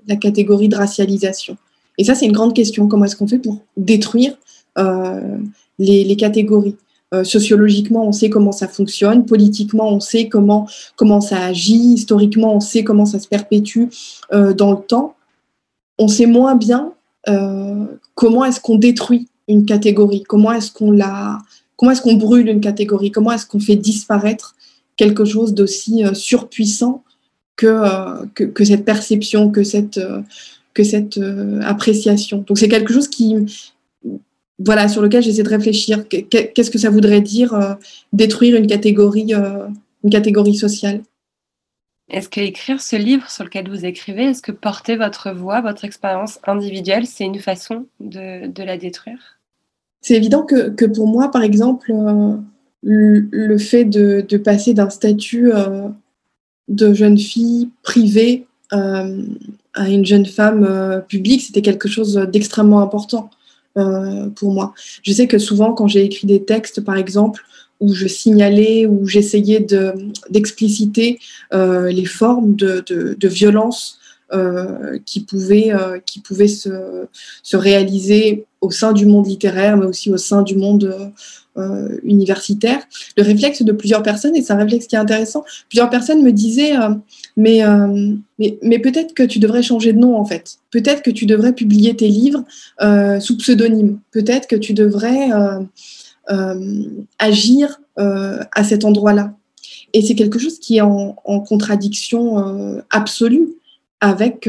la 0.06 0.16
catégorie 0.16 0.68
de 0.68 0.76
racialisation. 0.76 1.56
Et 1.98 2.04
ça, 2.04 2.14
c'est 2.14 2.26
une 2.26 2.32
grande 2.32 2.54
question. 2.54 2.88
Comment 2.88 3.06
est-ce 3.06 3.16
qu'on 3.16 3.28
fait 3.28 3.38
pour 3.38 3.58
détruire 3.76 4.36
les, 4.76 6.04
les, 6.04 6.16
catégories? 6.16 6.76
Sociologiquement, 7.22 8.06
on 8.06 8.12
sait 8.12 8.28
comment 8.28 8.52
ça 8.52 8.68
fonctionne. 8.68 9.24
Politiquement, 9.24 9.88
on 9.88 10.00
sait 10.00 10.28
comment, 10.28 10.68
comment 10.96 11.22
ça 11.22 11.38
agit. 11.42 11.94
Historiquement, 11.94 12.54
on 12.54 12.60
sait 12.60 12.84
comment 12.84 13.06
ça 13.06 13.18
se 13.18 13.26
perpétue 13.26 13.84
dans 14.30 14.72
le 14.72 14.86
temps. 14.86 15.14
On 15.98 16.08
sait 16.08 16.26
moins 16.26 16.54
bien 16.54 16.92
euh, 17.28 17.86
comment 18.16 18.44
est-ce 18.44 18.60
qu'on 18.60 18.76
détruit 18.76 19.28
une 19.46 19.64
catégorie, 19.64 20.24
comment 20.26 20.52
est-ce 20.52 20.72
qu'on 20.72 22.14
brûle 22.14 22.48
une 22.48 22.60
catégorie, 22.60 23.12
comment 23.12 23.30
est-ce 23.30 23.46
qu'on 23.46 23.60
fait 23.60 23.76
disparaître 23.76 24.56
quelque 24.96 25.24
chose 25.24 25.54
d'aussi 25.54 26.04
euh, 26.04 26.14
surpuissant 26.14 27.04
que, 27.54 27.66
euh, 27.66 28.26
que, 28.34 28.64
cette 28.64 28.84
perception, 28.84 29.50
que 29.50 29.62
cette, 29.62 29.98
euh, 29.98 30.22
que 30.74 31.62
appréciation? 31.62 32.44
Donc 32.46 32.58
c'est 32.58 32.68
quelque 32.68 32.92
chose 32.92 33.06
qui, 33.06 33.36
voilà, 34.58 34.88
sur 34.88 35.02
lequel 35.02 35.22
j'essaie 35.22 35.42
de 35.42 35.48
réfléchir. 35.48 36.08
Qu'est-ce 36.08 36.70
que 36.70 36.78
ça 36.78 36.90
voudrait 36.90 37.20
dire 37.20 37.76
détruire 38.12 38.56
une 38.56 38.66
catégorie, 38.66 39.32
une 40.04 40.10
catégorie 40.10 40.56
sociale? 40.56 41.02
Est-ce 42.08 42.28
que 42.28 42.40
écrire 42.40 42.80
ce 42.80 42.94
livre 42.94 43.28
sur 43.30 43.44
lequel 43.44 43.68
vous 43.68 43.84
écrivez, 43.84 44.24
est-ce 44.24 44.42
que 44.42 44.52
porter 44.52 44.96
votre 44.96 45.32
voix, 45.32 45.60
votre 45.60 45.84
expérience 45.84 46.38
individuelle, 46.46 47.06
c'est 47.06 47.24
une 47.24 47.40
façon 47.40 47.86
de, 47.98 48.62
la 48.62 48.76
détruire? 48.76 49.38
C'est 50.02 50.14
évident 50.14 50.44
que, 50.44 50.86
pour 50.86 51.08
moi, 51.08 51.32
par 51.32 51.42
exemple, 51.42 51.90
euh, 51.92 52.36
le, 52.82 53.58
fait 53.58 53.84
de, 53.84 54.36
passer 54.36 54.72
d'un 54.72 54.88
statut 54.88 55.52
euh, 55.52 55.88
de 56.68 56.94
jeune 56.94 57.18
fille 57.18 57.70
privée 57.82 58.46
euh, 58.72 59.22
à 59.74 59.88
une 59.88 60.06
jeune 60.06 60.26
femme 60.26 61.04
publique, 61.08 61.42
c'était 61.42 61.62
quelque 61.62 61.88
chose 61.88 62.14
d'extrêmement 62.32 62.80
important 62.80 63.30
pour 64.36 64.52
moi. 64.52 64.72
Je 65.02 65.12
sais 65.12 65.26
que 65.26 65.38
souvent, 65.38 65.74
quand 65.74 65.86
j'ai 65.86 66.02
écrit 66.02 66.26
des 66.26 66.42
textes, 66.42 66.80
par 66.80 66.96
exemple, 66.96 67.44
où 67.80 67.92
je 67.92 68.06
signalais, 68.06 68.86
où 68.86 69.06
j'essayais 69.06 69.64
d'expliciter 70.30 71.18
de, 71.52 71.56
euh, 71.56 71.90
les 71.90 72.04
formes 72.04 72.54
de, 72.54 73.28
violence 73.28 73.98
euh, 74.32 74.98
qui 75.04 75.20
pouvaient, 75.20 75.72
euh, 75.72 75.98
qui 76.04 76.20
pouvaient 76.20 76.48
se, 76.48 77.06
se, 77.42 77.56
réaliser 77.56 78.44
au 78.60 78.70
sein 78.70 78.92
du 78.92 79.06
monde 79.06 79.26
littéraire, 79.26 79.76
mais 79.76 79.86
aussi 79.86 80.10
au 80.10 80.16
sein 80.16 80.42
du 80.42 80.56
monde 80.56 81.12
universitaire. 82.02 82.82
Le 83.16 83.22
réflexe 83.22 83.62
de 83.62 83.72
plusieurs 83.72 84.02
personnes, 84.02 84.36
et 84.36 84.42
c'est 84.42 84.52
un 84.52 84.58
réflexe 84.58 84.86
qui 84.86 84.94
est 84.94 84.98
intéressant, 84.98 85.42
plusieurs 85.70 85.88
personnes 85.88 86.22
me 86.22 86.30
disaient, 86.30 86.74
mais, 87.38 87.62
mais, 88.38 88.58
mais 88.60 88.78
peut-être 88.78 89.14
que 89.14 89.22
tu 89.22 89.38
devrais 89.38 89.62
changer 89.62 89.94
de 89.94 89.98
nom 89.98 90.16
en 90.16 90.26
fait. 90.26 90.58
Peut-être 90.70 91.00
que 91.02 91.10
tu 91.10 91.24
devrais 91.24 91.54
publier 91.54 91.96
tes 91.96 92.08
livres 92.08 92.44
sous 93.20 93.38
pseudonyme. 93.38 94.00
Peut-être 94.10 94.48
que 94.48 94.56
tu 94.56 94.74
devrais 94.74 95.30
agir 97.18 97.80
euh, 97.98 98.40
à 98.52 98.64
cet 98.64 98.84
endroit-là. 98.84 99.34
Et 99.92 100.02
c'est 100.02 100.14
quelque 100.14 100.38
chose 100.38 100.58
qui 100.58 100.76
est 100.76 100.82
en, 100.82 101.14
contradiction 101.48 102.38
euh, 102.38 102.82
absolue 102.90 103.48
avec, 104.00 104.48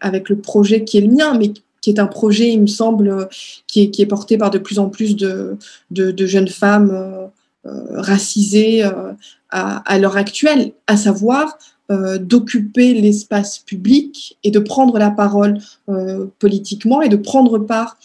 avec 0.00 0.28
le 0.28 0.36
projet 0.36 0.84
qui 0.84 0.98
est 0.98 1.00
le 1.00 1.12
mien, 1.12 1.36
mais 1.38 1.52
qui 1.80 1.90
est 1.90 1.98
un 1.98 2.06
projet, 2.06 2.52
il 2.52 2.62
me 2.62 2.66
semble, 2.66 3.28
qui 3.66 3.82
est, 3.82 3.90
qui 3.90 4.02
est 4.02 4.06
porté 4.06 4.36
par 4.36 4.50
de 4.50 4.58
plus 4.58 4.78
en 4.78 4.88
plus 4.88 5.16
de, 5.16 5.56
de, 5.90 6.26
jeunes 6.26 6.48
femmes 6.48 7.30
euh, 7.66 8.02
racisées 8.02 8.84
euh, 8.84 9.14
à, 9.48 9.78
à 9.90 9.98
l'heure 9.98 10.18
actuelle, 10.18 10.72
à 10.86 10.98
savoir 10.98 11.56
euh, 11.90 12.18
d'occuper 12.18 12.92
l'espace 12.92 13.58
public 13.58 14.36
et 14.44 14.50
de 14.50 14.58
prendre 14.58 14.98
la 14.98 15.10
parole 15.10 15.58
politiquement 16.38 17.00
et 17.00 17.08
de 17.08 17.16
prendre 17.16 17.58
part 17.58 17.96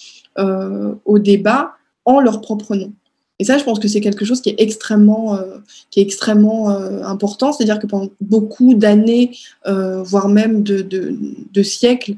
au 1.04 1.19
débat 1.19 1.74
en 2.06 2.22
leur 2.22 2.39
propre 2.39 2.76
nom. 2.78 2.93
Et 3.40 3.46
ça, 3.46 3.58
je 3.58 3.64
pense 3.64 3.80
que 3.80 3.88
c'est 3.88 4.02
quelque 4.02 4.26
chose 4.26 4.42
qui 4.42 4.50
est 4.50 4.56
extrêmement, 4.58 5.36
euh, 5.36 5.60
qui 5.92 6.02
est 6.02 6.04
extrêmement 6.04 6.72
euh, 6.72 7.02
important. 7.04 7.54
C'est-à-dire 7.54 7.80
que 7.80 7.88
pendant 7.88 8.10
beaucoup 8.20 8.74
d'années, 8.74 9.32
euh, 9.66 10.04
voire 10.04 10.28
même 10.28 10.62
de, 10.62 11.64
siècles, 11.64 12.16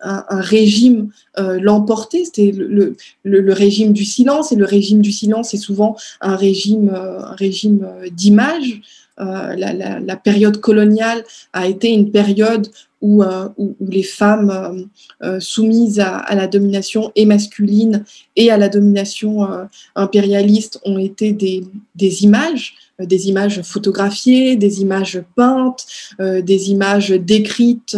un, 0.00 0.24
régime 0.30 1.10
l'emportait. 1.36 2.24
C'était 2.24 2.52
le, 2.52 3.52
régime 3.52 3.92
du 3.92 4.04
silence. 4.04 4.52
Et 4.52 4.56
le 4.56 4.64
régime 4.64 5.00
du 5.00 5.12
silence 5.12 5.54
est 5.54 5.58
souvent 5.58 5.96
un 6.20 6.36
régime, 6.36 6.90
un 6.90 7.34
régime 7.34 7.86
d'image. 8.12 8.80
La, 9.18 9.72
la, 10.00 10.16
période 10.16 10.60
coloniale 10.60 11.24
a 11.52 11.66
été 11.66 11.88
une 11.88 12.12
période 12.12 12.68
où, 13.00 13.22
euh, 13.22 13.48
les 13.80 14.02
femmes 14.02 14.50
euh, 14.50 14.82
euh, 15.26 15.40
soumises 15.40 16.00
à, 16.00 16.34
la 16.34 16.46
domination 16.46 17.12
et 17.14 17.26
masculine 17.26 18.04
et 18.36 18.50
à 18.50 18.56
la 18.56 18.68
domination 18.68 19.46
impérialiste 19.94 20.80
ont 20.84 20.98
été 20.98 21.32
des 21.32 22.24
images, 22.24 22.74
des 23.00 23.28
images 23.28 23.62
photographiées, 23.62 24.56
des 24.56 24.80
images 24.80 25.22
peintes, 25.36 25.86
des 26.18 26.70
images 26.70 27.10
décrites 27.10 27.96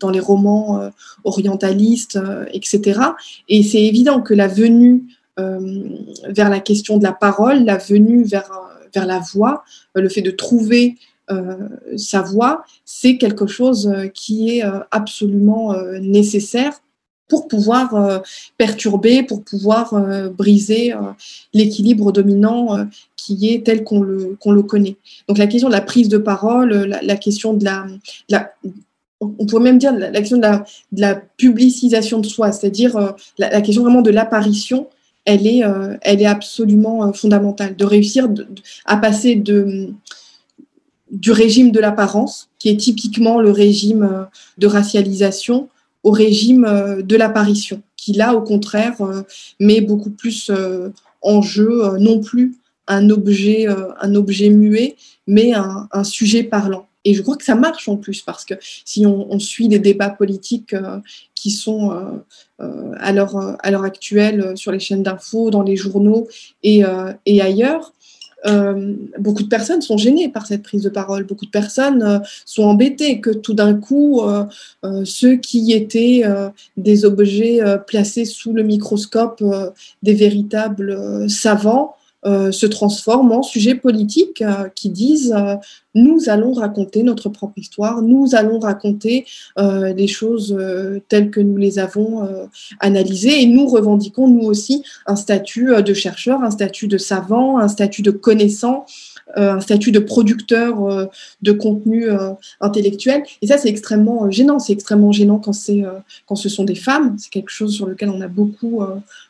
dans 0.00 0.10
les 0.10 0.20
romans 0.20 0.90
orientalistes, 1.24 2.18
etc. 2.52 3.00
Et 3.48 3.62
c'est 3.62 3.82
évident 3.82 4.22
que 4.22 4.34
la 4.34 4.48
venue 4.48 5.04
vers 5.36 6.48
la 6.48 6.60
question 6.60 6.96
de 6.96 7.04
la 7.04 7.12
parole, 7.12 7.64
la 7.64 7.76
venue 7.76 8.24
vers, 8.24 8.50
la 8.94 9.18
voix, 9.18 9.62
le 9.94 10.08
fait 10.08 10.22
de 10.22 10.30
trouver 10.30 10.96
euh, 11.30 11.68
sa 11.96 12.22
voix, 12.22 12.64
c'est 12.84 13.16
quelque 13.16 13.46
chose 13.46 13.86
euh, 13.86 14.08
qui 14.08 14.56
est 14.56 14.64
euh, 14.64 14.80
absolument 14.90 15.74
nécessaire 16.00 16.80
pour 17.30 17.48
pouvoir 17.48 18.22
perturber, 18.58 19.22
pour 19.22 19.42
pouvoir 19.42 19.94
briser 20.36 20.92
l'équilibre 21.54 22.12
dominant 22.12 22.86
qui 23.16 23.48
est 23.48 23.64
tel 23.64 23.84
qu'on 23.84 24.02
le, 24.02 24.36
qu'on 24.40 24.52
le 24.52 24.62
connaît. 24.62 24.96
Donc 25.28 25.38
la 25.38 25.46
question 25.46 25.68
de 25.68 25.72
la 25.72 25.80
prise 25.80 26.08
de 26.08 26.18
parole, 26.18 26.98
la, 27.02 27.16
question 27.16 27.54
de 27.54 27.64
la, 27.64 27.86
on 29.20 29.46
pourrait 29.46 29.62
même 29.62 29.78
dire 29.78 29.92
la, 29.92 30.10
question 30.10 30.38
de 30.38 31.00
la, 31.00 31.14
publicisation 31.14 32.18
de 32.18 32.26
soi, 32.26 32.52
c'est-à-dire 32.52 33.14
la, 33.38 33.60
question 33.62 33.82
vraiment 33.82 34.02
de 34.02 34.10
l'apparition, 34.10 34.88
elle 35.24 35.46
est, 35.46 35.62
elle 36.02 36.20
est 36.20 36.26
absolument 36.26 37.12
fondamentale. 37.12 37.76
De 37.76 37.84
réussir 37.84 38.28
à 38.84 38.96
passer 38.96 39.36
de, 39.36 39.94
du 41.10 41.32
régime 41.32 41.72
de 41.72 41.80
l'apparence, 41.80 42.48
qui 42.58 42.68
est 42.68 42.76
typiquement 42.76 43.40
le 43.40 43.50
régime 43.50 44.02
euh, 44.02 44.24
de 44.58 44.66
racialisation, 44.66 45.68
au 46.02 46.10
régime 46.10 46.64
euh, 46.64 47.02
de 47.02 47.16
l'apparition, 47.16 47.82
qui 47.96 48.12
là, 48.12 48.34
au 48.34 48.42
contraire, 48.42 49.00
euh, 49.00 49.22
met 49.58 49.80
beaucoup 49.80 50.10
plus 50.10 50.50
en 51.22 51.42
jeu 51.42 51.98
non 51.98 52.20
plus 52.20 52.56
un 52.86 53.10
objet, 53.10 53.66
un 54.00 54.14
objet 54.14 54.48
muet, 54.48 54.96
mais 55.26 55.52
un, 55.52 56.02
sujet 56.02 56.42
parlant. 56.42 56.88
Et 57.04 57.14
je 57.14 57.22
crois 57.22 57.36
que 57.36 57.44
ça 57.44 57.54
marche 57.54 57.88
en 57.88 57.96
plus, 57.96 58.22
parce 58.22 58.44
que 58.44 58.54
si 58.60 59.06
on, 59.06 59.38
suit 59.38 59.68
les 59.68 59.78
débats 59.78 60.10
politiques 60.10 60.74
qui 61.34 61.50
sont 61.50 61.92
à 62.58 63.12
l'heure 63.12 63.84
actuelle 63.84 64.56
sur 64.56 64.72
les 64.72 64.80
chaînes 64.80 65.02
d'infos, 65.02 65.50
dans 65.50 65.62
les 65.62 65.76
journaux 65.76 66.26
et, 66.62 66.82
et 67.26 67.40
ailleurs, 67.42 67.92
euh, 68.46 68.94
beaucoup 69.18 69.42
de 69.42 69.48
personnes 69.48 69.82
sont 69.82 69.96
gênées 69.96 70.28
par 70.28 70.46
cette 70.46 70.62
prise 70.62 70.82
de 70.82 70.88
parole. 70.88 71.24
Beaucoup 71.24 71.46
de 71.46 71.50
personnes 71.50 72.02
euh, 72.02 72.18
sont 72.44 72.64
embêtées 72.64 73.20
que 73.20 73.30
tout 73.30 73.54
d'un 73.54 73.74
coup, 73.74 74.22
euh, 74.22 74.44
ceux 75.04 75.36
qui 75.36 75.72
étaient 75.72 76.24
des 76.76 77.04
objets 77.04 77.60
placés 77.86 78.24
sous 78.24 78.52
le 78.52 78.62
microscope 78.62 79.42
des 80.02 80.14
véritables 80.14 81.28
savants 81.28 81.96
euh, 82.26 82.52
se 82.52 82.66
transforment 82.66 83.32
en 83.32 83.42
sujets 83.42 83.74
politiques 83.74 84.42
euh, 84.42 84.68
qui 84.74 84.90
disent 84.90 85.32
euh, 85.34 85.54
nous 85.94 86.28
allons 86.28 86.52
raconter 86.52 87.02
notre 87.02 87.30
propre 87.30 87.56
histoire, 87.56 88.02
nous 88.02 88.34
allons 88.34 88.58
raconter 88.58 89.24
les 89.56 90.06
choses 90.06 90.56
telles 91.08 91.30
que 91.30 91.40
nous 91.40 91.56
les 91.56 91.80
avons 91.80 92.28
analysées. 92.78 93.42
Et 93.42 93.46
nous 93.46 93.66
revendiquons 93.66 94.28
nous 94.28 94.46
aussi 94.46 94.84
un 95.06 95.16
statut 95.16 95.82
de 95.82 95.92
chercheur, 95.92 96.42
un 96.44 96.52
statut 96.52 96.86
de 96.86 96.96
savant, 96.96 97.58
un 97.58 97.66
statut 97.66 98.02
de 98.02 98.12
connaissant 98.12 98.86
un 99.36 99.60
statut 99.60 99.92
de 99.92 99.98
producteur 99.98 100.84
euh, 100.84 101.06
de 101.42 101.52
contenu 101.52 102.10
euh, 102.10 102.32
intellectuel. 102.60 103.22
Et 103.42 103.46
ça, 103.46 103.58
c'est 103.58 103.68
extrêmement 103.68 104.30
gênant. 104.30 104.58
C'est 104.58 104.72
extrêmement 104.72 105.12
gênant 105.12 105.38
quand, 105.38 105.52
quand 106.26 106.36
ce 106.36 106.48
sont 106.48 106.64
des 106.64 106.74
femmes. 106.74 107.16
C'est 107.18 107.30
quelque 107.30 107.50
chose 107.50 107.74
sur 107.74 107.86
lequel 107.86 108.10
on 108.10 108.20
a 108.20 108.28
beaucoup, 108.28 108.82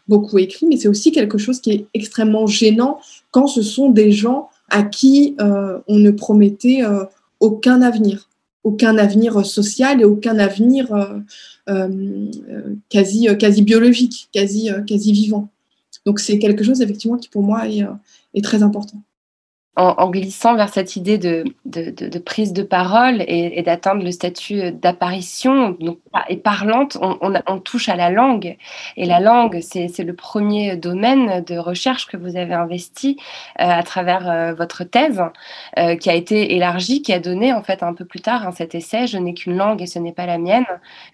beaucoup 0.08 0.38
écrit, 0.38 0.66
mais 0.66 0.76
c'est 0.76 0.88
aussi 0.88 1.12
quelque 1.12 1.38
chose 1.38 1.60
qui 1.60 1.70
est 1.72 1.86
extrêmement 1.94 2.46
gênant 2.46 3.00
quand 3.30 3.46
ce 3.46 3.62
sont 3.62 3.90
des 3.90 4.12
gens 4.12 4.48
à 4.68 4.82
qui 4.82 5.36
on 5.38 5.98
ne 5.98 6.10
promettait 6.10 6.82
aucun 7.40 7.82
avenir 7.82 8.26
aucun 8.62 8.98
avenir 8.98 9.46
social 9.46 10.02
et 10.02 10.04
aucun 10.04 10.38
avenir 10.38 10.88
quasi, 12.90 13.26
quasi 13.38 13.62
biologique, 13.62 14.28
quasi, 14.32 14.68
quasi 14.86 15.12
vivant. 15.12 15.48
Donc 16.04 16.20
c'est 16.20 16.38
quelque 16.38 16.62
chose 16.62 16.82
effectivement 16.82 17.16
qui 17.16 17.28
pour 17.28 17.42
moi 17.42 17.68
est, 17.68 17.84
est 18.34 18.44
très 18.44 18.62
important 18.62 19.02
en, 19.80 20.10
glissant 20.10 20.56
vers 20.56 20.68
cette 20.68 20.96
idée 20.96 21.16
de, 21.16 21.44
prise 22.18 22.52
de 22.52 22.62
parole 22.62 23.24
et, 23.26 23.62
d'atteindre 23.62 24.04
le 24.04 24.10
statut 24.10 24.72
d'apparition 24.72 25.76
et 26.28 26.36
parlante, 26.36 26.98
on, 27.00 27.58
touche 27.58 27.88
à 27.88 27.96
la 27.96 28.10
langue. 28.10 28.56
Et 28.96 29.06
la 29.06 29.20
langue, 29.20 29.60
c'est 29.62 30.04
le 30.04 30.14
premier 30.14 30.76
domaine 30.76 31.42
de 31.44 31.56
recherche 31.56 32.06
que 32.06 32.16
vous 32.16 32.36
avez 32.36 32.54
investi 32.54 33.16
euh, 33.58 33.64
à 33.64 33.82
travers 33.82 34.28
euh, 34.28 34.54
votre 34.54 34.84
thèse, 34.84 35.22
euh, 35.78 35.96
qui 35.96 36.10
a 36.10 36.14
été 36.14 36.54
élargie, 36.54 37.02
qui 37.02 37.12
a 37.12 37.18
donné 37.18 37.52
en 37.52 37.62
fait 37.62 37.82
un 37.82 37.94
peu 37.94 38.04
plus 38.04 38.20
tard 38.20 38.46
hein, 38.46 38.52
cet 38.52 38.74
essai 38.74 39.06
Je 39.06 39.18
n'ai 39.18 39.34
qu'une 39.34 39.56
langue 39.56 39.80
et 39.82 39.86
ce 39.86 39.98
n'est 39.98 40.12
pas 40.12 40.26
la 40.26 40.38
mienne, 40.38 40.66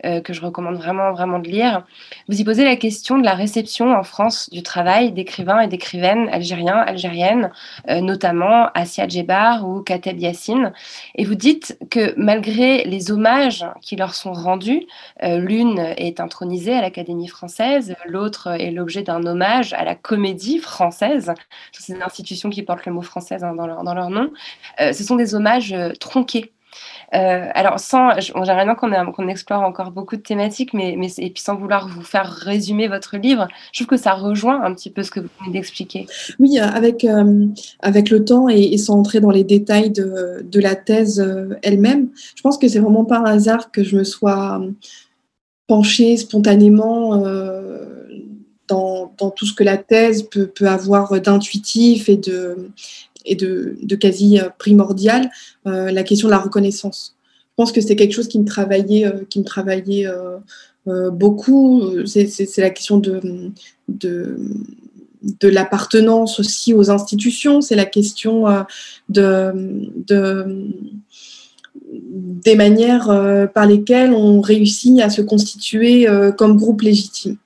que 0.03 0.33
je 0.33 0.41
recommande 0.41 0.77
vraiment 0.77 1.13
vraiment 1.13 1.39
de 1.39 1.49
lire. 1.49 1.85
Vous 2.29 2.41
y 2.41 2.45
posez 2.45 2.65
la 2.65 2.77
question 2.77 3.19
de 3.19 3.25
la 3.25 3.35
réception 3.35 3.93
en 3.93 4.03
France 4.03 4.51
du 4.51 4.63
travail 4.63 5.13
d'écrivains 5.13 5.61
et 5.61 5.69
d'écrivaines 5.69 6.29
algériens, 6.31 6.79
algériennes, 6.79 7.51
notamment 7.89 8.56
Asia 8.75 9.09
Djebar 9.09 9.69
ou 9.69 9.83
Kateb 9.83 10.19
Yassine. 10.19 10.73
Et 11.15 11.25
vous 11.25 11.35
dites 11.35 11.79
que 11.91 12.15
malgré 12.17 12.85
les 12.85 13.11
hommages 13.11 13.65
qui 13.83 13.97
leur 13.97 14.15
sont 14.15 14.33
rendus, 14.33 14.87
euh, 15.23 15.39
l'une 15.39 15.79
est 15.79 16.21
intronisée 16.21 16.75
à 16.75 16.83
l'Académie 16.83 17.29
française, 17.29 17.95
l'autre 18.07 18.49
est 18.49 18.71
l'objet 18.71 19.03
d'un 19.03 19.25
hommage 19.25 19.73
à 19.73 19.85
la 19.85 19.95
comédie 19.95 20.59
française, 20.59 21.33
toutes 21.73 21.85
ces 21.85 22.01
institutions 22.03 22.51
qui 22.51 22.63
portent 22.63 22.87
le 22.87 22.93
mot 22.93 23.03
française 23.03 23.45
hein, 23.45 23.55
dans, 23.55 23.67
leur, 23.67 23.83
dans, 23.85 23.95
leur, 23.95 24.11
nom. 24.11 24.31
Euh, 24.81 24.93
ce 24.93 25.05
sont 25.05 25.17
des 25.17 25.35
hommages 25.35 25.73
euh, 25.73 25.93
tronqués 25.99 26.53
euh, 27.15 27.49
alors, 27.55 27.79
sans, 27.79 28.19
j'aimerais 28.19 28.65
bien 28.65 28.75
qu'on 28.75 29.29
explore 29.29 29.63
encore 29.63 29.91
beaucoup 29.91 30.17
de 30.17 30.23
thématiques, 30.23 30.75
mais, 30.75 30.97
mais, 30.99 31.09
et 31.19 31.31
puis 31.31 31.43
sans 31.43 31.57
vouloir 31.57 31.89
vous 31.89 32.03
faire 32.03 32.29
résumer 32.29 32.89
votre 32.89 33.17
livre, 33.17 33.49
je 33.73 33.81
trouve 33.81 33.97
que 33.97 34.03
ça 34.03 34.15
rejoint 34.15 34.63
un 34.63 34.75
petit 34.75 34.91
peu 34.91 35.03
ce 35.03 35.11
que 35.11 35.21
vous 35.21 35.29
venez 35.41 35.53
d'expliquer. 35.53 36.07
Oui, 36.39 36.59
euh, 36.59 36.65
avec, 36.65 37.05
euh, 37.05 37.47
avec 37.81 38.11
le 38.11 38.25
temps 38.25 38.49
et, 38.49 38.77
sans 38.79 38.99
entrer 38.99 39.21
dans 39.21 39.31
les 39.31 39.45
détails 39.45 39.91
de, 39.91 40.45
de 40.45 40.61
la 40.61 40.75
thèse 40.75 41.25
elle-même, 41.63 42.09
je 42.35 42.43
pense 42.43 42.59
que 42.59 42.69
c'est 42.69 42.79
vraiment 42.79 43.05
pas 43.05 43.19
un 43.19 43.25
hasard 43.25 43.71
que 43.71 43.83
je 43.83 43.97
me 43.97 44.05
sois 44.05 44.61
penchée 45.67 46.17
spontanément 46.17 47.17
dans, 48.69 49.13
dans, 49.19 49.31
tout 49.31 49.47
ce 49.47 49.55
que 49.55 49.65
la 49.65 49.77
thèse 49.77 50.25
peut, 50.25 50.47
peut 50.47 50.69
avoir 50.69 51.21
d'intuitif 51.21 52.09
et 52.09 52.17
de, 52.17 52.71
et 53.27 53.35
de, 53.35 53.95
quasi 53.97 54.39
euh, 54.39 54.49
primordial, 54.59 55.31
euh, 55.67 55.91
la 55.91 56.03
question 56.03 56.29
de 56.29 56.33
la 56.33 56.39
reconnaissance. 56.39 57.17
Je 57.51 57.55
pense 57.57 57.73
que 57.73 57.81
c'est 57.81 57.97
quelque 57.97 58.13
chose 58.13 58.29
qui 58.29 58.39
me 58.39 58.45
travaillait, 58.45 59.07
euh, 59.07 59.25
qui 59.29 59.41
me 59.41 59.45
travaillait 59.45 60.07
beaucoup. 61.13 62.07
C'est 62.07 62.59
la 62.59 62.71
question 62.71 62.99
de, 62.99 63.51
de, 63.89 64.39
l'appartenance 65.43 66.39
aussi 66.39 66.75
aux 66.75 66.91
institutions, 66.91 67.61
c'est 67.61 67.75
la 67.75 67.87
question 67.87 68.45
de 69.09 70.67
des 71.93 72.55
manières 72.55 73.49
par 73.53 73.67
lesquelles 73.67 74.13
on 74.13 74.41
réussit 74.41 75.01
à 75.01 75.11
se 75.11 75.23
constituer 75.23 76.07
comme 76.37 76.57
groupe 76.57 76.83
légitime. 76.83 77.37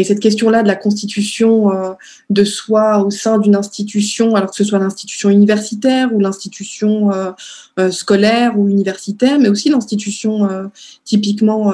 Et 0.00 0.04
cette 0.04 0.20
question-là 0.20 0.62
de 0.62 0.66
la 0.66 0.76
constitution 0.76 1.70
euh, 1.70 1.92
de 2.30 2.42
soi 2.42 3.04
au 3.04 3.10
sein 3.10 3.36
d'une 3.36 3.54
institution, 3.54 4.34
alors 4.34 4.48
que 4.48 4.56
ce 4.56 4.64
soit 4.64 4.78
l'institution 4.78 5.28
universitaire 5.28 6.14
ou 6.14 6.20
l'institution 6.20 7.12
euh, 7.12 7.32
euh, 7.78 7.90
scolaire 7.90 8.58
ou 8.58 8.70
universitaire, 8.70 9.38
mais 9.38 9.50
aussi 9.50 9.68
l'institution 9.68 10.70
typiquement 11.04 11.72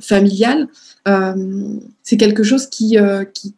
familiale, 0.00 0.66
c'est 2.02 2.16
quelque 2.16 2.42
chose 2.42 2.66
qui, 2.66 2.96
qui, 3.32 3.54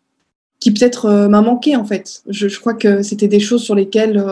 qui 0.61 0.71
peut-être 0.71 1.29
m'a 1.29 1.41
manqué 1.41 1.77
en 1.77 1.85
fait. 1.87 2.23
Je, 2.29 2.49
je 2.49 2.61
crois 2.61 2.75
que 2.75 3.03
c'était 3.03 3.29
des 3.29 3.41
choses 3.41 3.63
sur 3.63 3.75
lesquelles 3.75 4.23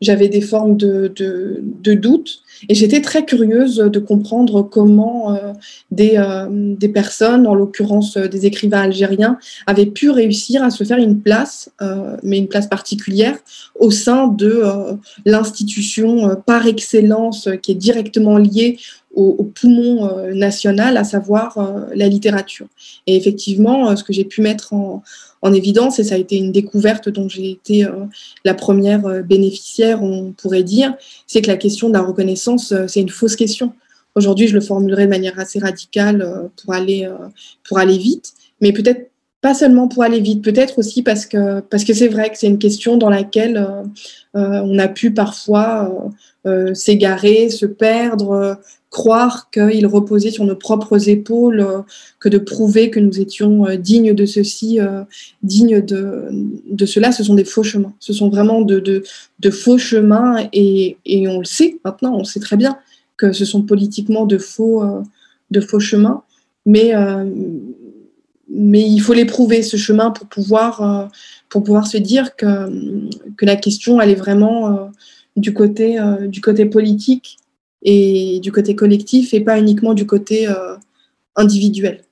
j'avais 0.00 0.28
des 0.28 0.40
formes 0.40 0.76
de, 0.76 1.12
de, 1.16 1.94
doute. 1.94 2.42
Et 2.68 2.74
j'étais 2.74 3.00
très 3.00 3.24
curieuse 3.24 3.76
de 3.76 3.98
comprendre 3.98 4.62
comment 4.62 5.34
euh, 5.34 5.52
des, 5.90 6.14
euh, 6.16 6.46
des, 6.50 6.88
personnes, 6.88 7.46
en 7.46 7.54
l'occurrence 7.54 8.16
euh, 8.16 8.28
des 8.28 8.46
écrivains 8.46 8.82
algériens, 8.82 9.38
avaient 9.66 9.86
pu 9.86 10.10
réussir 10.10 10.62
à 10.62 10.70
se 10.70 10.84
faire 10.84 10.98
une 10.98 11.20
place, 11.20 11.70
mais 12.22 12.38
une 12.38 12.48
place 12.48 12.66
particulière, 12.66 13.36
au 13.78 13.90
sein 13.90 14.28
de 14.28 14.62
l'institution 15.24 16.36
par 16.46 16.66
excellence 16.66 17.48
qui 17.62 17.72
est 17.72 17.76
directement 17.76 18.38
liée 18.38 18.78
au, 19.14 19.36
au 19.38 19.44
poumon 19.44 20.10
national, 20.34 20.96
à 20.96 21.04
savoir 21.04 21.58
la 21.94 22.08
littérature. 22.08 22.66
Et 23.06 23.16
effectivement, 23.16 23.94
ce 23.96 24.04
que 24.04 24.12
j'ai 24.12 24.24
pu 24.24 24.40
mettre 24.40 24.72
en, 24.72 25.02
en 25.46 25.52
évidence, 25.52 26.00
et 26.00 26.04
ça 26.04 26.16
a 26.16 26.18
été 26.18 26.36
une 26.36 26.50
découverte 26.50 27.08
dont 27.08 27.28
j'ai 27.28 27.50
été 27.50 27.84
euh, 27.84 28.06
la 28.44 28.52
première 28.52 29.06
euh, 29.06 29.22
bénéficiaire, 29.22 30.02
on 30.02 30.32
pourrait 30.32 30.64
dire, 30.64 30.94
c'est 31.28 31.40
que 31.40 31.46
la 31.46 31.56
question 31.56 31.88
de 31.88 31.94
la 31.94 32.02
reconnaissance, 32.02 32.72
euh, 32.72 32.86
c'est 32.88 33.00
une 33.00 33.08
fausse 33.08 33.36
question. 33.36 33.72
Aujourd'hui, 34.16 34.48
je 34.48 34.54
le 34.54 34.60
formulerai 34.60 35.04
de 35.04 35.10
manière 35.10 35.38
assez 35.38 35.60
radicale 35.60 36.50
pour 36.56 36.72
aller, 36.72 37.06
pour 37.68 37.78
aller 37.78 37.98
vite, 37.98 38.32
mais 38.62 38.72
peut-être 38.72 39.10
pas 39.46 39.54
seulement 39.54 39.86
pour 39.86 40.02
aller 40.02 40.18
vite, 40.20 40.42
peut-être 40.42 40.78
aussi 40.80 41.02
parce 41.02 41.24
que 41.24 41.60
parce 41.60 41.84
que 41.84 41.94
c'est 41.94 42.08
vrai 42.08 42.30
que 42.30 42.38
c'est 42.38 42.48
une 42.48 42.58
question 42.58 42.96
dans 42.96 43.10
laquelle 43.10 43.64
on 44.34 44.78
a 44.78 44.88
pu 44.88 45.12
parfois 45.12 46.10
s'égarer, 46.74 47.48
se 47.50 47.66
perdre, 47.66 48.58
croire 48.96 49.50
qu'il 49.50 49.86
reposait 49.86 50.30
sur 50.30 50.46
nos 50.46 50.56
propres 50.56 51.10
épaules, 51.10 51.60
euh, 51.60 51.82
que 52.18 52.30
de 52.30 52.38
prouver 52.38 52.88
que 52.88 52.98
nous 52.98 53.20
étions 53.20 53.66
euh, 53.66 53.76
dignes 53.76 54.14
de 54.14 54.24
ceci, 54.24 54.80
euh, 54.80 55.02
dignes 55.42 55.82
de, 55.82 56.28
de 56.70 56.86
cela, 56.86 57.12
ce 57.12 57.22
sont 57.22 57.34
des 57.34 57.44
faux 57.44 57.62
chemins. 57.62 57.92
Ce 58.00 58.14
sont 58.14 58.30
vraiment 58.30 58.62
de, 58.62 58.80
de, 58.80 59.02
de 59.40 59.50
faux 59.50 59.76
chemins 59.76 60.48
et, 60.54 60.96
et, 61.04 61.28
on 61.28 61.40
le 61.40 61.44
sait 61.44 61.78
maintenant, 61.84 62.16
on 62.16 62.24
sait 62.24 62.40
très 62.40 62.56
bien 62.56 62.78
que 63.18 63.32
ce 63.32 63.44
sont 63.44 63.60
politiquement 63.60 64.24
de 64.24 64.38
faux, 64.38 64.82
de 65.50 65.60
faux 65.60 65.80
chemins, 65.80 66.22
mais, 66.64 66.92
mais 68.48 68.82
il 68.82 69.00
faut 69.00 69.14
les 69.14 69.24
prouver, 69.24 69.62
ce 69.62 69.76
chemin, 69.76 70.10
pour 70.10 70.26
pouvoir, 70.26 71.10
pour 71.48 71.62
pouvoir 71.62 71.86
se 71.86 71.96
dire 71.98 72.36
que, 72.36 72.70
que 73.36 73.44
la 73.44 73.56
question, 73.56 74.00
elle 74.00 74.10
est 74.10 74.14
vraiment 74.14 74.90
du 75.36 75.52
côté, 75.52 75.98
du 76.28 76.40
côté 76.40 76.64
politique 76.66 77.38
et 77.82 78.40
du 78.40 78.52
côté 78.52 78.74
collectif 78.74 79.32
et 79.32 79.40
pas 79.40 79.58
uniquement 79.58 79.94
du 79.94 80.06
côté 80.06 80.48
euh, 80.48 80.76
individuel. 81.36 82.02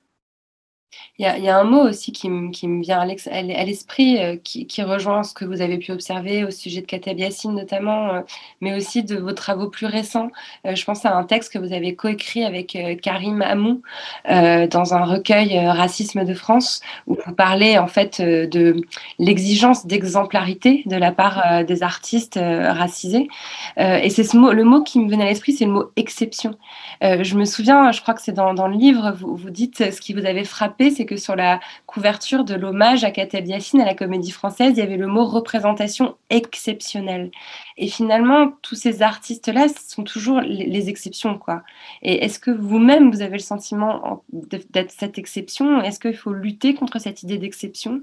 Il 1.17 1.23
y, 1.23 1.47
a, 1.47 1.57
un 1.57 1.63
mot 1.63 1.79
aussi 1.79 2.11
qui, 2.11 2.27
me 2.29 2.81
vient 2.81 2.99
à 2.99 3.05
l'esprit, 3.05 4.21
euh, 4.21 4.35
qui, 4.35 4.83
rejoint 4.83 5.23
ce 5.23 5.33
que 5.33 5.45
vous 5.45 5.61
avez 5.61 5.77
pu 5.77 5.93
observer 5.93 6.43
au 6.43 6.51
sujet 6.51 6.81
de 6.81 6.85
Katab 6.85 7.17
Yassine 7.17 7.55
notamment, 7.55 8.15
euh, 8.15 8.21
mais 8.59 8.75
aussi 8.75 9.01
de 9.01 9.15
vos 9.15 9.31
travaux 9.31 9.69
plus 9.69 9.85
récents. 9.85 10.29
Euh, 10.67 10.75
je 10.75 10.83
pense 10.83 11.05
à 11.05 11.15
un 11.15 11.23
texte 11.23 11.53
que 11.53 11.57
vous 11.57 11.71
avez 11.71 11.95
coécrit 11.95 12.43
avec 12.43 12.77
Karim 13.01 13.41
Amou 13.41 13.81
dans 14.25 14.93
un 14.93 15.05
recueil 15.05 15.57
Racisme 15.57 16.25
de 16.25 16.33
France, 16.33 16.81
où 17.07 17.15
vous 17.25 17.33
parlez 17.33 17.77
en 17.77 17.87
fait 17.87 18.21
de 18.21 18.75
l'exigence 19.17 19.85
d'exemplarité 19.85 20.83
de 20.85 20.97
la 20.97 21.13
part 21.13 21.63
des 21.63 21.81
artistes 21.81 22.37
racisés. 22.37 23.29
et 23.77 24.09
c'est 24.09 24.23
ce 24.25 24.35
mot, 24.35 24.51
le 24.51 24.65
mot 24.65 24.83
qui 24.83 24.99
me 24.99 25.09
venait 25.09 25.23
à 25.23 25.27
l'esprit, 25.27 25.53
c'est 25.53 25.65
le 25.65 25.71
mot 25.71 25.91
exception. 25.95 26.55
je 27.01 27.35
me 27.35 27.45
souviens, 27.45 27.91
je 27.91 28.01
crois 28.01 28.13
que 28.13 28.21
c'est 28.21 28.33
dans, 28.33 28.53
dans, 28.53 28.67
le 28.67 28.75
livre, 28.75 29.13
vous, 29.17 29.35
vous 29.35 29.49
dites 29.49 29.91
ce 29.91 30.01
qui 30.01 30.13
vous 30.13 30.25
avait 30.25 30.43
frappé, 30.43 30.91
c'est 30.91 31.04
que 31.05 31.17
sur 31.17 31.35
la 31.35 31.59
couverture 31.85 32.43
de 32.43 32.55
l'hommage 32.55 33.03
à 33.03 33.09
Yassine 33.09 33.81
à 33.81 33.85
la 33.85 33.93
Comédie 33.93 34.31
Française, 34.31 34.73
il 34.75 34.79
y 34.79 34.81
avait 34.81 34.97
le 34.97 35.07
mot 35.07 35.25
représentation 35.25 36.15
exceptionnelle. 36.29 37.31
Et 37.77 37.87
finalement, 37.87 38.51
tous 38.61 38.75
ces 38.75 39.01
artistes-là 39.01 39.67
sont 39.67 40.03
toujours 40.03 40.41
les, 40.41 40.89
exceptions, 40.89 41.37
quoi. 41.37 41.63
Et 42.01 42.23
est-ce 42.23 42.39
que 42.39 42.51
vous-même, 42.51 43.11
vous 43.11 43.21
avez 43.21 43.37
le 43.37 43.39
sentiment 43.39 44.23
d'être 44.31 44.91
cette 44.91 45.17
exception? 45.17 45.81
Est-ce 45.81 45.99
qu'il 45.99 46.15
faut 46.15 46.33
lutter 46.33 46.73
contre 46.73 46.99
cette 46.99 47.23
idée 47.23 47.37
d'exception? 47.37 48.01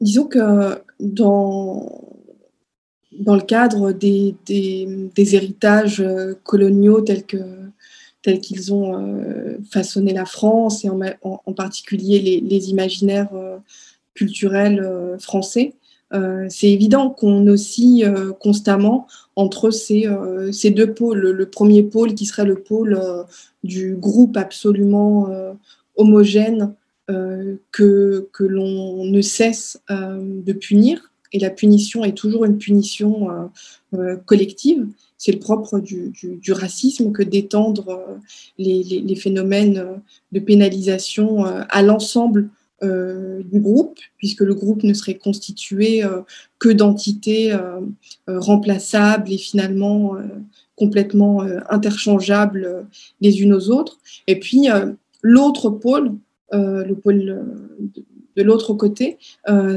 Disons 0.00 0.26
que 0.26 0.82
dans, 1.00 1.88
dans 3.12 3.34
le 3.34 3.40
cadre 3.42 3.92
des, 3.92 4.36
des 4.46 5.34
héritages 5.34 6.04
coloniaux 6.44 7.00
tels 7.00 7.24
que 7.24 7.68
tels 8.22 8.40
qu'ils 8.40 8.72
ont 8.72 9.00
euh, 9.00 9.58
façonné 9.70 10.12
la 10.12 10.24
France 10.24 10.84
et 10.84 10.88
en, 10.90 11.52
particulier 11.54 12.18
les, 12.20 12.40
les 12.40 12.70
imaginaires 12.70 13.32
euh, 13.34 13.58
culturels 14.14 14.80
euh, 14.80 15.18
français. 15.18 15.74
c'est 16.48 16.70
évident 16.70 17.10
qu'on 17.10 17.46
oscille 17.46 18.10
constamment 18.40 19.06
entre 19.36 19.70
ces, 19.70 20.08
ces, 20.52 20.70
deux 20.70 20.94
pôles. 20.94 21.20
Le 21.42 21.46
premier 21.46 21.82
pôle 21.82 22.14
qui 22.14 22.24
serait 22.24 22.46
le 22.46 22.60
pôle 22.62 22.98
du 23.62 23.94
groupe 23.94 24.38
absolument 24.38 25.28
homogène 25.96 26.72
que, 27.06 28.28
que 28.32 28.44
l'on 28.44 29.04
ne 29.04 29.20
cesse 29.20 29.82
de 29.90 30.52
punir. 30.54 31.12
Et 31.34 31.38
la 31.38 31.50
punition 31.50 32.04
est 32.04 32.16
toujours 32.16 32.46
une 32.46 32.56
punition 32.56 33.50
collective 34.24 34.86
c'est 35.18 35.32
le 35.32 35.40
propre 35.40 35.80
du, 35.80 36.12
racisme 36.52 37.12
que 37.12 37.24
d'étendre 37.24 37.88
euh, 37.88 38.16
les, 38.56 39.16
phénomènes 39.16 39.78
euh, 39.78 39.96
de 40.32 40.40
pénalisation 40.40 41.44
euh, 41.44 41.62
à 41.68 41.82
l'ensemble 41.82 42.48
du 42.80 43.58
groupe, 43.58 43.98
puisque 44.18 44.42
le 44.42 44.54
groupe 44.54 44.84
ne 44.84 44.94
serait 44.94 45.16
constitué 45.16 46.04
que 46.60 46.68
d'entités 46.68 47.52
remplaçables 48.28 49.32
et 49.32 49.36
finalement 49.36 50.14
complètement 50.76 51.40
interchangeables 51.70 52.86
les 53.20 53.42
unes 53.42 53.52
aux 53.52 53.70
autres. 53.70 53.98
Et 54.28 54.38
puis 54.38 54.68
l'autre 55.22 55.70
pôle, 55.70 56.12
le 56.52 56.92
pôle 56.92 57.44
de 58.36 58.42
l'autre 58.44 58.74
côté, 58.74 59.18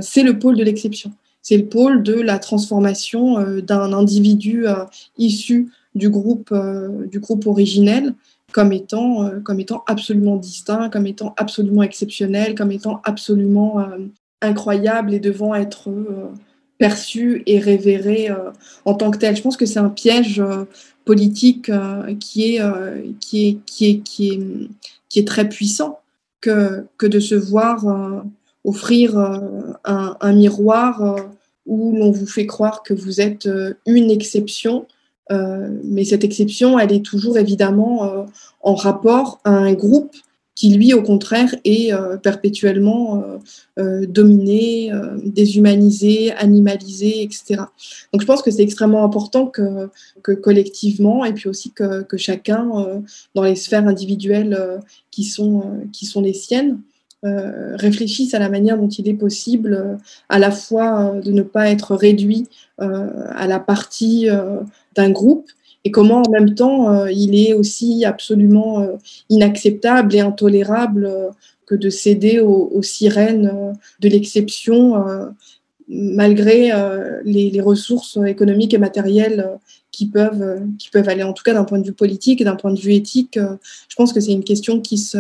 c'est 0.02 0.22
le 0.22 0.38
pôle 0.38 0.56
de 0.56 0.64
l'exception 0.64 1.12
c'est 1.42 1.58
le 1.58 1.66
pôle 1.66 2.04
de 2.04 2.14
la 2.14 2.39
transformation 2.39 3.39
euh, 3.39 3.62
d'un 3.62 3.94
individu 3.94 4.68
euh, 4.68 4.86
issu 5.18 5.72
du 5.96 6.10
groupe, 6.10 6.50
euh, 6.52 7.06
du 7.08 7.20
groupe 7.20 7.48
originel 7.48 8.14
comme 8.52 8.74
étant, 8.74 9.32
comme 9.46 9.62
étant 9.62 9.86
absolument 9.88 10.36
distinct, 10.36 10.89
comme 10.89 11.08
étant 11.08 11.34
absolument 11.38 11.84
exceptionnel, 11.84 12.54
comme 12.54 12.74
étant 12.74 13.00
absolument 13.06 13.82
incroyable 14.42 15.14
et 15.14 15.22
devant 15.22 15.56
être 15.56 15.89
perçu 16.78 17.44
et 17.46 17.60
révéré 17.60 18.28
en 18.84 18.94
tant 18.94 19.10
que 19.10 19.20
tel. 19.20 19.38
Je 19.38 19.42
pense 19.42 19.56
que 19.56 19.66
c'est 19.66 19.80
un 19.80 19.89
piège 19.89 20.44
politique 21.06 21.72
qui, 22.20 22.58
est, 22.58 22.62
qui, 23.22 23.48
est, 23.48 23.60
qui, 23.66 23.86
est, 23.89 24.00
qui, 24.02 25.20
est, 25.20 25.26
très 25.26 25.48
puissant 25.48 26.02
que, 26.42 26.86
que 26.98 27.08
de 27.08 27.22
se 27.22 27.36
voir 27.36 27.86
offrir 28.64 29.18
un, 29.18 30.18
un 30.20 30.34
miroir 30.34 31.18
où 31.66 31.95
l'on 31.95 32.12
vous 32.12 32.26
fait 32.26 32.45
croire 32.45 32.84
que 32.84 32.93
vous 32.93 33.22
êtes 33.22 33.45
euh, 33.45 33.74
une 33.86 34.12
exception, 34.12 34.88
euh, 35.32 35.70
mais 35.84 36.03
cette 36.03 36.24
exception, 36.24 36.80
elle 36.80 36.91
est 36.91 37.05
toujours 37.05 37.38
évidemment 37.38 38.03
euh, 38.03 38.24
en 38.62 38.76
rapport 38.76 39.39
à 39.43 39.51
un 39.51 39.74
groupe 39.74 40.16
qui, 40.53 40.74
lui, 40.74 40.93
au 40.93 41.01
contraire, 41.01 41.55
est 41.64 41.91
perpétuellement 42.22 43.24
dominé, 43.78 44.91
déshumanisé, 45.24 46.34
animalisé, 46.34 47.24
etc. 47.24 47.62
Donc 48.12 48.22
je 48.22 48.26
pense 48.28 48.43
que 48.43 48.51
c'est 48.51 48.62
extrêmement 48.62 49.03
important 49.03 49.47
que, 49.47 49.89
collectivement, 50.43 51.26
et 51.26 51.34
puis 51.34 51.49
aussi 51.49 51.72
que, 51.72 52.05
chacun, 52.18 52.70
dans 53.34 53.43
les 53.43 53.55
sphères 53.55 53.88
individuelles 53.88 54.82
qui 55.09 55.24
sont 55.24 55.82
les 56.22 56.34
siennes, 56.34 56.80
euh, 57.24 57.76
réfléchissent 57.76 58.34
à 58.34 58.39
la 58.39 58.49
manière 58.49 58.80
dont 58.80 58.88
il 58.88 59.07
est 59.07 59.13
possible 59.13 59.74
euh, 59.76 59.95
à 60.28 60.39
la 60.39 60.49
fois 60.49 61.13
euh, 61.13 61.22
de 61.22 61.32
ne 61.32 61.43
pas 61.43 61.69
être 61.69 61.93
réduit 61.93 62.47
à 62.80 63.45
la 63.45 63.59
partie 63.59 64.28
d'un 64.95 65.11
groupe 65.11 65.51
et 65.84 65.91
comment 65.91 66.24
en 66.24 66.32
même 66.32 66.55
temps 66.55 67.05
il 67.05 67.36
est 67.36 67.53
aussi 67.53 68.05
absolument 68.05 68.88
inacceptable 69.30 70.15
et 70.15 70.19
intolérable 70.19 71.07
que 71.67 71.76
de 71.76 71.91
céder 71.91 72.39
aux, 72.39 72.82
sirènes 72.82 73.78
de 73.99 74.09
l'exception 74.09 74.95
malgré 75.88 76.72
les, 77.24 77.51
les, 77.51 77.61
ressources 77.61 78.17
économiques 78.26 78.74
et 78.74 78.80
matérielles 78.80 79.47
qui 79.91 80.07
peuvent, 80.07 80.63
qui 80.80 80.89
peuvent 80.89 81.07
aller 81.07 81.22
en 81.22 81.34
tout 81.34 81.43
cas 81.43 81.53
d'un 81.53 81.65
point 81.65 81.78
de 81.78 81.86
vue 81.86 81.93
politique 81.93 82.41
et 82.41 82.45
d'un 82.45 82.55
point 82.55 82.74
de 82.74 82.80
vue 82.80 82.95
éthique. 82.95 83.38
Je 83.38 83.95
pense 83.95 84.11
que 84.11 84.19
c'est 84.19 84.32
une 84.32 84.43
question 84.43 84.82
qui 84.82 84.97
se 84.97 85.19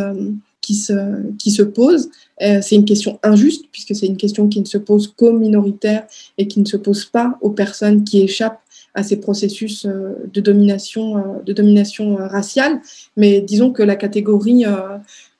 qui 0.61 0.75
se, 0.75 0.93
qui 1.37 1.51
se 1.51 1.63
pose. 1.63 2.09
Euh, 2.41 2.59
c'est 2.61 2.75
une 2.75 2.85
question 2.85 3.19
injuste, 3.23 3.65
puisque 3.71 3.95
c'est 3.95 4.07
une 4.07 4.17
question 4.17 4.47
qui 4.47 4.59
ne 4.59 4.65
se 4.65 4.77
pose 4.77 5.07
qu'aux 5.07 5.33
minoritaires 5.33 6.07
et 6.37 6.47
qui 6.47 6.59
ne 6.59 6.65
se 6.65 6.77
pose 6.77 7.05
pas 7.05 7.37
aux 7.41 7.49
personnes 7.49 8.03
qui 8.03 8.21
échappent 8.21 8.61
à 8.93 9.03
ces 9.03 9.17
processus 9.17 9.85
euh, 9.85 10.13
de 10.33 10.41
domination, 10.41 11.17
euh, 11.17 11.21
de 11.45 11.53
domination 11.53 12.15
raciale. 12.15 12.81
Mais 13.17 13.41
disons 13.41 13.71
que 13.71 13.83
la 13.83 13.95
catégorie 13.95 14.65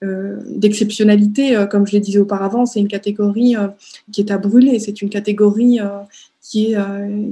d'exceptionnalité, 0.02 1.66
comme 1.70 1.86
je 1.86 1.96
le 1.96 2.02
disais 2.02 2.20
auparavant, 2.20 2.66
c'est 2.66 2.80
une 2.80 2.88
catégorie 2.88 3.56
qui 4.12 4.22
est 4.22 4.32
à 4.32 4.40
brûler, 4.40 4.80
c'est 4.80 5.02
une 5.04 5.10
catégorie 5.10 5.80
qui 6.42 6.74
est, 6.74 6.78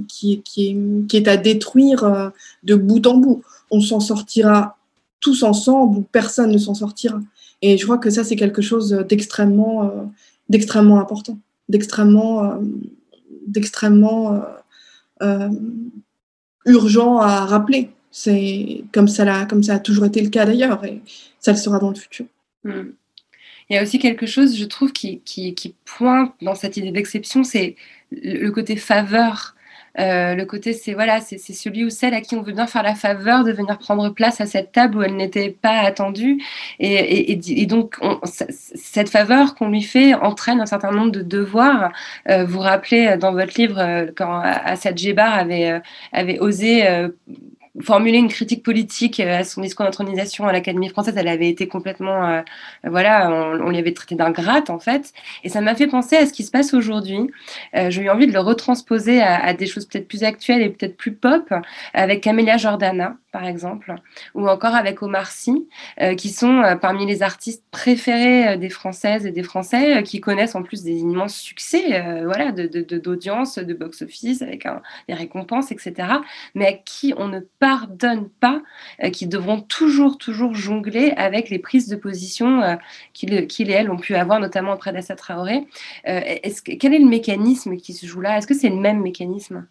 qui, 0.08 0.42
qui, 0.44 0.68
est, 0.68 1.08
qui 1.08 1.18
est 1.18 1.28
à 1.28 1.38
détruire 1.38 2.32
de 2.64 2.76
bout 2.76 3.06
en 3.08 3.18
bout. 3.18 3.42
On 3.72 3.82
s'en 3.82 4.00
sortira 4.00 4.78
tous 5.20 5.42
ensemble 5.44 5.98
ou 5.98 6.02
personne 6.12 6.52
ne 6.52 6.58
s'en 6.58 6.76
sortira. 6.76 7.20
Et 7.62 7.78
je 7.78 7.84
crois 7.84 7.98
que 7.98 8.10
ça, 8.10 8.24
c'est 8.24 8.36
quelque 8.36 8.62
chose 8.62 8.92
d'extrêmement 9.08 10.12
d'extrêmement 10.48 11.00
important, 11.00 11.38
d'extrêmement 11.68 12.60
d'extrêmement 13.48 14.42
urgent 16.66 17.18
à 17.18 17.46
rappeler. 17.46 17.90
C'est 18.12 18.84
comme 18.92 19.08
ça, 19.08 19.46
comme 19.46 19.62
ça 19.62 19.76
a 19.76 19.80
toujours 19.80 20.06
été 20.06 20.22
le 20.22 20.30
cas 20.30 20.46
d'ailleurs, 20.46 20.84
et 20.84 21.02
ça 21.40 21.52
le 21.52 21.58
sera 21.58 21.78
dans 21.80 21.90
le 21.90 21.96
futur. 21.96 22.26
Hmm. 22.64 22.92
Il 23.70 23.76
y 23.76 23.78
a 23.78 23.84
aussi 23.84 24.00
quelque 24.00 24.26
chose, 24.26 24.58
je 24.58 24.66
trouve, 24.66 24.92
qui 24.92 25.76
pointe 25.86 26.34
dans 26.42 26.56
cette 26.56 26.78
idée 26.78 26.92
d'exception, 26.92 27.44
c'est 27.44 27.76
le 28.12 28.50
côté 28.50 28.76
faveur 28.76 29.56
euh, 30.00 30.36
le 30.36 30.46
côté, 30.46 30.74
c'est 30.74 30.94
voilà, 30.94 31.20
c'est 31.22 31.38
celui 31.38 31.86
ou 31.86 31.90
celle 31.90 32.14
à 32.14 32.22
qui 32.22 32.36
on 32.36 32.42
veut 32.42 32.54
bien 32.54 32.68
faire 32.68 32.84
la 32.84 32.96
faveur 32.96 33.44
de 33.44 33.52
venir 33.52 33.78
prendre 33.78 34.10
place 34.10 34.42
à 34.42 34.46
cette 34.46 34.72
table 34.72 34.98
où 34.98 35.02
elle 35.02 35.16
n'était 35.16 35.50
pas 35.50 35.80
attendue. 35.80 36.42
Et, 36.80 37.36
donc, 37.66 38.00
cette 38.24 39.10
faveur 39.10 39.56
qu'on 39.56 39.70
lui 39.70 39.84
fait 39.84 40.14
entraîne 40.14 40.62
un 40.62 40.66
certain 40.66 40.92
nombre 40.92 41.12
de 41.12 41.22
devoirs. 41.22 41.92
Euh, 42.30 42.46
vous 42.46 42.60
rappelez 42.60 43.08
euh, 43.08 43.18
dans 43.18 43.32
votre 43.32 43.60
livre 43.60 44.12
quand 44.16 44.40
Assad 44.42 45.00
avait, 45.18 45.82
avait 46.12 46.40
osé 46.40 47.10
formuler 47.82 48.18
une 48.18 48.28
critique 48.28 48.64
politique 48.64 49.20
euh, 49.20 49.40
à 49.40 49.44
son 49.44 49.62
discours 49.62 49.86
d'intronisation 49.86 50.48
à 50.48 50.52
l'Académie 50.52 50.90
française, 50.90 51.16
elle 51.18 51.28
avait 51.28 51.50
été 51.50 51.68
complètement, 51.68 52.28
euh, 52.28 52.42
voilà, 52.84 53.30
on, 53.30 53.70
lui 53.70 53.78
avait 53.78 53.94
traité 53.94 54.16
d'ingrate 54.16 54.70
en 54.70 54.80
fait. 54.80 55.14
Et 55.44 55.50
ça 55.50 55.62
m'a 55.62 55.76
fait 55.76 55.88
penser 55.88 56.16
à 56.16 56.26
ce 56.26 56.34
qui 56.34 56.44
se 56.44 56.52
passe 56.52 56.74
aujourd'hui. 56.74 57.32
Euh, 57.76 57.90
J'ai 57.90 58.04
eu 58.04 58.10
envie 58.10 58.28
de 58.28 58.34
le 58.34 58.40
retransposer 58.40 59.22
à, 59.22 59.54
des 59.54 59.68
choses 59.68 59.86
peut-être 59.86 60.08
plus 60.08 60.24
actuelles 60.24 60.62
et 60.62 60.70
peut-être 60.70 60.98
plus 60.98 61.14
pop, 61.14 61.54
avec 61.94 62.22
Camélia 62.22 62.58
Jordana, 62.58 63.16
par 63.32 63.46
exemple, 63.46 63.94
ou 64.34 64.48
encore 64.48 64.76
avec 64.76 65.02
Omar 65.02 65.28
Sy, 65.28 65.68
qui 66.18 66.30
sont 66.30 66.78
parmi 66.82 67.06
les 67.06 67.24
artistes 67.24 67.64
préférés 67.72 68.58
des 68.58 68.70
Françaises 68.70 69.26
et 69.26 69.32
des 69.32 69.44
Français, 69.44 70.04
qui 70.04 70.20
connaissent 70.20 70.56
en 70.56 70.64
plus 70.64 70.84
des 70.84 71.00
immenses 71.00 71.36
succès, 71.36 72.02
voilà, 72.24 72.52
d'audience, 72.52 73.58
de, 73.58 73.64
de, 73.64 73.74
de 73.74 73.78
box-office, 73.78 74.42
avec 74.42 74.68
des 75.08 75.14
récompenses, 75.14 75.72
etc. 75.72 75.94
Mais 76.56 76.68
à 76.68 76.74
qui 76.74 77.14
on 77.18 77.28
ne 77.28 77.40
pardonnent 77.60 78.30
pas, 78.30 78.62
euh, 79.04 79.10
qui 79.10 79.28
devront 79.28 79.62
toujours, 79.62 80.18
toujours 80.18 80.56
jongler 80.56 81.12
avec 81.18 81.50
les 81.50 81.60
prises 81.60 81.88
de 81.88 81.96
position 81.96 82.62
euh, 82.62 82.76
qu'ils 83.14 83.34
et 83.70 83.74
elles 83.74 83.92
ont 83.92 83.98
pu 83.98 84.16
avoir, 84.16 84.40
notamment 84.40 84.74
auprès 84.74 84.94
d'Assa 84.94 85.16
Traoré. 85.16 85.68
Euh, 86.08 86.22
quel 86.80 86.94
est 86.94 87.00
le 87.00 87.10
mécanisme 87.10 87.76
qui 87.78 87.94
se 87.94 88.06
joue 88.06 88.22
là? 88.22 88.38
Est-ce 88.38 88.48
que 88.48 88.56
c'est 88.56 88.70
le 88.70 88.78
même 88.78 89.02
mécanisme? 89.02 89.68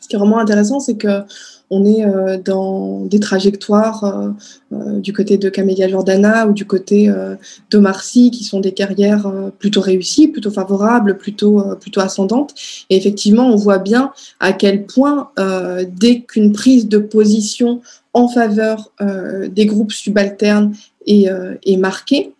Ce 0.00 0.08
qui 0.08 0.16
est 0.16 0.18
vraiment 0.18 0.38
intéressant, 0.38 0.80
c'est 0.80 0.96
que 0.96 1.22
on 1.70 1.84
est 1.84 2.04
euh, 2.04 2.38
dans 2.38 3.04
des 3.04 3.20
trajectoires 3.20 4.04
euh, 4.04 4.30
euh, 4.72 5.00
du 5.00 5.12
côté 5.12 5.36
de 5.36 5.48
Camélia 5.50 5.88
Jordana 5.88 6.46
ou 6.46 6.52
du 6.52 6.64
côté 6.64 7.12
de 7.70 7.78
Marcy, 7.78 8.30
qui 8.30 8.44
sont 8.44 8.60
des 8.60 8.72
carrières 8.72 9.30
plutôt 9.58 9.80
réussies, 9.80 10.28
plutôt 10.28 10.50
favorables, 10.50 11.18
plutôt, 11.18 11.62
plutôt 11.80 12.00
ascendantes. 12.00 12.54
Et 12.90 12.96
effectivement, 12.96 13.46
on 13.46 13.56
voit 13.56 13.78
bien 13.78 14.12
à 14.40 14.52
quel 14.52 14.86
point, 14.86 15.30
dès 15.98 16.20
qu'une 16.20 16.52
prise 16.52 16.88
de 16.88 16.98
position 16.98 17.80
en 18.12 18.28
faveur 18.28 18.92
des 19.50 19.66
groupes 19.66 19.92
subalternes 19.92 20.74
est, 21.06 21.76
marquée, 21.76 22.34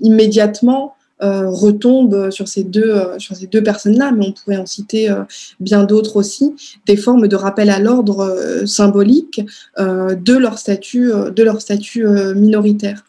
immédiatement, 0.00 0.94
retombe 1.22 2.30
sur 2.30 2.48
ces 2.48 2.64
deux, 2.64 2.90
euh, 2.90 3.18
sur 3.18 3.36
ces 3.36 3.46
deux 3.46 3.62
personnes-là, 3.62 4.12
mais 4.12 4.26
on 4.26 4.32
pourrait 4.32 4.56
en 4.56 4.66
citer 4.66 5.10
euh, 5.10 5.22
bien 5.60 5.84
d'autres 5.84 6.16
aussi, 6.16 6.54
des 6.86 6.96
formes 6.96 7.28
de 7.28 7.36
rappel 7.36 7.70
à 7.70 7.78
l'ordre 7.78 8.62
symbolique 8.66 9.40
de 9.78 10.36
leur 10.36 10.58
statut, 10.58 12.04
minoritaire. 12.34 13.04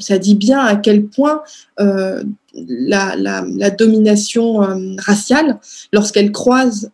ça 0.00 0.18
dit 0.18 0.34
bien 0.34 0.60
à 0.60 0.76
quel 0.76 1.06
point 1.06 1.42
la, 1.78 3.70
domination 3.70 4.60
raciale, 4.98 5.58
lorsqu'elle 5.92 6.32
croise 6.32 6.90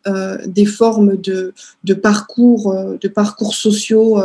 des 0.47 0.67
formes 0.67 1.17
de, 1.17 1.53
de 1.85 1.95
parcours, 1.95 2.75
de 3.01 3.09
parcours 3.09 3.55
sociaux 3.55 4.21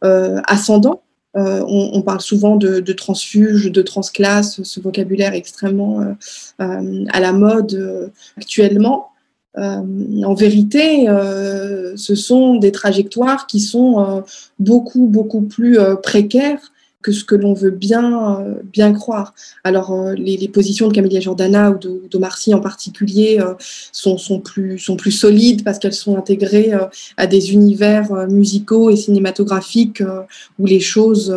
ascendants, 0.00 1.01
euh, 1.36 1.64
on, 1.66 2.02
parle 2.02 2.20
souvent 2.20 2.56
de, 2.56 2.80
de, 2.80 2.92
transfuge, 2.92 3.72
de 3.72 3.82
transclasse, 3.82 4.62
ce 4.62 4.80
vocabulaire 4.80 5.32
extrêmement 5.32 6.00
euh, 6.00 6.12
euh, 6.60 7.04
à 7.10 7.20
la 7.20 7.32
mode 7.32 8.12
actuellement. 8.36 9.08
en 9.56 10.34
vérité, 10.34 11.06
ce 11.96 12.14
sont 12.14 12.56
des 12.56 12.72
trajectoires 12.72 13.46
qui 13.46 13.60
sont 13.60 14.24
beaucoup, 14.58 15.06
beaucoup 15.06 15.42
plus 15.42 15.78
précaires 16.02 16.71
que 17.02 17.12
ce 17.12 17.24
que 17.24 17.34
l'on 17.34 17.52
veut 17.52 17.70
bien, 17.70 18.40
euh, 18.40 18.54
bien 18.64 18.92
croire. 18.92 19.34
Alors, 19.64 19.92
euh, 19.92 20.14
les, 20.14 20.48
positions 20.48 20.88
de 20.88 20.92
Camélia 20.92 21.20
Jordana 21.20 21.70
ou 21.70 21.78
de, 21.78 22.02
de 22.10 22.18
Marcy 22.18 22.54
en 22.54 22.60
particulier 22.60 23.38
euh, 23.40 23.54
sont, 23.90 24.18
sont, 24.18 24.40
plus, 24.40 24.78
sont 24.78 24.96
plus 24.96 25.10
solides 25.10 25.64
parce 25.64 25.78
qu'elles 25.78 25.92
sont 25.92 26.16
intégrées 26.16 26.72
à 27.16 27.26
des 27.26 27.52
univers 27.52 28.28
musicaux 28.28 28.90
et 28.90 28.96
cinématographiques 28.96 30.02
où 30.58 30.66
les 30.66 30.80
choses 30.80 31.34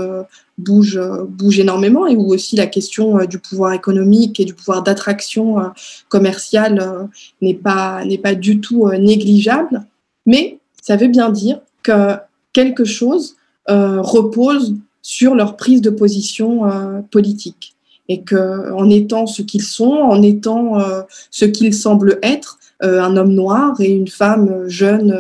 bougent, 0.58 1.02
bougent 1.30 1.60
énormément 1.60 2.08
et 2.08 2.16
où 2.16 2.34
aussi 2.34 2.56
la 2.56 2.68
question 2.68 3.26
du 3.26 3.40
pouvoir 3.40 3.74
économique 3.74 4.40
et 4.40 4.46
du 4.46 4.54
pouvoir 4.54 4.84
d'attraction 4.84 5.72
commerciale 6.10 7.10
n'est 7.42 7.56
pas, 7.56 8.04
pas 8.22 8.36
du 8.36 8.60
tout 8.60 8.90
négligeable. 8.92 9.86
Mais 10.26 10.60
ça 10.82 10.98
veut 10.98 11.08
bien 11.08 11.30
dire 11.30 11.62
que 11.84 12.16
quelque 12.52 12.84
chose 12.84 13.38
repose 13.68 14.76
sur 15.06 15.36
leur 15.36 15.56
prise 15.56 15.82
de 15.82 15.92
position 15.92 16.66
euh, 16.66 17.02
politique. 17.12 17.76
Et 18.10 18.24
qu'en 18.24 18.90
étant 18.90 19.28
ce 19.28 19.44
qu'ils 19.44 19.62
sont, 19.62 19.92
en 19.92 20.24
étant 20.24 20.80
euh, 20.80 21.04
ce 21.30 21.46
qu'ils 21.46 21.76
semblent 21.76 22.18
être, 22.24 22.58
euh, 22.84 23.04
un 23.04 23.16
homme 23.16 23.34
noir 23.34 23.80
et 23.80 23.92
une 23.92 24.08
femme 24.08 24.68
jeune 24.68 25.16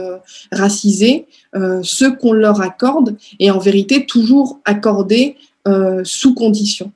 racisée, 0.51 1.27
ce 1.53 2.05
qu'on 2.05 2.33
leur 2.33 2.61
accorde 2.61 3.15
est 3.39 3.51
en 3.51 3.59
vérité 3.59 4.05
toujours 4.05 4.59
accordé 4.65 5.37
sous 6.03 6.33
condition. 6.33 6.91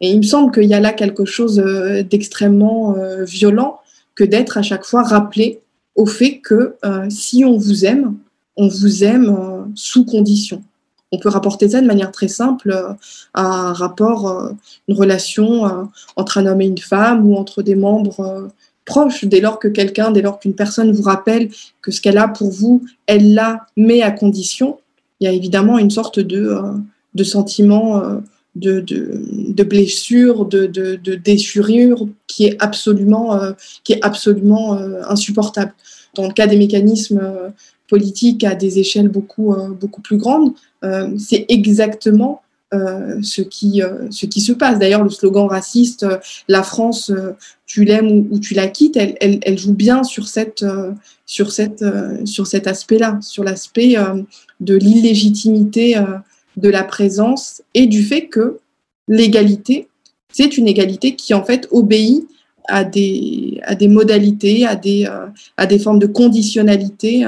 Et 0.00 0.10
il 0.10 0.18
me 0.18 0.22
semble 0.22 0.50
qu'il 0.50 0.64
y 0.64 0.74
a 0.74 0.80
là 0.80 0.92
quelque 0.92 1.24
chose 1.24 1.62
d'extrêmement 2.10 2.96
violent 3.22 3.78
que 4.16 4.24
d'être 4.24 4.58
à 4.58 4.62
chaque 4.62 4.84
fois 4.84 5.04
rappelé 5.04 5.60
au 5.94 6.06
fait 6.06 6.38
que 6.38 6.74
si 7.08 7.44
on 7.44 7.56
vous 7.56 7.84
aime, 7.84 8.16
on 8.56 8.66
vous 8.66 9.04
aime 9.04 9.70
sous 9.76 10.04
condition 10.04 10.62
on 11.12 11.18
peut 11.18 11.28
rapporter 11.28 11.68
ça 11.68 11.80
de 11.80 11.86
manière 11.86 12.12
très 12.12 12.28
simple 12.28 12.70
euh, 12.70 12.92
à 13.34 13.44
un 13.44 13.72
rapport, 13.72 14.28
euh, 14.28 14.52
une 14.88 14.96
relation 14.96 15.66
euh, 15.66 15.84
entre 16.16 16.38
un 16.38 16.46
homme 16.46 16.60
et 16.60 16.66
une 16.66 16.78
femme 16.78 17.26
ou 17.26 17.36
entre 17.36 17.62
des 17.62 17.74
membres 17.74 18.50
proches. 18.84 19.24
Dès 19.24 19.40
lors 19.40 19.58
que 19.58 19.68
quelqu'un, 19.68 20.10
dès 20.10 20.22
lors 20.22 20.38
qu'une 20.38 20.54
personne 20.54 20.92
vous 20.92 21.02
rappelle 21.02 21.50
que 21.82 21.90
ce 21.90 22.00
qu'elle 22.00 22.18
a 22.18 22.28
pour 22.28 22.50
vous, 22.50 22.84
elle 23.06 23.34
l'a, 23.34 23.66
mais 23.76 24.02
à 24.02 24.10
condition, 24.10 24.78
il 25.20 25.24
y 25.24 25.28
a 25.28 25.32
évidemment 25.32 25.78
une 25.78 25.90
sorte 25.90 26.18
de, 26.18 26.56
de 27.14 27.24
sentiment 27.24 28.02
de, 28.56 28.80
de, 28.80 29.62
blessure, 29.64 30.46
de, 30.46 30.66
déchirure 31.16 32.08
qui 32.26 32.46
est 32.46 32.56
absolument 32.60 33.38
insupportable. 35.06 35.74
Dans 36.14 36.26
le 36.26 36.32
cas 36.32 36.46
des 36.46 36.56
mécanismes 36.56 37.20
politiques 37.90 38.44
à 38.44 38.54
des 38.54 38.78
échelles 38.78 39.08
beaucoup, 39.08 39.54
beaucoup 39.80 40.00
plus 40.00 40.16
grandes, 40.16 40.54
euh, 40.84 41.10
c'est 41.18 41.44
exactement 41.48 42.42
euh, 42.72 43.18
ce, 43.22 43.42
qui, 43.42 43.82
euh, 43.82 44.10
ce 44.10 44.26
qui 44.26 44.40
se 44.40 44.52
passe. 44.52 44.78
D'ailleurs, 44.78 45.02
le 45.02 45.10
slogan 45.10 45.46
raciste, 45.46 46.06
la 46.48 46.62
France, 46.62 47.12
tu 47.66 47.84
l'aimes 47.84 48.28
ou, 48.30 48.38
tu 48.38 48.54
la 48.54 48.68
quittes, 48.68 48.96
elle, 48.96 49.16
elle, 49.20 49.58
joue 49.58 49.74
bien 49.74 50.04
sur, 50.04 50.28
cette, 50.28 50.64
sur, 51.26 51.52
cette, 51.52 51.84
sur 52.24 52.46
cet 52.46 52.66
aspect-là, 52.66 53.18
sur 53.20 53.44
l'aspect 53.44 53.96
de 54.60 54.74
l'illégitimité 54.74 55.96
de 56.56 56.68
la 56.68 56.84
présence 56.84 57.62
et 57.74 57.86
du 57.86 58.02
fait 58.02 58.26
que 58.26 58.58
l'égalité, 59.08 59.88
c'est 60.32 60.56
une 60.56 60.68
égalité 60.68 61.16
qui 61.16 61.34
en 61.34 61.44
fait 61.44 61.66
obéit 61.72 62.28
à 62.68 62.84
des, 62.84 63.60
à 63.64 63.74
des 63.74 63.88
modalités, 63.88 64.64
à 64.64 64.76
des, 64.76 65.08
à 65.56 65.66
des 65.66 65.78
formes 65.80 65.98
de 65.98 66.06
conditionnalité 66.06 67.26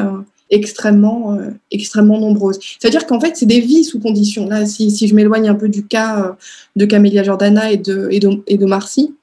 extrêmement, 0.53 1.35
euh, 1.35 1.51
extrêmement 1.71 2.21
nombreuses. 2.21 2.59
C'est-à-dire 2.79 3.07
qu'en 3.07 3.19
fait, 3.19 3.37
c'est 3.37 3.47
des 3.47 3.61
vies 3.61 3.85
sous 3.85 3.99
condition. 3.99 4.47
Là, 4.47 4.67
si, 4.67 4.91
si 4.91 5.09
je 5.09 5.15
m'éloigne 5.15 5.49
un 5.49 5.55
peu 5.55 5.69
du 5.69 5.85
cas 5.87 6.21
euh, 6.21 6.33
de 6.77 6.85
Camélia 6.85 7.25
Jordana 7.25 7.73
et 7.73 7.79
de, 7.79 8.09
et 8.11 8.21
de, 8.21 8.43
et 8.47 8.59
de 8.59 8.67
Marcy, 8.67 9.15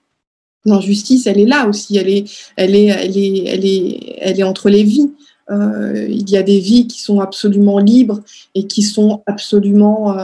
l'injustice, 0.66 1.28
elle 1.28 1.40
est 1.40 1.46
là 1.46 1.68
aussi. 1.68 1.98
Elle 1.98 2.10
est, 2.10 2.26
elle 2.58 2.76
est, 2.76 2.88
elle 2.88 3.18
est, 3.18 3.44
elle 3.46 3.66
est, 3.66 4.16
elle 4.20 4.40
est 4.40 4.44
entre 4.44 4.70
les 4.70 4.84
vies. 4.84 5.12
il 5.50 6.30
y 6.30 6.38
a 6.38 6.44
des 6.44 6.60
vies 6.60 6.86
qui 6.88 7.02
sont 7.02 7.22
absolument 7.22 7.80
libres 7.80 8.22
et 8.56 8.68
qui 8.68 8.84
sont 8.84 9.24
absolument 9.26 10.16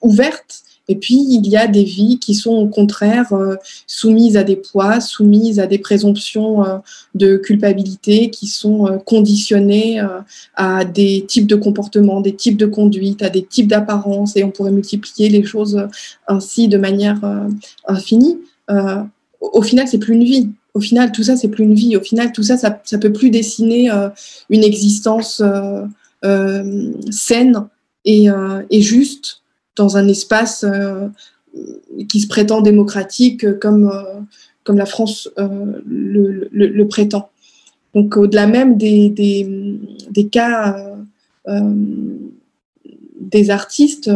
ouvertes. 0.00 0.62
Et 0.88 0.96
puis, 0.96 1.16
il 1.28 1.46
y 1.46 1.56
a 1.56 1.66
des 1.66 1.84
vies 1.84 2.18
qui 2.18 2.34
sont 2.34 2.54
au 2.54 2.66
contraire 2.66 3.32
euh, 3.34 3.56
soumises 3.86 4.38
à 4.38 4.42
des 4.42 4.56
poids, 4.56 5.00
soumises 5.00 5.60
à 5.60 5.66
des 5.66 5.78
présomptions 5.78 6.64
euh, 6.64 6.78
de 7.14 7.36
culpabilité, 7.36 8.30
qui 8.30 8.46
sont 8.46 8.86
euh, 8.86 8.96
conditionnées 8.96 10.00
à 10.54 10.84
des 10.84 11.24
types 11.26 11.46
de 11.46 11.56
comportements, 11.56 12.22
des 12.22 12.34
types 12.34 12.56
de 12.56 12.66
conduite, 12.66 13.22
à 13.22 13.28
des 13.28 13.44
types 13.44 13.68
d'apparences, 13.68 14.36
et 14.36 14.44
on 14.44 14.50
pourrait 14.50 14.70
multiplier 14.70 15.28
les 15.28 15.44
choses 15.44 15.86
ainsi 16.26 16.68
de 16.68 16.78
manière 16.78 17.20
infinie. 17.86 18.38
au 19.40 19.62
final, 19.62 19.86
c'est 19.88 19.98
plus 19.98 20.14
une 20.14 20.24
vie. 20.24 20.48
Au 20.74 20.80
final, 20.80 21.12
tout 21.12 21.22
ça, 21.22 21.36
c'est 21.36 21.48
plus 21.48 21.64
une 21.64 21.74
vie. 21.74 21.96
Au 21.96 22.00
final, 22.00 22.32
tout 22.32 22.42
ça, 22.42 22.56
ça, 22.56 22.80
ça 22.84 22.98
peut 22.98 23.12
plus 23.12 23.30
dessiner 23.30 23.90
une 24.48 24.64
existence 24.64 25.42
saine 27.10 27.66
et 28.04 28.80
juste 28.80 29.42
dans 29.78 29.96
un 29.96 30.06
espace 30.08 30.64
euh, 30.64 31.08
qui 32.08 32.20
se 32.20 32.28
prétend 32.28 32.60
démocratique 32.60 33.58
comme, 33.58 33.88
euh, 33.88 34.20
comme 34.64 34.76
la 34.76 34.86
France 34.86 35.30
euh, 35.38 35.80
le, 35.86 36.82
prétend. 36.84 37.30
Donc 37.94 38.16
au-delà 38.16 38.46
même 38.46 38.76
des, 38.76 39.08
des, 39.08 40.28
cas 40.28 40.76
des 43.18 43.50
artistes, 43.50 44.10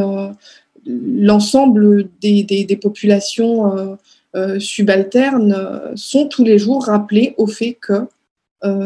l'ensemble 0.87 2.09
des, 2.21 2.43
des, 2.43 2.77
populations 2.77 3.97
subalternes 4.59 5.57
sont 5.95 6.29
tous 6.29 6.45
les 6.45 6.59
jours 6.59 6.85
rappelés 6.85 7.35
au 7.39 7.47
fait 7.47 7.79
que 7.81 8.07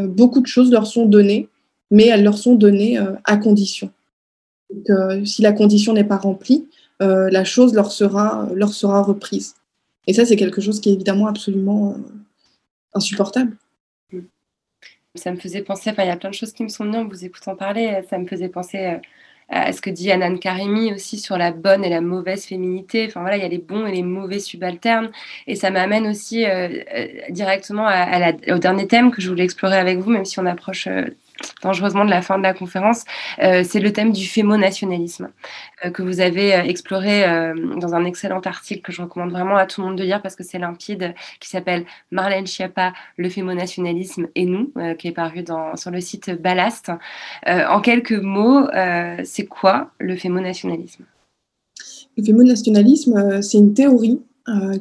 beaucoup 0.06 0.40
de 0.40 0.46
choses 0.46 0.70
leur 0.70 0.86
sont 0.86 1.06
données, 1.06 1.48
mais 1.90 2.06
elles 2.06 2.22
leur 2.22 2.38
sont 2.38 2.54
données 2.54 2.96
à 3.24 3.36
condition 3.36 3.90
que 4.86 5.24
si 5.24 5.42
la 5.42 5.52
condition 5.52 5.92
n'est 5.92 6.04
pas 6.04 6.16
remplie, 6.16 6.68
euh, 7.02 7.28
la 7.30 7.44
chose 7.44 7.74
leur 7.74 7.90
sera, 7.92 8.48
leur 8.54 8.70
sera 8.70 9.02
reprise. 9.02 9.54
Et 10.06 10.14
ça, 10.14 10.24
c'est 10.24 10.36
quelque 10.36 10.60
chose 10.60 10.80
qui 10.80 10.90
est 10.90 10.94
évidemment 10.94 11.26
absolument 11.26 11.92
euh, 11.92 11.98
insupportable. 12.94 13.56
Ça 15.14 15.32
me 15.32 15.36
faisait 15.36 15.62
penser, 15.62 15.92
il 15.96 16.04
y 16.04 16.08
a 16.08 16.16
plein 16.16 16.30
de 16.30 16.34
choses 16.34 16.52
qui 16.52 16.62
me 16.62 16.68
sont 16.68 16.84
venues 16.84 16.98
en 16.98 17.08
vous 17.08 17.24
écoutant 17.24 17.56
parler. 17.56 18.02
Ça 18.08 18.18
me 18.18 18.26
faisait 18.26 18.48
penser 18.48 18.78
euh, 18.78 18.98
à 19.48 19.72
ce 19.72 19.80
que 19.80 19.90
dit 19.90 20.10
Anan 20.10 20.36
Karimi 20.36 20.92
aussi 20.92 21.18
sur 21.18 21.38
la 21.38 21.52
bonne 21.52 21.84
et 21.84 21.88
la 21.88 22.00
mauvaise 22.00 22.44
féminité. 22.44 23.06
Enfin 23.08 23.20
voilà, 23.20 23.36
il 23.36 23.42
y 23.42 23.46
a 23.46 23.48
les 23.48 23.58
bons 23.58 23.86
et 23.86 23.92
les 23.92 24.02
mauvais 24.02 24.40
subalternes. 24.40 25.10
Et 25.46 25.54
ça 25.54 25.70
m'amène 25.70 26.06
aussi 26.06 26.44
directement 27.30 27.88
au 28.48 28.58
dernier 28.58 28.86
thème 28.88 29.10
que 29.10 29.22
je 29.22 29.28
voulais 29.28 29.44
explorer 29.44 29.76
avec 29.76 29.98
vous, 29.98 30.10
même 30.10 30.24
si 30.24 30.38
on 30.40 30.46
approche 30.46 30.88
dangereusement 31.62 32.04
de 32.04 32.10
la 32.10 32.22
fin 32.22 32.38
de 32.38 32.42
la 32.42 32.54
conférence, 32.54 33.04
euh, 33.42 33.62
c'est 33.64 33.80
le 33.80 33.92
thème 33.92 34.12
du 34.12 34.26
fémonationalisme 34.26 35.30
euh, 35.84 35.90
que 35.90 36.02
vous 36.02 36.20
avez 36.20 36.54
euh, 36.54 36.62
exploré 36.62 37.24
dans 37.76 37.94
un 37.94 38.04
excellent 38.04 38.40
article 38.40 38.82
que 38.82 38.92
je 38.92 39.02
recommande 39.02 39.30
vraiment 39.30 39.56
à 39.56 39.66
tout 39.66 39.80
le 39.80 39.88
monde 39.88 39.98
de 39.98 40.02
lire 40.02 40.22
parce 40.22 40.36
que 40.36 40.44
c'est 40.44 40.58
limpide, 40.58 41.14
qui 41.40 41.48
s'appelle 41.48 41.84
Marlène 42.10 42.46
Schiappa, 42.46 42.92
le 43.16 43.28
fémonationalisme 43.28 44.28
et 44.34 44.44
nous, 44.44 44.72
qui 44.98 45.08
est 45.08 45.12
paru 45.12 45.44
sur 45.74 45.90
le 45.90 46.00
site 46.00 46.30
Ballast. 46.30 46.90
en 47.46 47.80
quelques 47.80 48.12
mots, 48.12 48.66
c'est 49.24 49.46
quoi 49.46 49.90
le 49.98 50.16
fémonationalisme? 50.16 51.04
Le 52.16 52.24
fémonationalisme, 52.24 53.42
c'est 53.42 53.58
une 53.58 53.74
théorie 53.74 54.20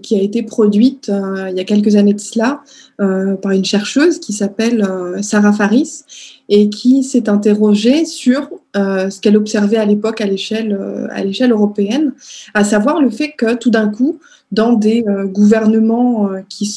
qui 0.01 0.16
a 0.16 0.22
été 0.22 0.43
produite 0.43 1.11
il 1.49 1.55
y 1.55 1.59
a 1.59 1.63
quelques 1.63 1.95
années 1.95 2.13
de 2.13 2.20
cela 2.20 2.61
par 2.97 3.51
une 3.51 3.66
chercheuse 3.66 4.20
qui 4.20 4.32
s'appelle 4.34 4.88
Sarah 5.22 5.53
Faris 5.53 6.03
et 6.49 6.70
qui 6.70 7.03
s'est 7.03 7.30
interrogée 7.30 8.05
sur 8.05 8.49
euh, 8.76 9.09
ce 9.09 9.22
qu'elle 9.22 9.38
observait 9.38 9.78
à 9.78 9.86
l'époque 9.86 10.20
à 10.20 10.26
l'échelle 10.26 10.78
euh, 10.80 11.07
à 11.11 11.24
l'échelle 11.24 11.51
européenne, 11.51 12.13
à 12.53 12.63
savoir 12.66 13.01
le 13.01 13.09
fait 13.09 13.32
que 13.32 13.55
tout 13.55 13.70
d'un 13.70 13.88
coup, 13.88 14.20
dans 14.51 14.74
des 14.74 15.05
euh, 15.07 15.26
gouvernements 15.26 16.30
qui, 16.49 16.70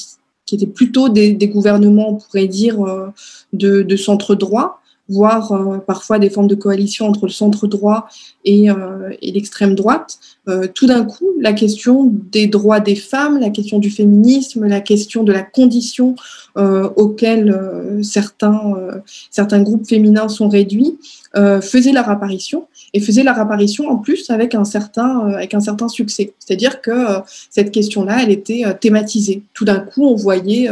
qui 0.46 0.54
étaient 0.54 0.66
plutôt 0.66 1.08
des, 1.08 1.34
gouvernements, 1.48 2.10
on 2.10 2.14
pourrait 2.14 2.46
dire, 2.46 2.78
de 3.52 3.96
centre 3.96 4.34
droit, 4.34 4.80
voire 5.08 5.52
euh, 5.52 5.78
parfois 5.78 6.18
des 6.18 6.30
formes 6.30 6.48
de 6.48 6.54
coalition 6.54 7.06
entre 7.06 7.26
le 7.26 7.32
centre 7.32 7.66
droit 7.66 8.08
et, 8.44 8.70
euh, 8.70 9.10
l'extrême 9.22 9.74
droite. 9.74 10.18
Euh, 10.48 10.66
tout 10.72 10.86
d'un 10.86 11.04
coup, 11.04 11.26
la 11.40 11.52
question 11.52 12.12
des 12.30 12.46
droits 12.46 12.80
des 12.80 12.94
femmes, 12.94 13.38
la 13.38 13.50
question 13.50 13.78
du 13.78 13.90
féminisme, 13.90 14.66
la 14.66 14.80
question 14.80 15.22
de 15.22 15.32
la 15.32 15.42
condition 15.42 16.14
auxquelles 16.96 17.56
certains, 18.02 18.74
certains 19.30 19.62
groupes 19.62 19.86
féminins 19.86 20.28
sont 20.28 20.48
réduits, 20.48 20.98
faisait 21.34 21.92
leur 21.92 22.08
apparition 22.08 22.66
et 22.94 23.00
faisait 23.00 23.22
leur 23.22 23.38
apparition 23.38 23.88
en 23.88 23.96
plus 23.96 24.30
avec 24.30 24.54
un 24.54 24.64
certain, 24.64 25.38
certain 25.60 25.88
succès. 25.88 26.32
C'est-à-dire 26.38 26.80
que 26.80 27.06
cette 27.50 27.70
question-là, 27.70 28.22
elle 28.22 28.30
était 28.30 28.64
thématisée. 28.80 29.42
Tout 29.54 29.64
d'un 29.64 29.80
coup, 29.80 30.04
on 30.06 30.16
voyait 30.16 30.68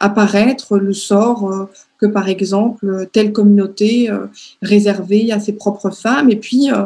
apparaître 0.00 0.78
le 0.78 0.92
sort 0.92 1.68
que 1.98 2.06
par 2.06 2.28
exemple 2.28 3.08
telle 3.12 3.32
communauté 3.32 4.10
euh, 4.10 4.26
réservée 4.62 5.32
à 5.32 5.40
ses 5.40 5.52
propres 5.52 5.90
femmes. 5.90 6.30
Et 6.30 6.36
puis 6.36 6.70
euh, 6.72 6.84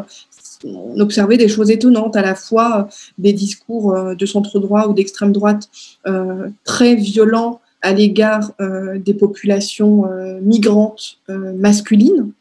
on 0.65 0.99
observait 0.99 1.37
des 1.37 1.49
choses 1.49 1.69
étonnantes, 1.69 2.15
à 2.15 2.21
la 2.21 2.35
fois 2.35 2.79
euh, 2.79 2.93
des 3.17 3.33
discours 3.33 4.15
de 4.15 4.25
centre 4.25 4.59
droit 4.59 4.87
ou 4.87 4.93
d'extrême 4.93 5.31
droite 5.31 5.69
très 6.63 6.95
violents 6.95 7.59
à 7.81 7.91
l'égard 7.91 8.53
des 8.95 9.13
populations 9.13 10.05
migrantes 10.41 11.19
masculines 11.27 12.31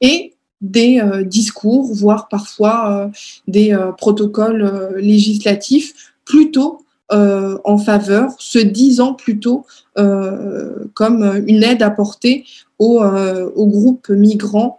et 0.00 0.34
des 0.60 1.00
discours, 1.24 1.92
voire 1.94 2.28
parfois 2.28 3.10
des 3.48 3.74
protocoles 3.96 4.94
législatifs 4.98 6.12
plutôt 6.26 6.84
euh, 7.12 7.58
en 7.64 7.76
faveur, 7.76 8.30
se 8.38 8.60
disant 8.60 9.14
plutôt 9.14 9.66
euh, 9.98 10.84
comme 10.94 11.42
une 11.48 11.64
aide 11.64 11.82
apportée 11.82 12.44
aux, 12.78 13.02
euh, 13.02 13.50
aux 13.56 13.66
groupes 13.66 14.10
migrants 14.10 14.76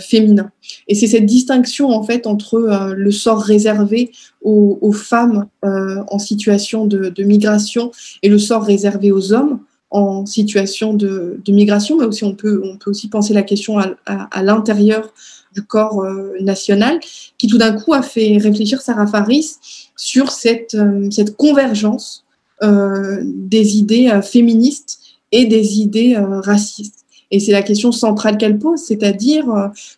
féminins. 0.00 0.50
Et 0.86 0.94
c'est 0.94 1.08
cette 1.08 1.26
distinction 1.26 1.90
en 1.90 2.02
fait 2.02 2.26
entre 2.26 2.94
le 2.96 3.10
sort 3.10 3.42
réservé 3.42 4.12
aux, 4.40 4.92
femmes 4.92 5.44
en 5.62 6.18
situation 6.18 6.86
de, 6.86 7.22
migration 7.22 7.92
et 8.22 8.30
le 8.30 8.38
sort 8.38 8.64
réservé 8.64 9.12
aux 9.12 9.34
hommes 9.34 9.60
en 9.90 10.26
situation 10.26 10.94
de, 10.94 11.40
migration, 11.48 11.96
mais 11.96 12.04
aussi 12.04 12.24
on 12.24 12.34
peut, 12.34 12.60
on 12.64 12.76
peut 12.76 12.90
aussi 12.90 13.08
penser 13.08 13.32
la 13.32 13.42
question 13.42 13.78
à, 13.78 14.42
l'intérieur 14.42 15.12
du 15.54 15.62
corps 15.62 16.04
national, 16.40 17.00
qui 17.38 17.46
tout 17.46 17.58
d'un 17.58 17.72
coup 17.72 17.94
a 17.94 18.02
fait 18.02 18.36
réfléchir 18.36 18.82
Sarah 18.82 19.06
Faris 19.06 19.56
sur 19.98 20.30
cette, 20.30 20.74
euh, 20.74 21.10
cette 21.10 21.36
convergence 21.36 22.24
euh, 22.62 23.20
des 23.22 23.76
idées 23.76 24.08
euh, 24.08 24.22
féministes 24.22 25.00
et 25.32 25.44
des 25.44 25.80
idées 25.80 26.16
racistes. 26.16 27.04
Et 27.30 27.40
c'est 27.40 27.52
la 27.52 27.60
question 27.60 27.92
centrale 27.92 28.38
qu'elle 28.38 28.58
pose, 28.58 28.80
c'est-à-dire 28.80 29.44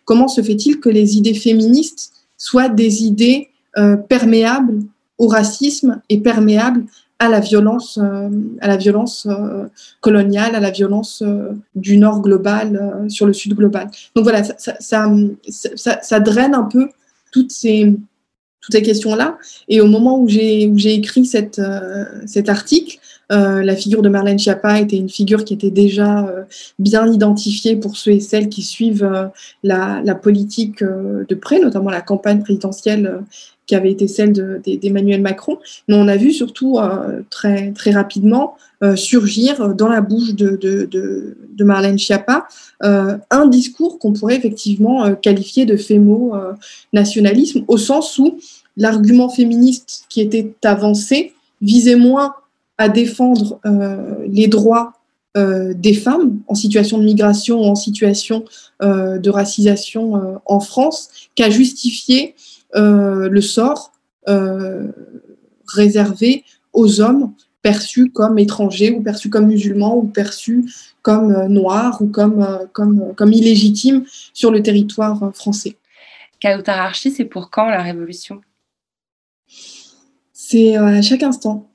comment 0.03 0.27
se 0.27 0.41
fait-il 0.41 0.81
que 0.81 0.89
les 0.89 1.15
idées 1.15 1.33
féministes 1.33 2.11
soient 2.37 2.67
des 2.67 3.03
idées 3.05 3.47
perméables 4.09 4.81
au 5.17 5.27
racisme 5.27 6.01
et 6.09 6.19
perméables 6.19 6.83
à 7.21 7.29
la 7.29 7.39
violence, 7.39 7.99
à 8.61 8.67
la 8.67 8.77
violence 8.77 9.27
coloniale, 9.99 10.55
à 10.55 10.59
la 10.59 10.71
violence 10.71 11.23
du 11.75 11.97
Nord 11.97 12.21
global 12.21 13.05
sur 13.09 13.27
le 13.27 13.33
Sud 13.33 13.53
global. 13.53 13.89
Donc 14.15 14.23
voilà, 14.23 14.43
ça, 14.43 14.75
ça, 14.79 16.19
draine 16.19 16.55
un 16.55 16.63
peu 16.63 16.89
toutes 17.31 17.51
ces, 17.51 17.93
toutes 18.61 18.73
ces 18.73 18.81
questions-là. 18.81 19.37
Et 19.67 19.81
au 19.81 19.87
moment 19.87 20.19
où 20.19 20.27
j'ai 20.27 20.93
écrit 20.93 21.29
euh, 21.59 22.05
cet 22.25 22.49
article, 22.49 22.99
euh, 23.31 23.63
la 23.63 23.75
figure 23.75 24.01
de 24.01 24.09
Marlène 24.09 24.37
Schiappa 24.37 24.79
était 24.79 24.97
une 24.97 25.09
figure 25.09 25.45
qui 25.45 25.53
était 25.53 25.71
déjà 25.71 26.25
euh, 26.27 26.43
bien 26.79 27.11
identifiée 27.11 27.75
pour 27.75 27.95
ceux 27.95 28.11
et 28.11 28.19
celles 28.19 28.49
qui 28.49 28.61
suivent 28.61 29.29
la, 29.63 30.01
la, 30.03 30.15
politique 30.15 30.83
de 30.83 31.35
près, 31.35 31.59
notamment 31.59 31.89
la 31.89 32.01
campagne 32.01 32.41
présidentielle 32.41 33.23
qui 33.67 33.75
avait 33.75 33.91
été 33.91 34.07
celle 34.07 34.33
d'Emmanuel 34.63 35.21
Macron. 35.21 35.59
Mais 35.87 35.95
on 35.95 36.07
a 36.07 36.17
vu 36.17 36.31
surtout 36.31 36.77
très, 37.29 37.71
très 37.71 37.91
rapidement 37.91 38.57
surgir 38.95 39.73
dans 39.75 39.87
la 39.87 40.01
bouche 40.01 40.33
de, 40.35 40.57
de 40.57 41.63
Marlène 41.63 41.97
Schiappa 41.97 42.47
un 42.81 43.47
discours 43.47 43.97
qu'on 43.97 44.11
pourrait 44.13 44.35
effectivement 44.35 45.15
qualifier 45.15 45.65
de 45.65 45.77
fémo-nationalisme, 45.77 47.63
au 47.67 47.77
sens 47.77 48.17
où 48.17 48.39
l'argument 48.75 49.29
féministe 49.29 50.05
qui 50.09 50.21
était 50.21 50.53
avancé 50.63 51.33
visait 51.61 51.95
moins 51.95 52.35
à 52.77 52.89
défendre 52.89 53.59
euh, 53.65 54.25
les 54.27 54.47
droits 54.47 54.93
euh, 55.37 55.73
des 55.73 55.93
femmes 55.93 56.41
en 56.47 56.55
situation 56.55 56.97
de 56.97 57.03
migration 57.03 57.61
ou 57.61 57.65
en 57.65 57.75
situation 57.75 58.43
euh, 58.81 59.17
de 59.17 59.29
racisation 59.29 60.39
en 60.45 60.59
France 60.59 61.09
qu'à 61.35 61.49
justifier 61.49 62.35
le 62.73 63.41
sort 63.41 63.91
réservé 65.67 66.43
aux 66.73 67.01
hommes 67.01 67.33
perçus 67.61 68.11
comme 68.11 68.39
étrangers 68.39 68.91
ou 68.91 69.01
perçus 69.01 69.29
comme 69.29 69.47
musulmans 69.47 69.95
ou 69.95 70.03
perçus 70.03 70.65
comme 71.01 71.31
euh, 71.31 71.47
noirs 71.47 72.01
ou 72.01 72.07
comme, 72.07 72.41
euh, 72.41 72.65
comme, 72.73 73.13
comme 73.15 73.33
illégitimes 73.33 74.05
sur 74.33 74.51
le 74.51 74.61
territoire 74.61 75.31
français. 75.35 75.77
Kautararchi, 76.41 77.11
c'est 77.11 77.25
pour 77.25 77.49
quand 77.49 77.69
la 77.69 77.81
révolution? 77.81 78.41
C'est 80.33 80.75
à 80.75 81.01
chaque 81.01 81.23
instant. 81.23 81.70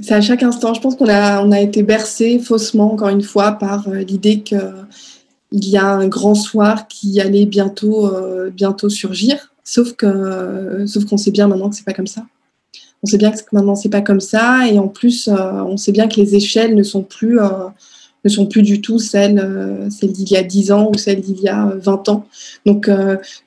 C'est 0.00 0.14
à 0.14 0.20
chaque 0.20 0.42
instant. 0.42 0.74
Je 0.74 0.80
pense 0.80 0.96
qu'on 0.96 1.08
a, 1.08 1.44
a 1.44 1.60
été 1.60 1.82
bercé 1.82 2.38
faussement, 2.38 2.92
encore 2.92 3.08
une 3.08 3.22
fois, 3.22 3.52
par 3.52 3.88
l'idée 3.90 4.40
qu'il 4.40 4.60
y 5.52 5.76
a 5.76 5.86
un 5.86 6.06
grand 6.08 6.34
soir 6.34 6.88
qui 6.88 7.20
allait 7.20 7.46
bientôt, 7.46 8.10
bientôt 8.50 8.88
surgir. 8.88 9.52
Sauf 9.64 9.94
que, 9.94 10.84
sauf 10.86 11.04
qu'on 11.04 11.16
sait 11.16 11.30
bien 11.30 11.48
maintenant 11.48 11.68
que 11.68 11.76
c'est 11.76 11.84
pas 11.84 11.92
comme 11.92 12.06
ça 12.06 12.22
on 13.02 13.06
sait 13.06 13.18
bien 13.18 13.30
que 13.30 13.38
maintenant 13.52 13.74
c'est 13.74 13.88
pas 13.88 14.00
comme 14.00 14.20
ça 14.20 14.66
et 14.68 14.78
en 14.78 14.88
plus 14.88 15.28
euh, 15.28 15.62
on 15.62 15.76
sait 15.76 15.92
bien 15.92 16.08
que 16.08 16.16
les 16.16 16.34
échelles 16.34 16.74
ne 16.74 16.82
sont 16.82 17.02
plus 17.02 17.40
euh, 17.40 17.48
ne 18.24 18.30
sont 18.30 18.46
plus 18.46 18.62
du 18.62 18.80
tout 18.80 18.98
celles, 18.98 19.38
euh, 19.38 19.88
d'il 20.02 20.30
y 20.30 20.36
a 20.36 20.42
10 20.42 20.72
ans 20.72 20.90
ou 20.92 20.98
celles 20.98 21.20
d'il 21.20 21.40
y 21.40 21.48
a 21.48 21.72
20 21.76 22.08
ans. 22.08 22.26
Donc 22.66 22.90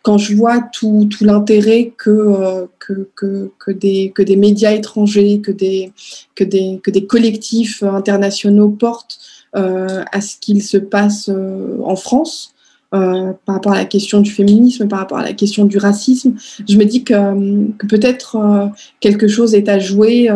quand 0.02 0.18
je 0.18 0.36
vois 0.36 0.62
tout, 0.74 1.10
l'intérêt 1.22 1.94
que, 1.98 2.68
que, 2.80 3.72
des, 3.72 4.12
que 4.14 4.22
des 4.22 4.36
médias 4.36 4.72
étrangers, 4.72 5.42
que 5.42 5.52
des, 5.52 5.92
que 6.36 6.44
des, 6.44 6.80
que 6.84 6.92
des 6.92 7.06
collectifs 7.06 7.84
internationaux 7.84 8.70
portent 8.70 9.20
à 9.54 10.22
ce 10.22 10.38
qu'il 10.40 10.64
se 10.64 10.78
passe 10.78 11.30
en 11.30 11.96
France, 11.96 12.54
euh, 12.94 13.32
par 13.46 13.56
rapport 13.56 13.72
à 13.72 13.78
la 13.78 13.86
question 13.86 14.20
du 14.20 14.30
féminisme, 14.30 14.86
par 14.90 15.00
rapport 15.00 15.20
à 15.20 15.24
la 15.24 15.32
question 15.32 15.64
du 15.64 15.78
racisme. 15.78 16.34
Je 16.68 16.76
me 16.76 16.84
dis 16.84 17.06
que, 17.06 17.14
euh, 17.14 17.68
peut-être 17.88 18.36
euh, 18.36 18.66
quelque 19.00 19.30
chose 19.30 19.56
est 19.56 19.70
à 19.70 19.80
jouer 19.80 20.28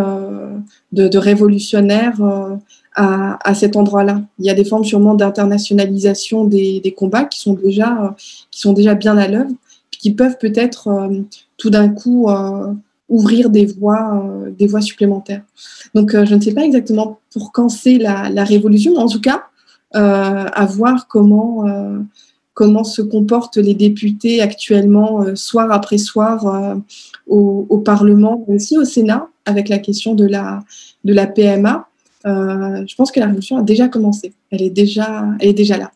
de, 0.94 1.10
de, 1.10 1.18
révolutionnaire 1.18 2.16
à, 2.96 3.38
à, 3.48 3.54
cet 3.54 3.76
endroit-là. 3.76 4.22
Il 4.40 4.46
y 4.46 4.50
a 4.50 4.54
des 4.54 4.66
formes 4.66 4.84
sûrement 4.84 5.16
d'internationalisation 5.16 6.46
des, 6.46 6.80
des, 6.80 6.94
combats 6.94 7.26
qui 7.26 7.40
sont 7.40 7.54
déjà, 7.54 8.16
qui 8.52 8.62
sont 8.62 8.74
déjà 8.74 8.96
bien 8.96 9.18
à 9.18 9.28
l'œuvre, 9.28 9.52
qui 9.92 10.14
peuvent 10.14 10.38
peut-être 10.40 11.10
tout 11.58 11.70
d'un 11.70 11.90
coup 11.90 12.28
ouvrir 13.10 13.50
des 13.50 13.66
voies, 13.66 14.24
des 14.58 14.68
voies 14.68 14.82
supplémentaires. 14.82 15.44
Donc, 15.94 16.12
je 16.12 16.36
ne 16.36 16.42
sais 16.42 16.54
pas 16.54 16.64
exactement 16.64 17.20
pour 17.32 17.52
quand 17.52 17.70
c'est 17.70 17.98
la, 17.98 18.30
la, 18.30 18.44
révolution, 18.44 18.94
mais 18.94 19.00
en 19.00 19.08
tout 19.08 19.22
cas, 19.22 19.44
à 19.94 20.66
voir 20.66 21.08
comment 21.08 21.66
comment 22.56 22.86
se 22.86 23.04
comportent 23.04 23.58
les 23.58 23.76
députés 23.76 24.42
actuellement, 24.42 25.22
euh, 25.22 25.36
soir 25.36 25.72
après 25.72 26.00
soir, 26.00 26.48
euh, 26.48 26.76
au, 27.28 27.78
Parlement, 27.80 28.44
mais 28.48 28.56
aussi 28.56 28.78
au 28.80 28.86
Sénat, 28.86 29.28
avec 29.46 29.70
la 29.70 29.78
question 29.78 30.16
de 30.16 30.26
la, 30.26 30.64
de 31.04 31.14
la 31.14 31.28
PMA. 31.28 31.88
Euh, 32.26 32.86
je 32.88 32.96
pense 32.96 33.12
que 33.12 33.20
la 33.20 33.28
révolution 33.28 33.58
a 33.58 33.62
déjà 33.62 33.88
commencé. 33.88 34.34
Elle 34.52 34.64
est 34.64 34.70
déjà, 34.70 35.26
elle 35.40 35.50
est 35.50 35.54
déjà 35.54 35.78
là. 35.78 35.92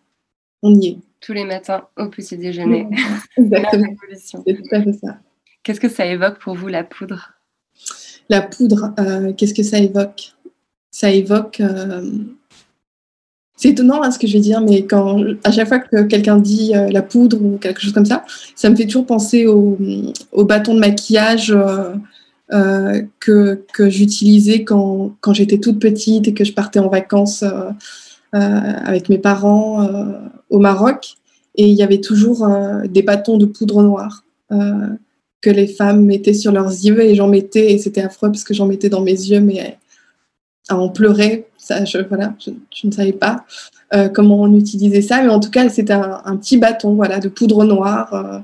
On 0.61 0.73
y 0.75 0.87
est. 0.87 0.97
Tous 1.21 1.33
les 1.33 1.45
matins 1.45 1.83
au 1.97 2.07
petit 2.07 2.37
déjeuner. 2.37 2.87
Exactement. 3.37 3.95
C'est 4.15 4.37
tout 4.37 4.75
à 4.75 4.81
fait 4.81 4.93
ça. 4.93 5.17
Qu'est-ce 5.63 5.79
que 5.79 5.89
ça 5.89 6.05
évoque 6.05 6.39
pour 6.39 6.55
vous, 6.55 6.67
la 6.67 6.83
poudre? 6.83 7.33
La 8.29 8.41
poudre, 8.41 8.93
qu'est-ce 9.37 9.53
que 9.53 9.63
ça 9.63 9.79
évoque? 9.79 10.33
Ça 10.91 11.11
évoque 11.11 11.61
c'est 13.59 13.69
étonnant 13.69 14.01
hein, 14.01 14.09
ce 14.09 14.17
que 14.17 14.25
je 14.25 14.33
vais 14.33 14.39
dire, 14.39 14.61
mais 14.61 14.85
quand, 14.85 15.21
à 15.43 15.51
chaque 15.51 15.67
fois 15.67 15.79
que 15.79 16.03
quelqu'un 16.03 16.37
dit 16.37 16.71
euh, 16.73 16.87
la 16.89 17.01
poudre 17.01 17.43
ou 17.43 17.57
quelque 17.57 17.81
chose 17.81 17.91
comme 17.91 18.05
ça, 18.05 18.23
ça 18.55 18.69
me 18.69 18.75
fait 18.77 18.85
toujours 18.85 19.05
penser 19.05 19.47
au, 19.47 19.77
au 20.31 20.45
bâton 20.45 20.73
de 20.75 20.79
maquillage 20.79 21.53
euh, 22.51 22.55
euh, 22.55 23.01
que, 23.19 23.63
que 23.73 23.89
j'utilisais 23.89 24.63
quand, 24.63 25.15
quand 25.21 25.33
j'étais 25.33 25.59
toute 25.59 25.79
petite 25.79 26.27
et 26.27 26.33
que 26.33 26.43
je 26.43 26.53
partais 26.53 26.79
en 26.79 26.89
vacances 26.89 27.43
avec 28.31 29.09
mes 29.09 29.17
parents 29.17 29.87
au 30.49 30.59
Maroc. 30.59 31.15
Et 31.55 31.67
il 31.67 31.73
y 31.73 31.83
avait 31.83 31.99
toujours 31.99 32.47
des 32.87 33.01
bâtons 33.01 33.37
de 33.37 33.45
poudre 33.45 33.81
noire 33.83 34.23
que 34.49 35.49
les 35.49 35.67
femmes 35.67 36.05
mettaient 36.05 36.33
sur 36.33 36.51
leurs 36.51 36.71
yeux 36.71 37.01
et 37.01 37.15
j'en 37.15 37.27
mettais, 37.27 37.71
et 37.71 37.77
c'était 37.77 38.01
affreux 38.01 38.29
parce 38.29 38.43
que 38.43 38.53
j'en 38.53 38.65
mettais 38.65 38.89
dans 38.89 39.01
mes 39.01 39.11
yeux, 39.11 39.39
mais 39.39 39.77
on 40.77 40.89
pleurait. 40.89 41.47
Ça, 41.57 41.85
je, 41.85 41.97
voilà, 41.99 42.35
je, 42.39 42.87
ne 42.87 42.91
savais 42.91 43.13
pas 43.13 43.45
euh, 43.93 44.07
comment 44.07 44.41
on 44.41 44.55
utilisait 44.55 45.01
ça, 45.01 45.21
mais 45.21 45.29
en 45.29 45.39
tout 45.39 45.51
cas, 45.51 45.67
c'était 45.69 45.93
un, 45.93 46.37
petit 46.37 46.57
bâton 46.57 46.95
voilà, 46.95 47.19
de 47.19 47.29
poudre 47.29 47.63
noire 47.65 48.13
euh, 48.13 48.39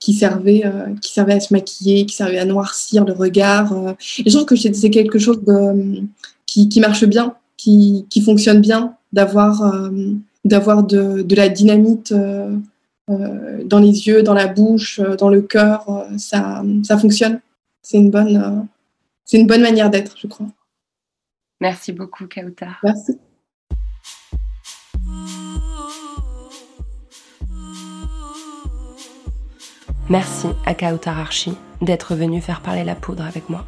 qui, 0.00 0.14
servait, 0.14 0.62
euh, 0.64 0.94
qui 1.00 1.12
servait 1.12 1.34
à 1.34 1.40
se 1.40 1.52
maquiller, 1.52 2.06
qui 2.06 2.14
servait 2.14 2.38
à 2.38 2.44
noircir 2.44 3.04
le 3.04 3.12
regard. 3.12 3.72
Et 4.18 4.28
je 4.28 4.34
trouve 4.34 4.46
que 4.46 4.56
c'est 4.56 4.90
quelque 4.90 5.18
chose 5.18 5.44
de, 5.44 6.02
qui, 6.46 6.68
qui, 6.68 6.80
marche 6.80 7.04
bien, 7.04 7.34
qui, 7.56 8.06
qui 8.10 8.22
fonctionne 8.22 8.60
bien, 8.60 8.94
d'avoir 9.12 9.90
d'avoir 10.46 10.82
de, 10.82 11.20
de, 11.20 11.34
la 11.34 11.50
dynamite 11.50 12.14
dans 13.06 13.78
les 13.78 14.06
yeux, 14.06 14.22
dans 14.22 14.34
la 14.34 14.46
bouche, 14.46 15.00
dans 15.18 15.28
le 15.28 15.42
cœur. 15.42 16.06
ça, 16.16 16.64
ça 16.82 16.98
fonctionne. 16.98 17.40
C'est 17.82 17.98
une 17.98 18.10
bonne, 18.10 18.66
c'est 19.24 19.38
une 19.38 19.46
bonne 19.46 19.62
manière 19.62 19.90
d'être, 19.90 20.16
je 20.18 20.26
crois. 20.26 20.46
Merci 21.60 21.92
beaucoup, 21.92 22.26
Kautar. 22.26 22.80
Merci. 22.82 23.18
Merci 30.10 30.48
à 30.66 30.74
Kautar 30.74 31.20
Archi 31.20 31.56
d'être 31.80 32.16
venu 32.16 32.40
faire 32.40 32.62
parler 32.62 32.82
la 32.82 32.96
poudre 32.96 33.24
avec 33.24 33.48
moi. 33.48 33.64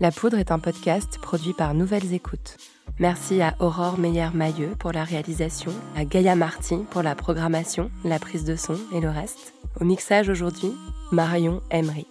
La 0.00 0.10
Poudre 0.10 0.38
est 0.38 0.50
un 0.50 0.58
podcast 0.58 1.20
produit 1.22 1.52
par 1.52 1.72
Nouvelles 1.72 2.14
Écoutes. 2.14 2.56
Merci 2.98 3.40
à 3.40 3.54
Aurore 3.60 3.96
Meyer-Mailleux 3.96 4.74
pour 4.76 4.90
la 4.90 5.04
réalisation, 5.04 5.70
à 5.94 6.04
Gaïa 6.04 6.34
Marty 6.34 6.78
pour 6.90 7.04
la 7.04 7.14
programmation, 7.14 7.92
la 8.04 8.18
prise 8.18 8.44
de 8.44 8.56
son 8.56 8.76
et 8.92 9.00
le 9.00 9.08
reste. 9.08 9.54
Au 9.80 9.84
mixage 9.84 10.28
aujourd'hui, 10.28 10.72
Marion 11.12 11.62
Emery. 11.70 12.08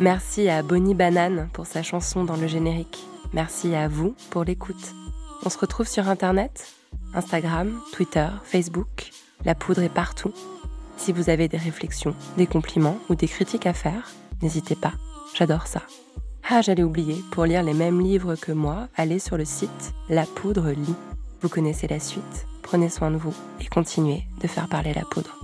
Merci 0.00 0.48
à 0.48 0.64
Bonnie 0.64 0.96
Banane 0.96 1.48
pour 1.52 1.66
sa 1.66 1.84
chanson 1.84 2.24
dans 2.24 2.36
le 2.36 2.48
générique. 2.48 3.04
Merci 3.32 3.76
à 3.76 3.86
vous 3.86 4.16
pour 4.30 4.42
l'écoute. 4.42 4.94
On 5.46 5.48
se 5.48 5.58
retrouve 5.58 5.86
sur 5.86 6.08
Internet, 6.08 6.72
Instagram, 7.14 7.78
Twitter, 7.92 8.26
Facebook. 8.42 9.12
La 9.44 9.54
poudre 9.54 9.82
est 9.82 9.88
partout. 9.88 10.32
Si 10.96 11.12
vous 11.12 11.30
avez 11.30 11.48
des 11.48 11.56
réflexions, 11.56 12.14
des 12.36 12.46
compliments 12.46 12.98
ou 13.08 13.14
des 13.14 13.26
critiques 13.26 13.66
à 13.66 13.72
faire, 13.72 14.10
n'hésitez 14.40 14.76
pas. 14.76 14.92
J'adore 15.34 15.66
ça. 15.66 15.82
Ah, 16.48 16.60
j'allais 16.60 16.82
oublier, 16.82 17.16
pour 17.32 17.44
lire 17.44 17.62
les 17.62 17.74
mêmes 17.74 18.00
livres 18.00 18.36
que 18.36 18.52
moi, 18.52 18.88
allez 18.96 19.18
sur 19.18 19.36
le 19.36 19.44
site 19.44 19.94
La 20.08 20.26
Poudre 20.26 20.70
Lit. 20.70 20.94
Vous 21.40 21.48
connaissez 21.48 21.88
la 21.88 21.98
suite. 21.98 22.46
Prenez 22.62 22.88
soin 22.88 23.10
de 23.10 23.16
vous 23.16 23.34
et 23.60 23.66
continuez 23.66 24.22
de 24.40 24.46
faire 24.46 24.68
parler 24.68 24.92
la 24.94 25.02
poudre. 25.02 25.41